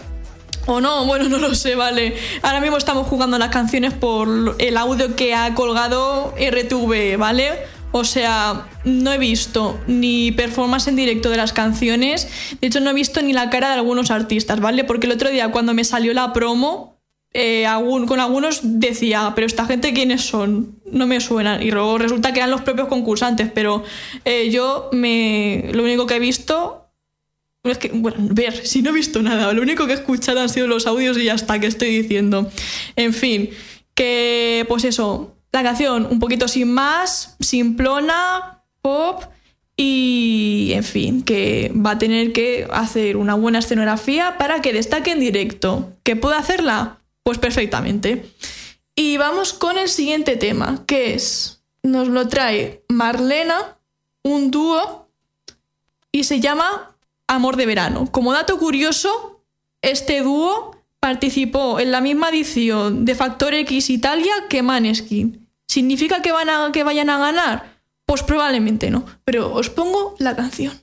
O 0.65 0.81
no, 0.81 1.05
bueno, 1.05 1.29
no 1.29 1.37
lo 1.37 1.55
sé, 1.55 1.75
vale. 1.75 2.15
Ahora 2.41 2.61
mismo 2.61 2.77
estamos 2.77 3.07
jugando 3.07 3.37
las 3.37 3.49
canciones 3.49 3.93
por 3.93 4.55
el 4.59 4.77
audio 4.77 5.15
que 5.15 5.33
ha 5.33 5.53
colgado 5.55 6.33
RTV, 6.37 7.17
¿vale? 7.17 7.53
O 7.91 8.03
sea, 8.03 8.67
no 8.83 9.11
he 9.11 9.17
visto 9.17 9.79
ni 9.87 10.31
performance 10.31 10.87
en 10.87 10.95
directo 10.95 11.31
de 11.31 11.37
las 11.37 11.53
canciones. 11.53 12.27
De 12.61 12.67
hecho, 12.67 12.79
no 12.81 12.91
he 12.91 12.93
visto 12.93 13.21
ni 13.21 13.33
la 13.33 13.49
cara 13.49 13.69
de 13.69 13.75
algunos 13.75 14.11
artistas, 14.11 14.59
¿vale? 14.59 14.83
Porque 14.83 15.07
el 15.07 15.13
otro 15.13 15.29
día 15.29 15.51
cuando 15.51 15.73
me 15.73 15.83
salió 15.83 16.13
la 16.13 16.31
promo, 16.31 16.98
eh, 17.33 17.65
con 18.07 18.19
algunos 18.19 18.61
decía, 18.63 19.33
pero 19.35 19.45
esta 19.45 19.65
gente 19.65 19.93
quiénes 19.93 20.21
son, 20.21 20.79
no 20.91 21.07
me 21.07 21.19
suenan. 21.19 21.61
Y 21.61 21.71
luego 21.71 21.97
resulta 21.97 22.33
que 22.33 22.39
eran 22.39 22.51
los 22.51 22.61
propios 22.61 22.87
concursantes, 22.87 23.51
pero 23.53 23.83
eh, 24.25 24.49
yo 24.49 24.89
me, 24.91 25.69
lo 25.73 25.83
único 25.83 26.07
que 26.07 26.15
he 26.15 26.19
visto 26.19 26.89
es 27.63 27.77
que, 27.77 27.89
bueno, 27.89 28.17
ver, 28.19 28.65
si 28.65 28.81
no 28.81 28.89
he 28.89 28.93
visto 28.93 29.21
nada, 29.21 29.51
lo 29.53 29.61
único 29.61 29.85
que 29.85 29.93
he 29.93 29.95
escuchado 29.95 30.39
han 30.39 30.49
sido 30.49 30.67
los 30.67 30.87
audios 30.87 31.17
y 31.17 31.25
ya 31.25 31.33
está, 31.33 31.59
que 31.59 31.67
estoy 31.67 31.89
diciendo. 31.89 32.49
En 32.95 33.13
fin, 33.13 33.49
que 33.93 34.65
pues 34.67 34.85
eso, 34.85 35.35
la 35.51 35.61
canción 35.61 36.07
un 36.09 36.19
poquito 36.19 36.47
sin 36.47 36.71
más, 36.71 37.35
simplona, 37.39 38.63
pop 38.81 39.23
y 39.75 40.71
en 40.73 40.83
fin, 40.83 41.23
que 41.23 41.71
va 41.75 41.91
a 41.91 41.99
tener 41.99 42.33
que 42.33 42.67
hacer 42.71 43.17
una 43.17 43.35
buena 43.35 43.59
escenografía 43.59 44.37
para 44.37 44.61
que 44.61 44.73
destaque 44.73 45.11
en 45.11 45.19
directo. 45.19 45.93
¿Que 46.03 46.15
puede 46.15 46.35
hacerla? 46.35 46.98
Pues 47.29 47.37
perfectamente. 47.37 48.25
Y 48.95 49.17
vamos 49.17 49.53
con 49.53 49.77
el 49.77 49.87
siguiente 49.87 50.35
tema, 50.35 50.83
que 50.87 51.13
es, 51.13 51.61
nos 51.83 52.07
lo 52.07 52.27
trae 52.27 52.83
Marlena, 52.89 53.77
un 54.23 54.49
dúo 54.49 55.07
y 56.11 56.23
se 56.23 56.39
llama 56.39 56.95
Amor 57.27 57.55
de 57.55 57.67
Verano. 57.67 58.07
Como 58.11 58.33
dato 58.33 58.57
curioso, 58.57 59.43
este 59.83 60.23
dúo 60.23 60.75
participó 60.99 61.79
en 61.79 61.91
la 61.91 62.01
misma 62.01 62.29
edición 62.29 63.05
de 63.05 63.13
Factor 63.13 63.53
X 63.53 63.91
Italia 63.91 64.33
que 64.49 64.63
Maneskin. 64.63 65.47
¿Significa 65.67 66.23
que, 66.23 66.31
van 66.31 66.49
a, 66.49 66.71
que 66.71 66.83
vayan 66.83 67.11
a 67.11 67.19
ganar? 67.19 67.79
Pues 68.07 68.23
probablemente 68.23 68.89
no, 68.89 69.05
pero 69.23 69.53
os 69.53 69.69
pongo 69.69 70.15
la 70.17 70.35
canción. 70.35 70.73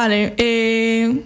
Vale, 0.00 0.34
eh, 0.36 1.24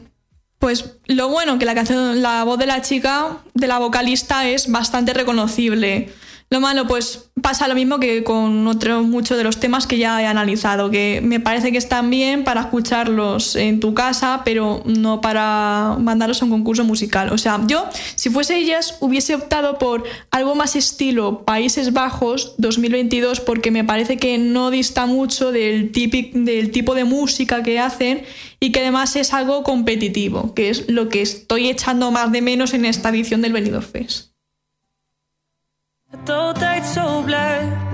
pues 0.58 0.94
lo 1.04 1.28
bueno 1.28 1.58
que 1.58 1.66
la 1.66 1.74
canción, 1.74 2.22
la 2.22 2.42
voz 2.44 2.58
de 2.58 2.64
la 2.64 2.80
chica, 2.80 3.36
de 3.52 3.66
la 3.66 3.78
vocalista, 3.78 4.48
es 4.48 4.72
bastante 4.72 5.12
reconocible. 5.12 6.08
Lo 6.52 6.60
malo, 6.60 6.86
pues 6.86 7.30
pasa 7.40 7.66
lo 7.66 7.74
mismo 7.74 7.98
que 7.98 8.24
con 8.24 8.66
otros 8.66 9.06
muchos 9.06 9.38
de 9.38 9.42
los 9.42 9.58
temas 9.58 9.86
que 9.86 9.96
ya 9.96 10.20
he 10.20 10.26
analizado, 10.26 10.90
que 10.90 11.22
me 11.24 11.40
parece 11.40 11.72
que 11.72 11.78
están 11.78 12.10
bien 12.10 12.44
para 12.44 12.60
escucharlos 12.60 13.56
en 13.56 13.80
tu 13.80 13.94
casa, 13.94 14.42
pero 14.44 14.82
no 14.84 15.22
para 15.22 15.96
mandarlos 15.98 16.42
a 16.42 16.44
un 16.44 16.50
concurso 16.50 16.84
musical. 16.84 17.32
O 17.32 17.38
sea, 17.38 17.58
yo, 17.66 17.88
si 18.16 18.28
fuese 18.28 18.58
ellas, 18.58 18.98
hubiese 19.00 19.34
optado 19.34 19.78
por 19.78 20.04
algo 20.30 20.54
más 20.54 20.76
estilo 20.76 21.42
Países 21.46 21.94
Bajos 21.94 22.54
2022, 22.58 23.40
porque 23.40 23.70
me 23.70 23.82
parece 23.82 24.18
que 24.18 24.36
no 24.36 24.70
dista 24.70 25.06
mucho 25.06 25.52
del, 25.52 25.90
típic- 25.90 26.34
del 26.34 26.70
tipo 26.70 26.94
de 26.94 27.04
música 27.04 27.62
que 27.62 27.80
hacen 27.80 28.24
y 28.60 28.72
que 28.72 28.80
además 28.80 29.16
es 29.16 29.32
algo 29.32 29.62
competitivo, 29.62 30.52
que 30.52 30.68
es 30.68 30.84
lo 30.90 31.08
que 31.08 31.22
estoy 31.22 31.70
echando 31.70 32.10
más 32.10 32.30
de 32.30 32.42
menos 32.42 32.74
en 32.74 32.84
esta 32.84 33.08
edición 33.08 33.40
del 33.40 33.54
Benidorm 33.54 33.86
Fest. 33.86 34.31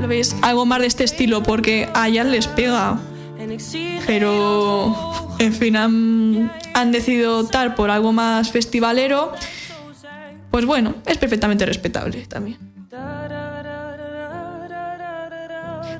¿Lo 0.00 0.08
veis? 0.08 0.34
Algo 0.42 0.66
más 0.66 0.80
de 0.80 0.86
este 0.86 1.04
estilo, 1.04 1.42
porque 1.42 1.88
a 1.94 2.08
ellas 2.08 2.26
les 2.26 2.46
pega. 2.46 2.98
Pero, 4.06 4.94
en 5.38 5.52
fin, 5.52 5.76
han, 5.76 6.52
han 6.74 6.92
decidido 6.92 7.40
optar 7.40 7.74
por 7.74 7.90
algo 7.90 8.12
más 8.12 8.50
festivalero. 8.50 9.32
Pues 10.50 10.64
bueno, 10.64 10.94
es 11.06 11.18
perfectamente 11.18 11.64
respetable 11.66 12.26
también. 12.26 12.58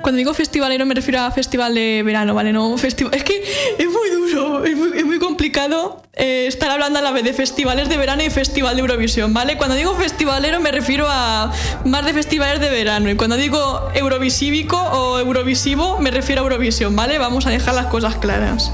Cuando 0.08 0.20
digo 0.20 0.32
festivalero 0.32 0.86
me 0.86 0.94
refiero 0.94 1.20
a 1.20 1.30
festival 1.30 1.74
de 1.74 2.02
verano, 2.02 2.34
¿vale? 2.34 2.50
No 2.50 2.78
festival. 2.78 3.12
Es 3.12 3.24
que 3.24 3.44
es 3.76 3.86
muy 3.90 4.08
duro, 4.08 4.64
es 4.64 5.04
muy, 5.04 5.18
complicado 5.18 6.02
eh, 6.14 6.46
estar 6.46 6.70
hablando 6.70 6.98
a 6.98 7.02
la 7.02 7.10
vez 7.10 7.24
de 7.24 7.34
festivales 7.34 7.90
de 7.90 7.98
verano 7.98 8.22
y 8.24 8.30
festival 8.30 8.76
de 8.76 8.80
Eurovisión, 8.80 9.34
¿vale? 9.34 9.58
Cuando 9.58 9.74
digo 9.74 9.94
festivalero 9.96 10.60
me 10.60 10.72
refiero 10.72 11.06
a 11.10 11.52
más 11.84 12.06
de 12.06 12.14
festivales 12.14 12.58
de 12.58 12.70
verano. 12.70 13.10
Y 13.10 13.16
cuando 13.16 13.36
digo 13.36 13.90
eurovisivico 13.94 14.78
o 14.78 15.18
eurovisivo 15.18 15.98
me 15.98 16.10
refiero 16.10 16.40
a 16.40 16.44
Eurovisión, 16.44 16.96
¿vale? 16.96 17.18
Vamos 17.18 17.44
a 17.44 17.50
dejar 17.50 17.74
las 17.74 17.88
cosas 17.88 18.16
claras. 18.16 18.72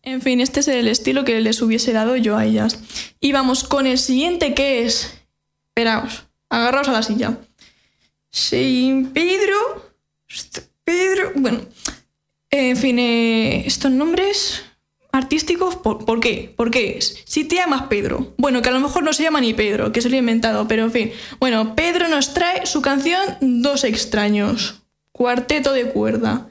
En 0.00 0.22
fin, 0.22 0.40
este 0.40 0.60
es 0.60 0.68
el 0.68 0.88
estilo 0.88 1.24
que 1.24 1.38
les 1.42 1.60
hubiese 1.60 1.92
dado 1.92 2.16
yo 2.16 2.38
a 2.38 2.46
ellas. 2.46 2.78
Y 3.20 3.32
vamos 3.32 3.64
con 3.64 3.86
el 3.86 3.98
siguiente 3.98 4.54
que 4.54 4.86
es. 4.86 5.18
Esperaos, 5.74 6.31
agarraos 6.52 6.88
a 6.88 6.92
la 6.92 7.02
silla. 7.02 7.38
Sin 8.30 9.06
Pedro. 9.10 9.92
Pedro. 10.84 11.32
Bueno, 11.34 11.60
en 12.50 12.76
fin, 12.76 12.98
eh, 12.98 13.66
estos 13.66 13.90
nombres 13.90 14.62
artísticos, 15.12 15.76
¿por, 15.76 16.04
por 16.04 16.20
qué? 16.20 16.52
¿Por 16.56 16.70
qué? 16.70 16.98
Si 17.00 17.44
te 17.44 17.56
llamas 17.56 17.84
Pedro, 17.88 18.34
bueno, 18.36 18.62
que 18.62 18.68
a 18.68 18.72
lo 18.72 18.80
mejor 18.80 19.02
no 19.02 19.12
se 19.12 19.22
llama 19.22 19.40
ni 19.40 19.54
Pedro, 19.54 19.92
que 19.92 20.00
se 20.00 20.08
lo 20.08 20.16
he 20.16 20.18
inventado, 20.18 20.68
pero 20.68 20.84
en 20.84 20.92
fin. 20.92 21.12
Bueno, 21.40 21.74
Pedro 21.74 22.08
nos 22.08 22.34
trae 22.34 22.66
su 22.66 22.82
canción 22.82 23.20
Dos 23.40 23.84
extraños, 23.84 24.82
cuarteto 25.12 25.72
de 25.72 25.86
cuerda. 25.86 26.50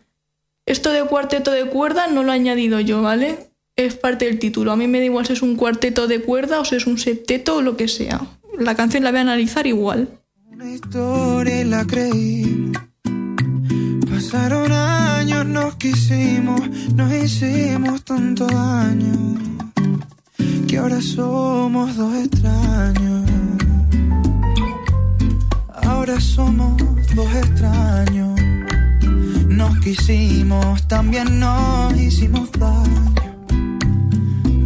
Esto 0.66 0.92
de 0.92 1.04
cuarteto 1.04 1.52
de 1.52 1.66
cuerda 1.66 2.08
no 2.08 2.24
lo 2.24 2.32
he 2.32 2.36
añadido 2.36 2.80
yo, 2.80 3.02
¿vale? 3.02 3.52
Es 3.76 3.96
parte 3.96 4.26
del 4.26 4.40
título. 4.40 4.72
A 4.72 4.76
mí 4.76 4.88
me 4.88 5.00
da 5.00 5.06
igual 5.06 5.26
si 5.26 5.34
es 5.34 5.42
un 5.42 5.56
cuarteto 5.56 6.08
de 6.08 6.22
cuerda 6.22 6.60
o 6.60 6.66
si 6.66 6.76
es 6.76 6.88
un 6.88 6.98
septeto 6.98 7.58
o 7.58 7.62
lo 7.62 7.78
que 7.78 7.88
sea. 7.88 8.22
La 8.58 8.76
canción 8.76 9.04
la 9.04 9.12
voy 9.12 9.20
a 9.20 9.22
analizar 9.22 9.66
igual. 9.66 10.10
Una 10.46 10.70
historia 10.70 11.62
y 11.62 11.64
la 11.64 11.86
creí. 11.86 12.72
Pasaron 14.10 14.72
años, 14.72 15.46
nos 15.46 15.76
quisimos, 15.76 16.62
nos 16.94 17.14
hicimos 17.14 18.04
tanto 18.04 18.46
daño. 18.48 19.38
Que 20.68 20.78
ahora 20.78 21.02
somos 21.02 21.96
dos 21.96 22.14
extraños. 22.16 23.30
Ahora 25.84 26.20
somos 26.20 26.78
dos 27.16 27.36
extraños. 27.36 28.40
Nos 29.48 29.80
quisimos, 29.80 30.88
también 30.88 31.40
nos 31.40 31.98
hicimos 32.00 32.52
daño. 32.52 33.31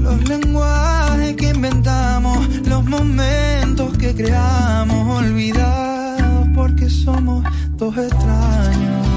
Los 0.06 0.30
lenguajes 0.30 1.36
que 1.36 1.49
inventamos, 1.49 2.38
los 2.68 2.86
momentos 2.86 3.97
que 3.97 4.14
creamos, 4.14 5.18
olvidados 5.18 6.47
porque 6.53 6.88
somos 6.91 7.43
dos 7.72 7.97
extraños. 7.97 9.08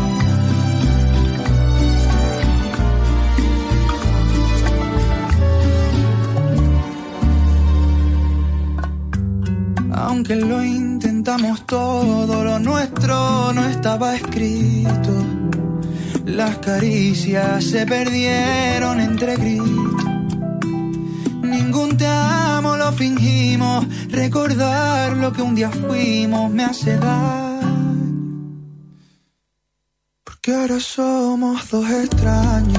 Aunque 9.92 10.36
lo 10.36 10.64
intentamos 10.64 11.66
todo, 11.66 12.44
lo 12.44 12.58
nuestro 12.58 13.52
no 13.52 13.62
estaba 13.66 14.16
escrito. 14.16 15.12
Las 16.24 16.56
caricias 16.58 17.62
se 17.62 17.84
perdieron 17.84 19.00
entre 19.00 19.36
gritos. 19.36 19.87
Fingimos. 22.98 23.86
Recordar 24.10 25.16
lo 25.16 25.32
que 25.32 25.40
un 25.40 25.54
día 25.54 25.70
fuimos 25.70 26.50
me 26.50 26.64
hace 26.64 26.96
daño. 26.96 27.58
Porque 30.24 30.52
ahora 30.52 30.80
somos 30.80 31.70
dos 31.70 31.88
extraños. 31.88 32.78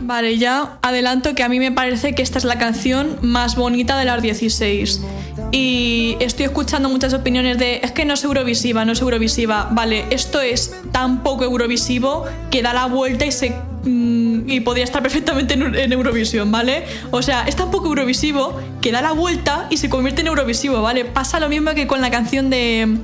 Vale, 0.00 0.38
ya 0.38 0.78
adelanto 0.82 1.34
que 1.34 1.42
a 1.42 1.48
mí 1.48 1.58
me 1.58 1.72
parece 1.72 2.14
que 2.14 2.22
esta 2.22 2.38
es 2.38 2.44
la 2.44 2.58
canción 2.58 3.18
más 3.22 3.56
bonita 3.56 3.98
de 3.98 4.04
las 4.04 4.22
16. 4.22 5.02
Y 5.50 6.16
estoy 6.20 6.46
escuchando 6.46 6.88
muchas 6.88 7.12
opiniones 7.12 7.58
de 7.58 7.80
es 7.82 7.90
que 7.90 8.04
no 8.04 8.14
es 8.14 8.22
Eurovisiva, 8.22 8.84
no 8.84 8.92
es 8.92 9.00
Eurovisiva. 9.00 9.68
Vale, 9.72 10.04
esto 10.10 10.40
es 10.40 10.76
tan 10.92 11.24
poco 11.24 11.42
Eurovisivo 11.42 12.24
que 12.52 12.62
da 12.62 12.72
la 12.72 12.86
vuelta 12.86 13.26
y 13.26 13.32
se. 13.32 13.50
mm, 13.82 14.25
y 14.46 14.60
podría 14.60 14.84
estar 14.84 15.02
perfectamente 15.02 15.54
en, 15.54 15.92
Eurovisión, 15.92 16.50
¿vale? 16.52 16.84
O 17.10 17.22
sea, 17.22 17.44
es 17.46 17.56
tan 17.56 17.70
poco 17.70 17.88
Eurovisivo 17.88 18.58
que 18.80 18.92
da 18.92 19.02
la 19.02 19.12
vuelta 19.12 19.66
y 19.70 19.76
se 19.76 19.88
convierte 19.88 20.20
en 20.20 20.28
Eurovisivo, 20.28 20.80
¿vale? 20.82 21.04
Pasa 21.04 21.40
lo 21.40 21.48
mismo 21.48 21.74
que 21.74 21.86
con 21.86 22.00
la 22.00 22.10
canción 22.10 22.50
de 22.50 22.98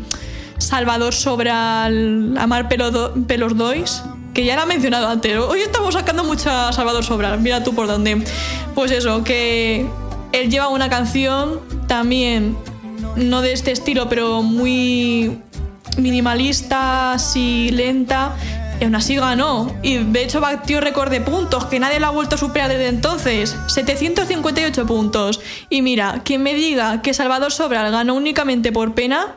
Salvador 0.58 1.12
Sobral 1.14 2.36
Amar 2.38 2.68
Pelos 2.68 3.56
Dois, 3.56 4.02
que 4.34 4.44
ya 4.44 4.56
la 4.56 4.62
he 4.62 4.66
mencionado 4.66 5.08
antes. 5.08 5.36
Hoy 5.38 5.60
estamos 5.60 5.94
sacando 5.94 6.24
mucha 6.24 6.72
Salvador 6.72 7.04
Sobral, 7.04 7.40
mira 7.40 7.64
tú 7.64 7.74
por 7.74 7.86
dónde. 7.86 8.22
Pues 8.74 8.90
eso, 8.92 9.24
que 9.24 9.86
él 10.32 10.50
lleva 10.50 10.68
una 10.68 10.88
canción 10.88 11.60
también, 11.88 12.56
no 13.16 13.42
de 13.42 13.52
este 13.52 13.72
estilo, 13.72 14.08
pero 14.08 14.42
muy 14.42 15.38
minimalista, 15.98 17.14
así 17.14 17.70
lenta. 17.70 18.36
Y 18.80 18.84
aún 18.84 18.94
así 18.94 19.16
ganó. 19.16 19.74
Y 19.82 19.98
de 19.98 20.22
hecho 20.22 20.40
batió 20.40 20.80
récord 20.80 21.10
de 21.10 21.20
puntos, 21.20 21.66
que 21.66 21.78
nadie 21.78 22.00
lo 22.00 22.06
ha 22.06 22.10
vuelto 22.10 22.34
a 22.34 22.38
superar 22.38 22.70
desde 22.70 22.88
entonces. 22.88 23.56
758 23.68 24.86
puntos. 24.86 25.40
Y 25.68 25.82
mira, 25.82 26.22
quien 26.24 26.42
me 26.42 26.54
diga 26.54 27.02
que 27.02 27.14
Salvador 27.14 27.52
Sobral 27.52 27.92
ganó 27.92 28.14
únicamente 28.14 28.72
por 28.72 28.94
pena, 28.94 29.36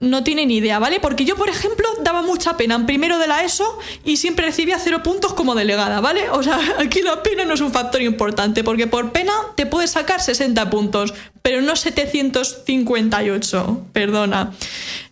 no 0.00 0.24
tiene 0.24 0.46
ni 0.46 0.56
idea, 0.56 0.78
¿vale? 0.78 0.98
Porque 0.98 1.26
yo, 1.26 1.36
por 1.36 1.50
ejemplo, 1.50 1.86
daba 2.02 2.22
mucha 2.22 2.56
pena 2.56 2.74
en 2.74 2.86
primero 2.86 3.18
de 3.18 3.26
la 3.26 3.44
ESO 3.44 3.78
y 4.02 4.16
siempre 4.16 4.46
recibía 4.46 4.78
cero 4.78 5.02
puntos 5.02 5.34
como 5.34 5.54
delegada, 5.54 6.00
¿vale? 6.00 6.30
O 6.30 6.42
sea, 6.42 6.58
aquí 6.78 7.02
la 7.02 7.22
pena 7.22 7.44
no 7.44 7.52
es 7.54 7.60
un 7.60 7.70
factor 7.70 8.00
importante, 8.00 8.64
porque 8.64 8.86
por 8.86 9.12
pena 9.12 9.32
te 9.56 9.66
puedes 9.66 9.90
sacar 9.90 10.22
60 10.22 10.70
puntos, 10.70 11.12
pero 11.42 11.60
no 11.60 11.76
758, 11.76 13.88
perdona. 13.92 14.52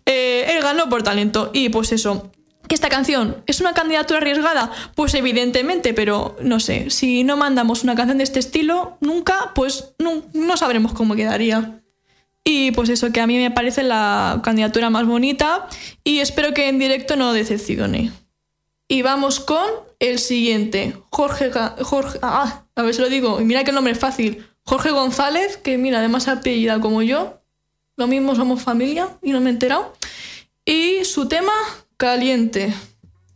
Eh, 0.06 0.54
él 0.54 0.62
ganó 0.62 0.88
por 0.88 1.02
talento 1.02 1.50
y 1.52 1.68
pues 1.68 1.92
eso. 1.92 2.30
¿Que 2.68 2.74
esta 2.74 2.88
canción 2.88 3.42
es 3.46 3.60
una 3.60 3.72
candidatura 3.72 4.18
arriesgada? 4.18 4.70
Pues 4.94 5.14
evidentemente, 5.14 5.94
pero 5.94 6.36
no 6.42 6.60
sé, 6.60 6.90
si 6.90 7.24
no 7.24 7.36
mandamos 7.36 7.82
una 7.82 7.94
canción 7.94 8.18
de 8.18 8.24
este 8.24 8.38
estilo 8.38 8.98
nunca, 9.00 9.52
pues 9.54 9.94
no, 9.98 10.22
no 10.34 10.56
sabremos 10.56 10.92
cómo 10.92 11.16
quedaría. 11.16 11.80
Y 12.44 12.70
pues 12.72 12.88
eso, 12.88 13.10
que 13.10 13.20
a 13.20 13.26
mí 13.26 13.36
me 13.38 13.50
parece 13.50 13.82
la 13.82 14.40
candidatura 14.44 14.90
más 14.90 15.06
bonita 15.06 15.66
y 16.04 16.20
espero 16.20 16.54
que 16.54 16.68
en 16.68 16.78
directo 16.78 17.16
no 17.16 17.32
decepcione. 17.32 18.12
Y 18.86 19.02
vamos 19.02 19.40
con 19.40 19.66
el 19.98 20.18
siguiente, 20.18 20.96
Jorge, 21.10 21.50
Jorge, 21.82 22.18
ah, 22.22 22.64
a 22.74 22.82
ver 22.82 22.94
si 22.94 23.00
lo 23.02 23.08
digo, 23.08 23.38
mira 23.40 23.64
que 23.64 23.72
nombre 23.72 23.94
fácil, 23.94 24.46
Jorge 24.62 24.90
González, 24.90 25.56
que 25.56 25.76
mira, 25.76 25.98
además 25.98 26.28
apellida 26.28 26.80
como 26.80 27.02
yo, 27.02 27.42
lo 27.96 28.06
mismo 28.06 28.34
somos 28.34 28.62
familia 28.62 29.08
y 29.22 29.32
no 29.32 29.40
me 29.40 29.50
he 29.50 29.52
enterado. 29.52 29.92
Y 30.64 31.04
su 31.04 31.28
tema, 31.28 31.52
caliente. 31.98 32.72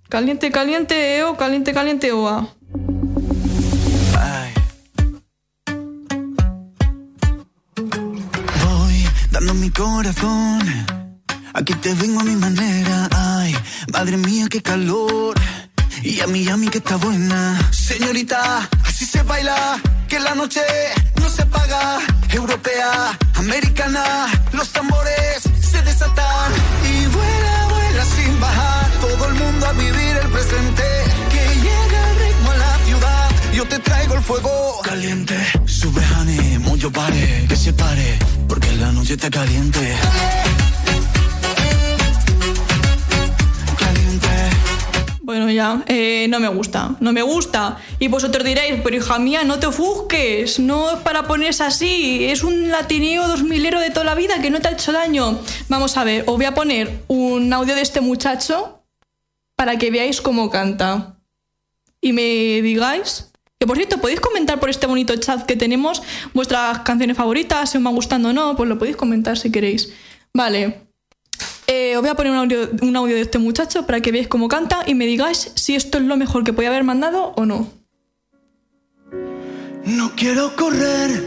Caliente, 0.09 0.53
caliente, 0.53 1.17
eo, 1.19 1.37
caliente, 1.37 1.75
caliente, 1.75 2.13
oa. 2.13 2.49
Voy 8.65 9.09
dando 9.33 9.55
mi 9.55 9.69
corazón. 9.71 10.61
Aquí 11.55 11.75
te 11.75 11.93
vengo 11.95 12.21
a 12.21 12.25
mi 12.25 12.37
manera. 12.37 13.09
Ay, 13.11 13.55
madre 13.93 14.17
mía, 14.17 14.47
qué 14.49 14.63
calor. 14.63 15.35
Y 16.03 16.21
a 16.21 16.27
mí, 16.29 16.49
a 16.49 16.57
mí 16.57 16.69
que 16.69 16.79
está 16.79 16.97
buena. 16.97 17.59
Señorita, 17.73 18.69
así 18.87 19.05
se 19.05 19.23
baila. 19.25 19.81
Que 20.09 20.21
la 20.21 20.37
noche 20.37 20.63
no 21.21 21.29
se 21.29 21.45
paga. 21.47 21.99
Europea, 22.31 23.19
americana. 23.35 24.29
Los 24.53 24.71
tambores 24.71 25.43
se 25.61 25.83
desatan. 25.83 26.53
Y 26.85 27.07
vuela, 27.07 27.13
vuela 27.17 27.62
sin 27.62 27.62
bajar. 28.43 28.91
Todo 29.01 29.23
el 29.29 29.35
mundo 29.35 29.67
a 29.67 29.73
vivir 29.73 30.15
el 30.23 30.29
presente. 30.37 30.85
Que 31.33 31.43
llega 31.67 31.99
el 32.11 32.17
ritmo 32.25 32.51
a 32.51 32.57
la 32.65 32.73
ciudad. 32.87 33.31
Yo 33.55 33.65
te 33.73 33.79
traigo 33.79 34.15
el 34.15 34.23
fuego 34.23 34.81
caliente. 34.83 35.37
Sube, 35.65 36.03
honey, 36.15 36.59
mucho 36.59 36.91
pare, 36.91 37.47
que 37.49 37.57
se 37.57 37.73
pare. 37.73 38.19
Porque 38.49 38.71
la 38.73 38.93
noche 38.93 39.15
está 39.15 39.31
caliente. 39.31 39.83
Bueno, 45.25 45.49
ya, 45.53 45.85
eh, 45.87 46.27
no 46.29 46.41
me 46.41 46.49
gusta, 46.49 46.97
no 46.99 47.13
me 47.13 47.23
gusta. 47.23 47.79
Y 48.01 48.09
vosotros 48.09 48.45
diréis, 48.45 48.81
pero 48.83 48.97
hija 48.97 49.21
mía, 49.21 49.45
no 49.45 49.61
te 49.61 49.67
ofusques, 49.67 50.59
no 50.59 50.91
es 50.91 50.97
para 50.99 51.29
ponerse 51.29 51.63
así, 51.63 52.25
es 52.25 52.43
un 52.43 52.71
latineo 52.71 53.29
dos 53.29 53.45
milero 53.45 53.79
de 53.79 53.91
toda 53.91 54.05
la 54.05 54.17
vida 54.17 54.43
que 54.43 54.51
no 54.51 54.61
te 54.61 54.67
ha 54.67 54.73
hecho 54.73 54.91
daño. 54.91 55.39
Vamos 55.69 55.97
a 55.97 56.03
ver, 56.03 56.25
os 56.27 56.37
voy 56.37 56.45
a 56.45 56.55
poner 56.55 57.05
un 57.07 57.53
audio 57.53 57.77
de 57.77 57.83
este 57.83 58.01
muchacho 58.01 58.83
para 59.55 59.79
que 59.79 59.93
veáis 59.93 60.21
cómo 60.21 60.51
canta. 60.51 61.15
Y 62.01 62.13
me 62.13 62.61
digáis, 62.61 63.31
que 63.61 63.67
por 63.69 63.77
cierto, 63.77 63.99
podéis 63.99 64.21
comentar 64.21 64.59
por 64.59 64.71
este 64.71 64.89
bonito 64.89 65.15
chat 65.15 65.47
que 65.47 65.55
tenemos 65.55 66.03
vuestras 66.35 66.81
canciones 66.81 67.17
favoritas, 67.17 67.71
si 67.71 67.79
os 67.79 67.85
van 67.85 67.95
gustando 67.95 68.31
o 68.31 68.33
no, 68.33 68.57
pues 68.57 68.69
lo 68.69 68.77
podéis 68.77 68.97
comentar 68.97 69.39
si 69.39 69.53
queréis. 69.53 69.93
Vale. 70.35 70.92
Eh, 71.67 71.97
os 71.97 72.03
voy 72.03 72.11
a 72.11 72.15
poner 72.15 72.33
un 72.33 72.39
audio, 72.97 73.15
de 73.15 73.21
este 73.21 73.39
muchacho 73.39 73.87
para 73.87 74.01
que 74.01 74.11
veáis 74.13 74.29
cómo 74.29 74.49
canta 74.49 74.83
y 74.87 74.95
me 74.95 75.07
digáis 75.07 75.53
si 75.55 75.75
esto 75.75 75.99
es 75.99 76.05
lo 76.05 76.17
mejor 76.17 76.45
que 76.45 76.53
podía 76.53 76.71
haber 76.71 76.85
mandado 76.85 77.33
o 77.37 77.47
no. 77.47 77.69
No 79.85 80.13
quiero 80.17 80.55
correr, 80.57 81.23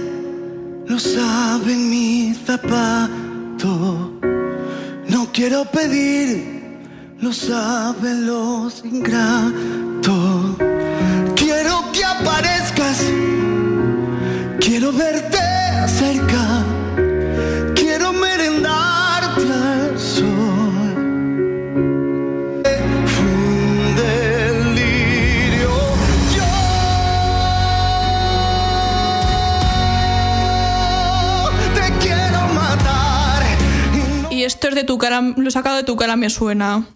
lo 0.88 1.00
saben 1.00 1.90
mis 1.90 2.38
zapatos. 2.40 4.12
No 5.08 5.30
quiero 5.32 5.66
pedir, 5.66 6.80
lo 7.20 7.32
saben 7.32 8.26
los 8.26 8.84
ingratos. 8.84 10.56
Quiero 11.36 11.92
que 11.94 12.04
aparezcas, 12.04 13.04
quiero 14.60 14.92
verte 14.92 15.38
cerca. 15.88 16.45
Lo 35.10 35.52
sacado 35.52 35.78
de 35.78 35.84
tu 35.84 35.96
cara 35.96 36.16
me 36.16 36.30
suena. 36.30 36.88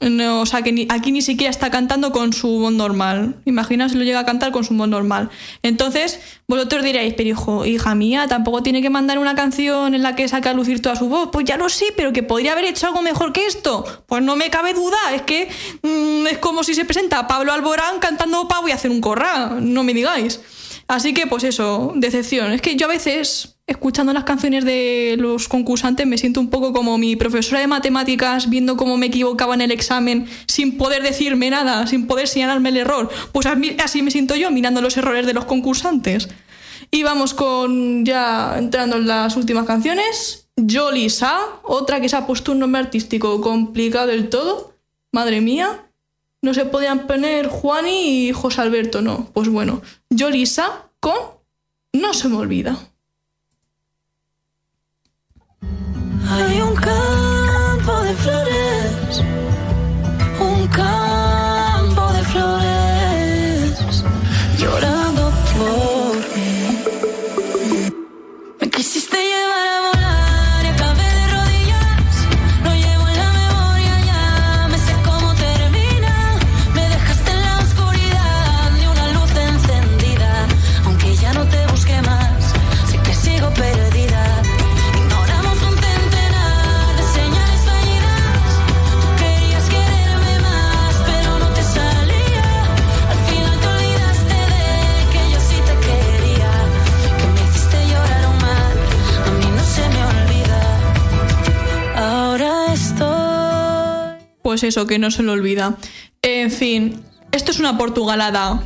No, 0.00 0.42
o 0.42 0.46
sea, 0.46 0.62
que 0.62 0.86
aquí 0.90 1.10
ni 1.10 1.22
siquiera 1.22 1.50
está 1.50 1.70
cantando 1.70 2.12
con 2.12 2.32
su 2.32 2.48
voz 2.60 2.72
normal. 2.72 3.40
Imagina 3.46 3.88
si 3.88 3.96
lo 3.96 4.04
llega 4.04 4.20
a 4.20 4.24
cantar 4.24 4.52
con 4.52 4.62
su 4.62 4.74
voz 4.74 4.88
normal. 4.88 5.30
Entonces, 5.62 6.20
vosotros 6.46 6.84
diréis, 6.84 7.14
pero 7.14 7.30
hijo, 7.30 7.66
hija 7.66 7.96
mía, 7.96 8.26
tampoco 8.28 8.62
tiene 8.62 8.80
que 8.80 8.90
mandar 8.90 9.18
una 9.18 9.34
canción 9.34 9.94
en 9.94 10.02
la 10.02 10.14
que 10.14 10.28
saca 10.28 10.50
a 10.50 10.54
lucir 10.54 10.80
toda 10.80 10.94
su 10.94 11.08
voz. 11.08 11.30
Pues 11.32 11.46
ya 11.46 11.56
lo 11.56 11.68
sé, 11.68 11.86
pero 11.96 12.12
que 12.12 12.22
podría 12.22 12.52
haber 12.52 12.66
hecho 12.66 12.86
algo 12.86 13.02
mejor 13.02 13.32
que 13.32 13.46
esto. 13.46 13.84
Pues 14.06 14.22
no 14.22 14.36
me 14.36 14.50
cabe 14.50 14.72
duda. 14.72 14.98
Es 15.14 15.22
que 15.22 15.48
mm, 15.82 16.28
es 16.28 16.38
como 16.38 16.62
si 16.62 16.74
se 16.74 16.84
presenta 16.84 17.26
Pablo 17.26 17.52
Alborán 17.52 17.98
cantando 17.98 18.46
pavo 18.46 18.68
y 18.68 18.72
hacer 18.72 18.92
un 18.92 19.00
corra. 19.00 19.56
No 19.60 19.82
me 19.82 19.94
digáis. 19.94 20.40
Así 20.86 21.12
que, 21.12 21.26
pues 21.26 21.42
eso, 21.44 21.92
decepción. 21.96 22.52
Es 22.52 22.62
que 22.62 22.76
yo 22.76 22.86
a 22.86 22.90
veces, 22.90 23.57
escuchando 23.68 24.12
las 24.12 24.24
canciones 24.24 24.64
de 24.64 25.16
los 25.18 25.46
concursantes, 25.46 26.06
me 26.06 26.18
siento 26.18 26.40
un 26.40 26.48
poco 26.48 26.72
como 26.72 26.98
mi 26.98 27.14
profesora 27.16 27.60
de 27.60 27.66
matemáticas 27.66 28.48
viendo 28.48 28.76
cómo 28.76 28.96
me 28.96 29.06
equivocaba 29.06 29.54
en 29.54 29.60
el 29.60 29.70
examen 29.70 30.26
sin 30.46 30.78
poder 30.78 31.02
decirme 31.02 31.50
nada, 31.50 31.86
sin 31.86 32.06
poder 32.06 32.26
señalarme 32.26 32.70
el 32.70 32.78
error. 32.78 33.10
Pues 33.30 33.46
así 33.46 34.02
me 34.02 34.10
siento 34.10 34.34
yo 34.34 34.50
mirando 34.50 34.80
los 34.80 34.96
errores 34.96 35.26
de 35.26 35.34
los 35.34 35.44
concursantes. 35.44 36.28
Y 36.90 37.02
vamos 37.02 37.34
con 37.34 38.04
ya 38.06 38.56
entrando 38.56 38.96
en 38.96 39.06
las 39.06 39.36
últimas 39.36 39.66
canciones. 39.66 40.48
Yo 40.56 40.90
Lisa, 40.90 41.38
otra 41.62 42.00
que 42.00 42.08
se 42.08 42.16
ha 42.16 42.26
puesto 42.26 42.52
un 42.52 42.60
nombre 42.60 42.80
artístico 42.80 43.40
complicado 43.42 44.06
del 44.08 44.30
todo. 44.30 44.74
Madre 45.12 45.42
mía. 45.42 45.84
No 46.40 46.54
se 46.54 46.64
podían 46.64 47.06
poner 47.06 47.48
Juani 47.48 48.28
y 48.28 48.32
José 48.32 48.62
Alberto, 48.62 49.02
no. 49.02 49.28
Pues 49.34 49.48
bueno, 49.48 49.82
yo 50.08 50.30
Lisa 50.30 50.90
con 51.00 51.16
No 51.92 52.14
se 52.14 52.28
me 52.28 52.36
olvida. 52.36 52.78
Hay 56.30 56.60
un 56.60 56.74
campo 56.74 58.02
de 58.02 58.14
flores, 58.14 58.57
Pues 104.58 104.74
eso, 104.74 104.88
que 104.88 104.98
no 104.98 105.12
se 105.12 105.22
lo 105.22 105.34
olvida. 105.34 105.76
En 106.20 106.50
fin, 106.50 107.00
esto 107.30 107.52
es 107.52 107.60
una 107.60 107.78
portugalada. 107.78 108.60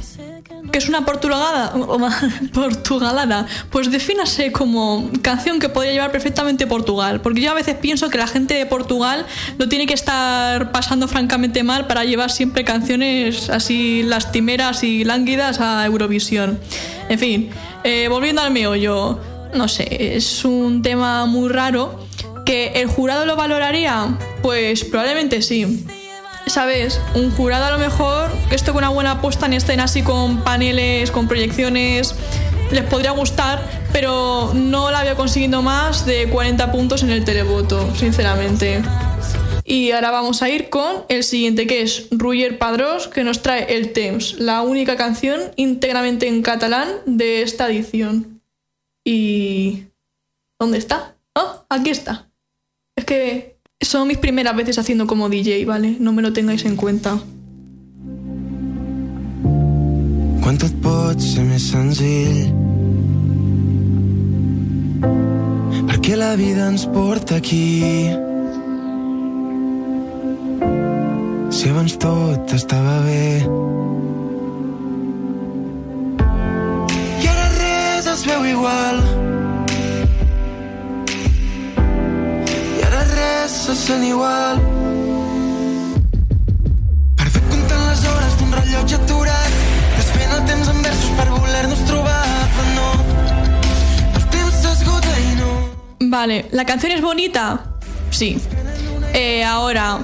¿Qué 0.71 0.79
es 0.79 0.89
una 0.89 1.05
portugalada? 1.05 1.75
Portugalada. 2.55 3.47
Pues 3.69 3.91
defínase 3.91 4.53
como 4.53 5.11
canción 5.21 5.59
que 5.61 5.69
podría 5.69 5.93
llevar 5.93 6.11
perfectamente 6.11 6.67
Portugal. 6.67 7.21
Porque 7.21 7.43
yo 7.43 7.51
a 7.51 7.55
veces 7.55 7.75
pienso 7.75 8.09
que 8.09 8.17
la 8.17 8.27
gente 8.27 8.55
de 8.55 8.65
Portugal 8.65 9.27
lo 9.59 9.69
tiene 9.69 9.87
que 9.87 9.93
estar 9.93 10.73
pasando 10.73 11.09
francamente 11.09 11.63
mal 11.63 11.87
para 11.87 12.07
llevar 12.07 12.31
siempre 12.31 12.65
canciones 12.65 13.51
así 13.51 14.03
lastimeras 14.03 14.85
y 14.85 15.05
lánguidas 15.05 15.61
a 15.61 15.85
Eurovisión. 15.85 16.59
En 17.11 17.19
fin, 17.19 17.51
eh, 17.85 18.09
volviendo 18.09 18.41
al 18.41 18.51
meollo. 18.51 19.21
No 19.53 19.69
sé, 19.69 20.17
es 20.17 20.47
un 20.47 20.81
tema 20.81 21.27
muy 21.27 21.51
raro. 21.51 22.03
¿Que 22.45 22.73
el 22.77 22.89
jurado 22.89 23.27
lo 23.27 23.37
valoraría? 23.37 24.19
Pues 24.43 24.85
probablemente 24.85 25.43
sí. 25.43 25.87
¿Sabes? 26.47 27.01
Un 27.15 27.31
jurado 27.31 27.67
a 27.67 27.71
lo 27.71 27.79
mejor, 27.79 28.31
esto 28.51 28.73
con 28.73 28.83
una 28.83 28.89
buena 28.89 29.21
puesta 29.21 29.47
en 29.47 29.53
escena 29.53 29.85
así 29.85 30.03
con 30.03 30.43
paneles, 30.43 31.13
con 31.13 31.29
proyecciones, 31.29 32.17
les 32.73 32.85
podría 32.85 33.13
gustar, 33.13 33.63
pero 33.93 34.53
no 34.55 34.91
la 34.91 35.05
veo 35.05 35.15
consiguiendo 35.15 35.63
más 35.63 36.05
de 36.05 36.29
40 36.29 36.73
puntos 36.73 37.03
en 37.03 37.11
el 37.11 37.25
televoto, 37.25 37.95
sinceramente. 37.95 38.83
Y 39.65 39.93
ahora 39.93 40.11
vamos 40.11 40.43
a 40.43 40.51
ir 40.51 40.69
con 40.71 41.05
el 41.09 41.23
siguiente, 41.23 41.67
que 41.67 41.83
es 41.83 42.09
Ruyer 42.11 42.59
Padrós, 42.59 43.07
que 43.07 43.23
nos 43.23 43.43
trae 43.43 43.77
el 43.77 43.93
Temps, 43.93 44.35
la 44.39 44.63
única 44.63 44.97
canción 44.97 45.41
íntegramente 45.57 46.27
en 46.27 46.43
catalán 46.43 46.89
de 47.07 47.43
esta 47.43 47.69
edición. 47.71 48.43
Y... 49.05 49.85
¿Dónde 50.59 50.79
está? 50.79 51.17
Ah, 51.35 51.65
aquí 51.69 51.91
está. 51.91 52.32
Es 52.97 53.05
que 53.05 53.57
son 53.81 54.09
mis 54.09 54.19
primeras 54.19 54.55
veces 54.55 54.79
haciendo 54.79 55.07
como 55.07 55.29
DJ, 55.29 55.65
¿vale? 55.65 55.97
No 55.99 56.13
me 56.13 56.23
lo 56.23 56.33
tengáis 56.33 56.65
en 56.65 56.77
cuenta. 56.77 57.19
Quan 60.43 60.59
tot 60.59 60.75
pot 60.83 61.21
ser 61.23 61.45
més 61.47 61.69
senzill 61.71 62.51
perquè 65.87 66.17
la 66.19 66.35
vida 66.35 66.67
ens 66.67 66.83
porta 66.91 67.39
aquí 67.39 68.11
si 71.55 71.71
abans 71.71 71.95
tot 72.03 72.55
estava 72.59 72.99
bé 73.07 73.47
i 77.23 77.31
ara 77.31 77.49
res 77.55 78.11
es 78.17 78.27
veu 78.27 78.51
igual 78.51 79.22
se 83.49 83.75
sent 83.75 84.05
igual 84.05 84.59
Perdut 87.17 87.45
comptant 87.51 87.85
les 87.91 88.05
hores 88.11 88.35
d'un 88.39 88.53
rellotge 88.59 88.95
aturat 88.99 89.53
desfent 89.97 90.33
el 90.37 90.45
temps 90.51 90.69
en 90.73 90.83
versos 90.87 91.11
per 91.19 91.29
voler-nos 91.31 91.83
trobar 91.91 92.23
però 92.57 92.69
no 92.79 92.89
el 94.19 94.25
temps 94.37 94.63
s'esgota 94.65 95.19
i 95.27 95.35
no 95.41 95.53
Vale, 96.15 96.47
¿la 96.51 96.65
canción 96.65 96.93
es 96.93 97.01
bonita? 97.01 97.45
Sí. 98.11 98.37
Eh, 99.15 99.45
ahora, 99.45 99.99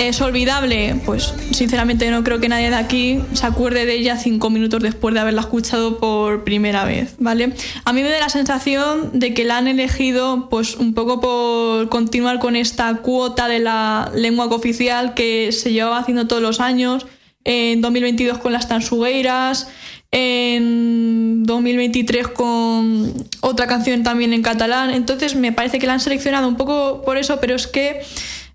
¿es 0.00 0.20
olvidable? 0.22 0.96
Pues 1.04 1.34
sinceramente 1.50 2.10
no 2.10 2.24
creo 2.24 2.40
que 2.40 2.48
nadie 2.48 2.70
de 2.70 2.76
aquí 2.76 3.20
se 3.34 3.46
acuerde 3.46 3.84
de 3.84 3.94
ella 3.94 4.16
cinco 4.16 4.48
minutos 4.48 4.82
después 4.82 5.12
de 5.14 5.20
haberla 5.20 5.42
escuchado 5.42 5.98
por 5.98 6.42
primera 6.42 6.84
vez, 6.84 7.16
¿vale? 7.18 7.52
A 7.84 7.92
mí 7.92 8.02
me 8.02 8.08
da 8.08 8.18
la 8.18 8.30
sensación 8.30 9.18
de 9.18 9.34
que 9.34 9.44
la 9.44 9.58
han 9.58 9.68
elegido 9.68 10.48
pues 10.48 10.76
un 10.76 10.94
poco 10.94 11.20
por 11.20 11.90
continuar 11.90 12.38
con 12.38 12.56
esta 12.56 12.96
cuota 12.96 13.46
de 13.46 13.58
la 13.58 14.10
lengua 14.14 14.48
cooficial 14.48 15.12
que 15.12 15.52
se 15.52 15.72
llevaba 15.72 15.98
haciendo 15.98 16.26
todos 16.26 16.40
los 16.40 16.60
años, 16.60 17.06
en 17.44 17.82
2022 17.82 18.38
con 18.38 18.52
las 18.52 18.68
tansugueiras, 18.68 19.68
en 20.12 21.44
2023 21.44 22.28
con 22.28 23.12
otra 23.40 23.66
canción 23.66 24.02
también 24.02 24.32
en 24.32 24.42
catalán. 24.42 24.90
Entonces 24.90 25.36
me 25.36 25.52
parece 25.52 25.78
que 25.78 25.86
la 25.86 25.94
han 25.94 26.00
seleccionado 26.00 26.48
un 26.48 26.56
poco 26.56 27.02
por 27.02 27.16
eso, 27.18 27.38
pero 27.40 27.54
es 27.54 27.66
que, 27.66 28.00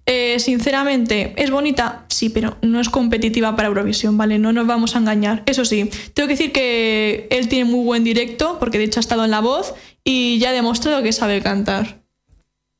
eh, 0.05 0.39
sinceramente, 0.39 1.33
¿es 1.37 1.49
bonita? 1.49 2.05
Sí, 2.09 2.29
pero 2.29 2.57
no 2.61 2.79
es 2.79 2.89
competitiva 2.89 3.55
para 3.55 3.69
Eurovisión, 3.69 4.17
¿vale? 4.17 4.37
No 4.37 4.53
nos 4.53 4.67
vamos 4.67 4.95
a 4.95 4.99
engañar. 4.99 5.41
Eso 5.47 5.65
sí, 5.65 5.89
tengo 6.13 6.27
que 6.27 6.33
decir 6.33 6.51
que 6.51 7.27
él 7.31 7.47
tiene 7.47 7.65
muy 7.65 7.83
buen 7.83 8.03
directo, 8.03 8.57
porque 8.59 8.77
de 8.77 8.83
hecho 8.83 8.99
ha 8.99 9.01
estado 9.01 9.25
en 9.25 9.31
La 9.31 9.39
Voz 9.39 9.73
y 10.03 10.37
ya 10.37 10.49
ha 10.49 10.53
demostrado 10.53 11.01
que 11.01 11.11
sabe 11.11 11.41
cantar. 11.41 12.03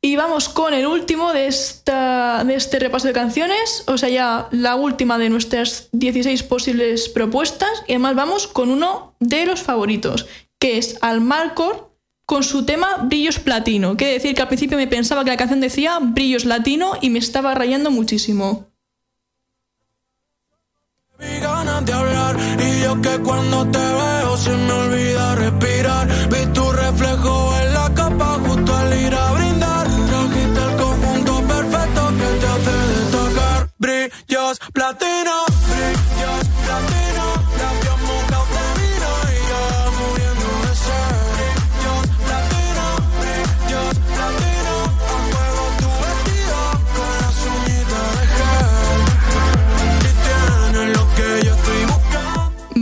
Y 0.01 0.17
vamos 0.17 0.49
con 0.49 0.75
el 0.75 0.85
último 0.85 1.33
de, 1.33 1.47
esta, 1.47 2.43
de 2.45 2.53
este 2.53 2.77
repaso 2.77 3.07
de 3.07 3.13
canciones, 3.13 3.83
o 3.87 3.97
sea, 3.97 4.09
ya 4.09 4.47
la 4.51 4.75
última 4.75 5.17
de 5.17 5.31
nuestras 5.31 5.89
16 5.93 6.43
posibles 6.43 7.09
propuestas, 7.09 7.83
y 7.87 7.93
además 7.93 8.13
vamos 8.13 8.45
con 8.45 8.69
uno 8.69 9.15
de 9.19 9.47
los 9.47 9.63
favoritos, 9.63 10.27
que 10.59 10.77
es 10.77 10.99
Almarcor 11.01 11.94
con 12.25 12.43
su 12.43 12.65
tema 12.65 12.97
Brillos 13.03 13.39
Platino. 13.39 13.95
Quiere 13.97 14.13
decir 14.13 14.35
que 14.35 14.41
al 14.41 14.47
principio 14.47 14.77
me 14.77 14.87
pensaba 14.87 15.23
que 15.23 15.31
la 15.31 15.37
canción 15.37 15.61
decía 15.61 15.99
Brillos 16.01 16.45
Latino 16.45 16.93
y 17.01 17.09
me 17.09 17.19
estaba 17.19 17.53
rayando 17.55 17.91
muchísimo. 17.91 18.67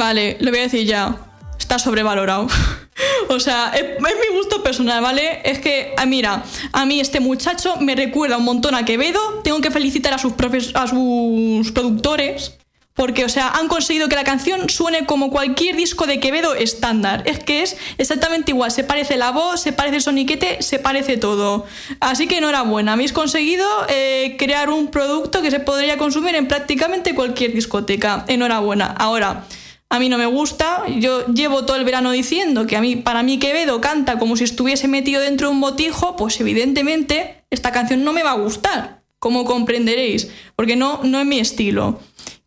Vale, 0.03 0.35
lo 0.41 0.51
voy 0.51 0.59
a 0.59 0.63
decir 0.63 0.85
ya. 0.85 1.15
Está 1.57 1.79
sobrevalorado. 1.79 2.45
o 3.29 3.39
sea, 3.39 3.71
es, 3.73 4.01
mi 4.01 4.35
gusto 4.37 4.61
personal, 4.61 5.01
¿vale? 5.01 5.39
Es 5.45 5.59
que, 5.59 5.93
ah, 5.95 6.05
mira, 6.05 6.43
a 6.73 6.85
mí 6.85 6.99
este 6.99 7.21
muchacho 7.21 7.77
me 7.79 7.95
recuerda 7.95 8.35
un 8.35 8.43
montón 8.43 8.75
a 8.75 8.83
Quevedo. 8.83 9.39
Tengo 9.45 9.61
que 9.61 9.71
felicitar 9.71 10.13
a 10.13 10.17
sus, 10.17 10.33
profes- 10.33 10.71
a 10.75 10.87
sus 10.87 11.71
productores. 11.71 12.57
Porque, 12.95 13.23
o 13.23 13.29
sea, 13.29 13.47
han 13.47 13.69
conseguido 13.69 14.09
que 14.09 14.15
la 14.17 14.25
canción 14.25 14.69
suene 14.69 15.05
como 15.05 15.31
cualquier 15.31 15.77
disco 15.77 16.05
de 16.05 16.19
Quevedo 16.19 16.53
estándar. 16.53 17.23
Es 17.25 17.39
que 17.39 17.61
es 17.63 17.77
exactamente 17.97 18.51
igual. 18.51 18.71
Se 18.71 18.83
parece 18.83 19.15
la 19.15 19.31
voz, 19.31 19.61
se 19.61 19.71
parece 19.71 19.95
el 19.95 20.01
soniquete, 20.01 20.61
se 20.61 20.79
parece 20.79 21.15
todo. 21.15 21.65
Así 22.01 22.27
que 22.27 22.39
enhorabuena. 22.39 22.93
Habéis 22.93 23.13
conseguido 23.13 23.65
eh, 23.87 24.35
crear 24.37 24.69
un 24.69 24.91
producto 24.91 25.41
que 25.41 25.49
se 25.49 25.61
podría 25.61 25.97
consumir 25.97 26.35
en 26.35 26.49
prácticamente 26.49 27.15
cualquier 27.15 27.53
discoteca. 27.53 28.25
Enhorabuena. 28.27 28.87
Ahora, 28.97 29.45
a 29.89 29.99
mí 29.99 30.09
no 30.09 30.17
me 30.17 30.25
gusta. 30.25 30.83
Yo 30.87 31.25
llevo 31.27 31.65
todo 31.65 31.77
el 31.77 31.85
verano 31.85 32.11
diciendo 32.11 32.65
que 32.67 32.77
a 32.77 32.81
mí, 32.81 32.95
para 32.95 33.23
mí 33.23 33.39
Quevedo 33.39 33.79
canta 33.81 34.17
como 34.19 34.35
si 34.35 34.43
estuviese 34.43 34.87
metido 34.87 35.21
dentro 35.21 35.47
de 35.47 35.53
un 35.53 35.61
botijo. 35.61 36.15
Pues 36.15 36.39
evidentemente 36.39 37.43
esta 37.49 37.71
canción 37.71 38.03
no 38.03 38.13
me 38.13 38.23
va 38.23 38.31
a 38.31 38.37
gustar. 38.37 39.03
Como 39.19 39.45
comprenderéis. 39.45 40.29
Porque 40.55 40.75
no, 40.75 41.01
no 41.03 41.19
es 41.19 41.25
mi 41.25 41.39
estilo 41.39 41.99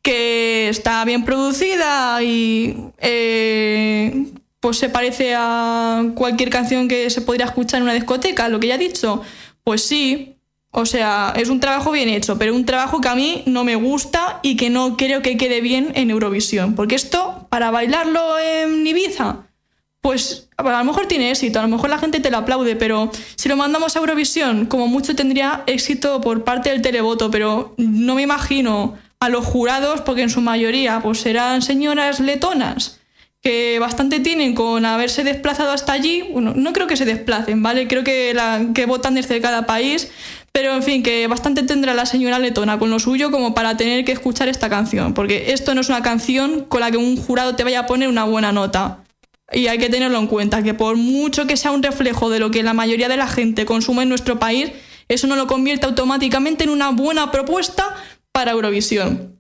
que 0.06 0.68
está 0.68 1.04
bien 1.04 1.24
producida 1.24 2.22
y 2.22 2.76
eh, 2.98 4.26
pues 4.60 4.78
se 4.78 4.88
parece 4.88 5.34
a 5.36 6.12
cualquier 6.14 6.48
canción 6.48 6.86
que 6.86 7.10
se 7.10 7.22
podría 7.22 7.46
escuchar 7.46 7.78
en 7.78 7.84
una 7.84 7.92
discoteca, 7.92 8.48
lo 8.48 8.60
que 8.60 8.68
ya 8.68 8.76
he 8.76 8.78
dicho, 8.78 9.22
pues 9.64 9.82
sí, 9.82 10.35
o 10.70 10.84
sea, 10.86 11.32
es 11.36 11.48
un 11.48 11.60
trabajo 11.60 11.90
bien 11.90 12.08
hecho, 12.08 12.38
pero 12.38 12.54
un 12.54 12.66
trabajo 12.66 13.00
que 13.00 13.08
a 13.08 13.14
mí 13.14 13.42
no 13.46 13.64
me 13.64 13.76
gusta 13.76 14.40
y 14.42 14.56
que 14.56 14.70
no 14.70 14.96
creo 14.96 15.22
que 15.22 15.36
quede 15.36 15.60
bien 15.60 15.92
en 15.94 16.10
Eurovisión, 16.10 16.74
porque 16.74 16.94
esto, 16.94 17.46
para 17.48 17.70
bailarlo 17.70 18.38
en 18.38 18.86
Ibiza, 18.86 19.46
pues 20.00 20.48
a 20.56 20.62
lo 20.62 20.84
mejor 20.84 21.06
tiene 21.06 21.30
éxito, 21.30 21.58
a 21.58 21.62
lo 21.62 21.68
mejor 21.68 21.90
la 21.90 21.98
gente 21.98 22.20
te 22.20 22.30
lo 22.30 22.38
aplaude, 22.38 22.76
pero 22.76 23.10
si 23.34 23.48
lo 23.48 23.56
mandamos 23.56 23.96
a 23.96 23.98
Eurovisión, 23.98 24.66
como 24.66 24.86
mucho 24.86 25.16
tendría 25.16 25.64
éxito 25.66 26.20
por 26.20 26.44
parte 26.44 26.70
del 26.70 26.82
televoto, 26.82 27.30
pero 27.30 27.74
no 27.76 28.14
me 28.14 28.22
imagino 28.22 28.94
a 29.18 29.28
los 29.28 29.44
jurados, 29.44 30.02
porque 30.02 30.22
en 30.22 30.30
su 30.30 30.40
mayoría 30.40 31.00
pues 31.00 31.20
serán 31.20 31.62
señoras 31.62 32.20
letonas 32.20 33.00
que 33.46 33.78
bastante 33.78 34.18
tienen 34.18 34.56
con 34.56 34.84
haberse 34.84 35.22
desplazado 35.22 35.70
hasta 35.70 35.92
allí. 35.92 36.22
Bueno, 36.32 36.52
no 36.56 36.72
creo 36.72 36.88
que 36.88 36.96
se 36.96 37.04
desplacen, 37.04 37.62
¿vale? 37.62 37.86
Creo 37.86 38.02
que, 38.02 38.36
que 38.74 38.86
votan 38.86 39.14
desde 39.14 39.40
cada 39.40 39.66
país, 39.66 40.10
pero 40.56 40.72
en 40.72 40.82
fin, 40.82 41.02
que 41.02 41.26
bastante 41.26 41.64
tendrá 41.64 41.92
la 41.92 42.06
señora 42.06 42.38
letona 42.38 42.78
con 42.78 42.88
lo 42.88 42.98
suyo 42.98 43.30
como 43.30 43.52
para 43.52 43.76
tener 43.76 44.06
que 44.06 44.12
escuchar 44.12 44.48
esta 44.48 44.70
canción, 44.70 45.12
porque 45.12 45.52
esto 45.52 45.74
no 45.74 45.82
es 45.82 45.90
una 45.90 46.02
canción 46.02 46.64
con 46.64 46.80
la 46.80 46.90
que 46.90 46.96
un 46.96 47.18
jurado 47.18 47.56
te 47.56 47.62
vaya 47.62 47.80
a 47.80 47.86
poner 47.86 48.08
una 48.08 48.24
buena 48.24 48.52
nota. 48.52 49.04
Y 49.52 49.66
hay 49.66 49.76
que 49.76 49.90
tenerlo 49.90 50.18
en 50.18 50.26
cuenta, 50.26 50.62
que 50.62 50.72
por 50.72 50.96
mucho 50.96 51.46
que 51.46 51.58
sea 51.58 51.72
un 51.72 51.82
reflejo 51.82 52.30
de 52.30 52.38
lo 52.38 52.50
que 52.50 52.62
la 52.62 52.72
mayoría 52.72 53.10
de 53.10 53.18
la 53.18 53.28
gente 53.28 53.66
consume 53.66 54.04
en 54.04 54.08
nuestro 54.08 54.38
país, 54.38 54.70
eso 55.08 55.26
no 55.26 55.36
lo 55.36 55.46
convierte 55.46 55.84
automáticamente 55.84 56.64
en 56.64 56.70
una 56.70 56.88
buena 56.88 57.30
propuesta 57.30 57.94
para 58.32 58.52
Eurovisión. 58.52 59.35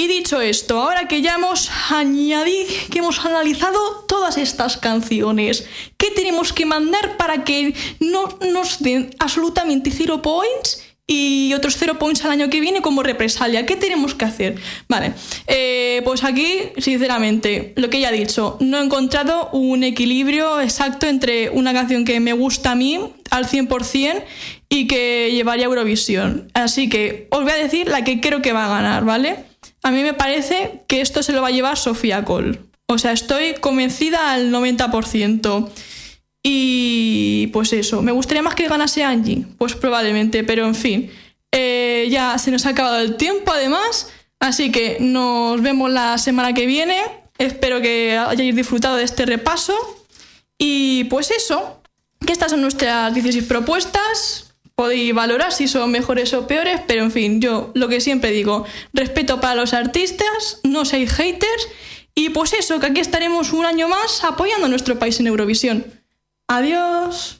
Y 0.00 0.06
dicho 0.08 0.40
esto, 0.40 0.80
ahora 0.80 1.08
que 1.08 1.20
ya 1.20 1.34
hemos 1.34 1.70
añadido, 1.90 2.72
que 2.90 3.00
hemos 3.00 3.22
analizado 3.22 4.06
todas 4.08 4.38
estas 4.38 4.78
canciones, 4.78 5.66
¿qué 5.98 6.10
tenemos 6.10 6.54
que 6.54 6.64
mandar 6.64 7.18
para 7.18 7.44
que 7.44 7.74
no 8.00 8.38
nos 8.50 8.82
den 8.82 9.14
absolutamente 9.18 9.90
cero 9.90 10.22
points 10.22 10.82
y 11.06 11.52
otros 11.52 11.76
cero 11.76 11.98
points 11.98 12.24
al 12.24 12.30
año 12.30 12.48
que 12.48 12.60
viene 12.60 12.80
como 12.80 13.02
represalia? 13.02 13.66
¿Qué 13.66 13.76
tenemos 13.76 14.14
que 14.14 14.24
hacer? 14.24 14.58
Vale, 14.88 15.12
eh, 15.46 16.00
pues 16.02 16.24
aquí, 16.24 16.60
sinceramente, 16.78 17.74
lo 17.76 17.90
que 17.90 18.00
ya 18.00 18.08
he 18.08 18.18
dicho, 18.18 18.56
no 18.60 18.78
he 18.78 18.82
encontrado 18.82 19.50
un 19.52 19.84
equilibrio 19.84 20.62
exacto 20.62 21.08
entre 21.08 21.50
una 21.50 21.74
canción 21.74 22.06
que 22.06 22.20
me 22.20 22.32
gusta 22.32 22.70
a 22.70 22.74
mí 22.74 22.98
al 23.28 23.46
100% 23.46 24.24
y 24.70 24.86
que 24.86 25.30
llevaría 25.30 25.66
Eurovisión. 25.66 26.50
Así 26.54 26.88
que 26.88 27.28
os 27.30 27.42
voy 27.42 27.52
a 27.52 27.56
decir 27.56 27.86
la 27.86 28.02
que 28.02 28.22
creo 28.22 28.40
que 28.40 28.54
va 28.54 28.64
a 28.64 28.68
ganar, 28.80 29.04
¿vale? 29.04 29.49
A 29.82 29.90
mí 29.90 30.02
me 30.02 30.14
parece 30.14 30.82
que 30.86 31.00
esto 31.00 31.22
se 31.22 31.32
lo 31.32 31.42
va 31.42 31.48
a 31.48 31.52
llevar 31.52 31.76
Sofía 31.76 32.24
Cole. 32.24 32.60
O 32.86 32.98
sea, 32.98 33.12
estoy 33.12 33.54
convencida 33.54 34.32
al 34.32 34.52
90%. 34.52 35.70
Y 36.42 37.48
pues 37.48 37.72
eso, 37.72 38.02
me 38.02 38.12
gustaría 38.12 38.42
más 38.42 38.54
que 38.54 38.66
ganase 38.66 39.04
Angie, 39.04 39.44
pues 39.58 39.74
probablemente, 39.74 40.42
pero 40.42 40.66
en 40.66 40.74
fin, 40.74 41.10
eh, 41.52 42.08
ya 42.10 42.38
se 42.38 42.50
nos 42.50 42.64
ha 42.64 42.70
acabado 42.70 42.98
el 42.98 43.16
tiempo 43.16 43.52
además, 43.52 44.08
así 44.38 44.72
que 44.72 44.96
nos 45.00 45.60
vemos 45.60 45.90
la 45.90 46.16
semana 46.16 46.54
que 46.54 46.64
viene. 46.66 47.02
Espero 47.36 47.82
que 47.82 48.16
hayáis 48.16 48.54
disfrutado 48.54 48.96
de 48.96 49.04
este 49.04 49.26
repaso. 49.26 49.74
Y 50.58 51.04
pues 51.04 51.30
eso, 51.30 51.82
que 52.24 52.32
estas 52.32 52.50
son 52.50 52.62
nuestras 52.62 53.12
16 53.14 53.44
propuestas. 53.44 54.49
Podéis 54.80 55.12
valorar 55.12 55.52
si 55.52 55.68
son 55.68 55.90
mejores 55.90 56.32
o 56.32 56.46
peores, 56.46 56.80
pero 56.86 57.02
en 57.02 57.10
fin, 57.10 57.38
yo 57.38 57.70
lo 57.74 57.88
que 57.88 58.00
siempre 58.00 58.30
digo, 58.30 58.64
respeto 58.94 59.38
para 59.38 59.54
los 59.54 59.74
artistas, 59.74 60.60
no 60.64 60.86
seáis 60.86 61.12
haters. 61.12 61.68
Y 62.14 62.30
pues 62.30 62.54
eso, 62.54 62.80
que 62.80 62.86
aquí 62.86 63.00
estaremos 63.00 63.52
un 63.52 63.66
año 63.66 63.88
más 63.88 64.24
apoyando 64.24 64.64
a 64.64 64.68
nuestro 64.70 64.98
país 64.98 65.20
en 65.20 65.26
Eurovisión. 65.26 65.84
Adiós. 66.48 67.39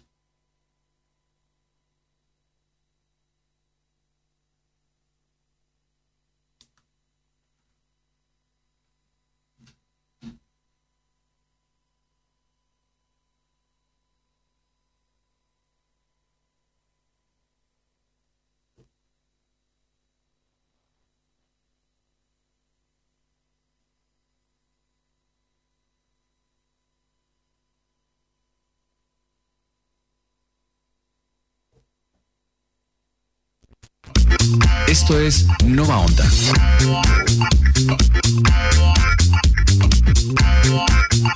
Esto 34.91 35.21
es 35.21 35.47
Nova 35.65 35.99
Onda. 35.99 36.25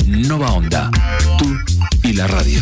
Nova 0.08 0.52
Onda, 0.54 0.90
tú 1.38 1.56
y 2.02 2.14
la 2.14 2.26
radio. 2.26 2.60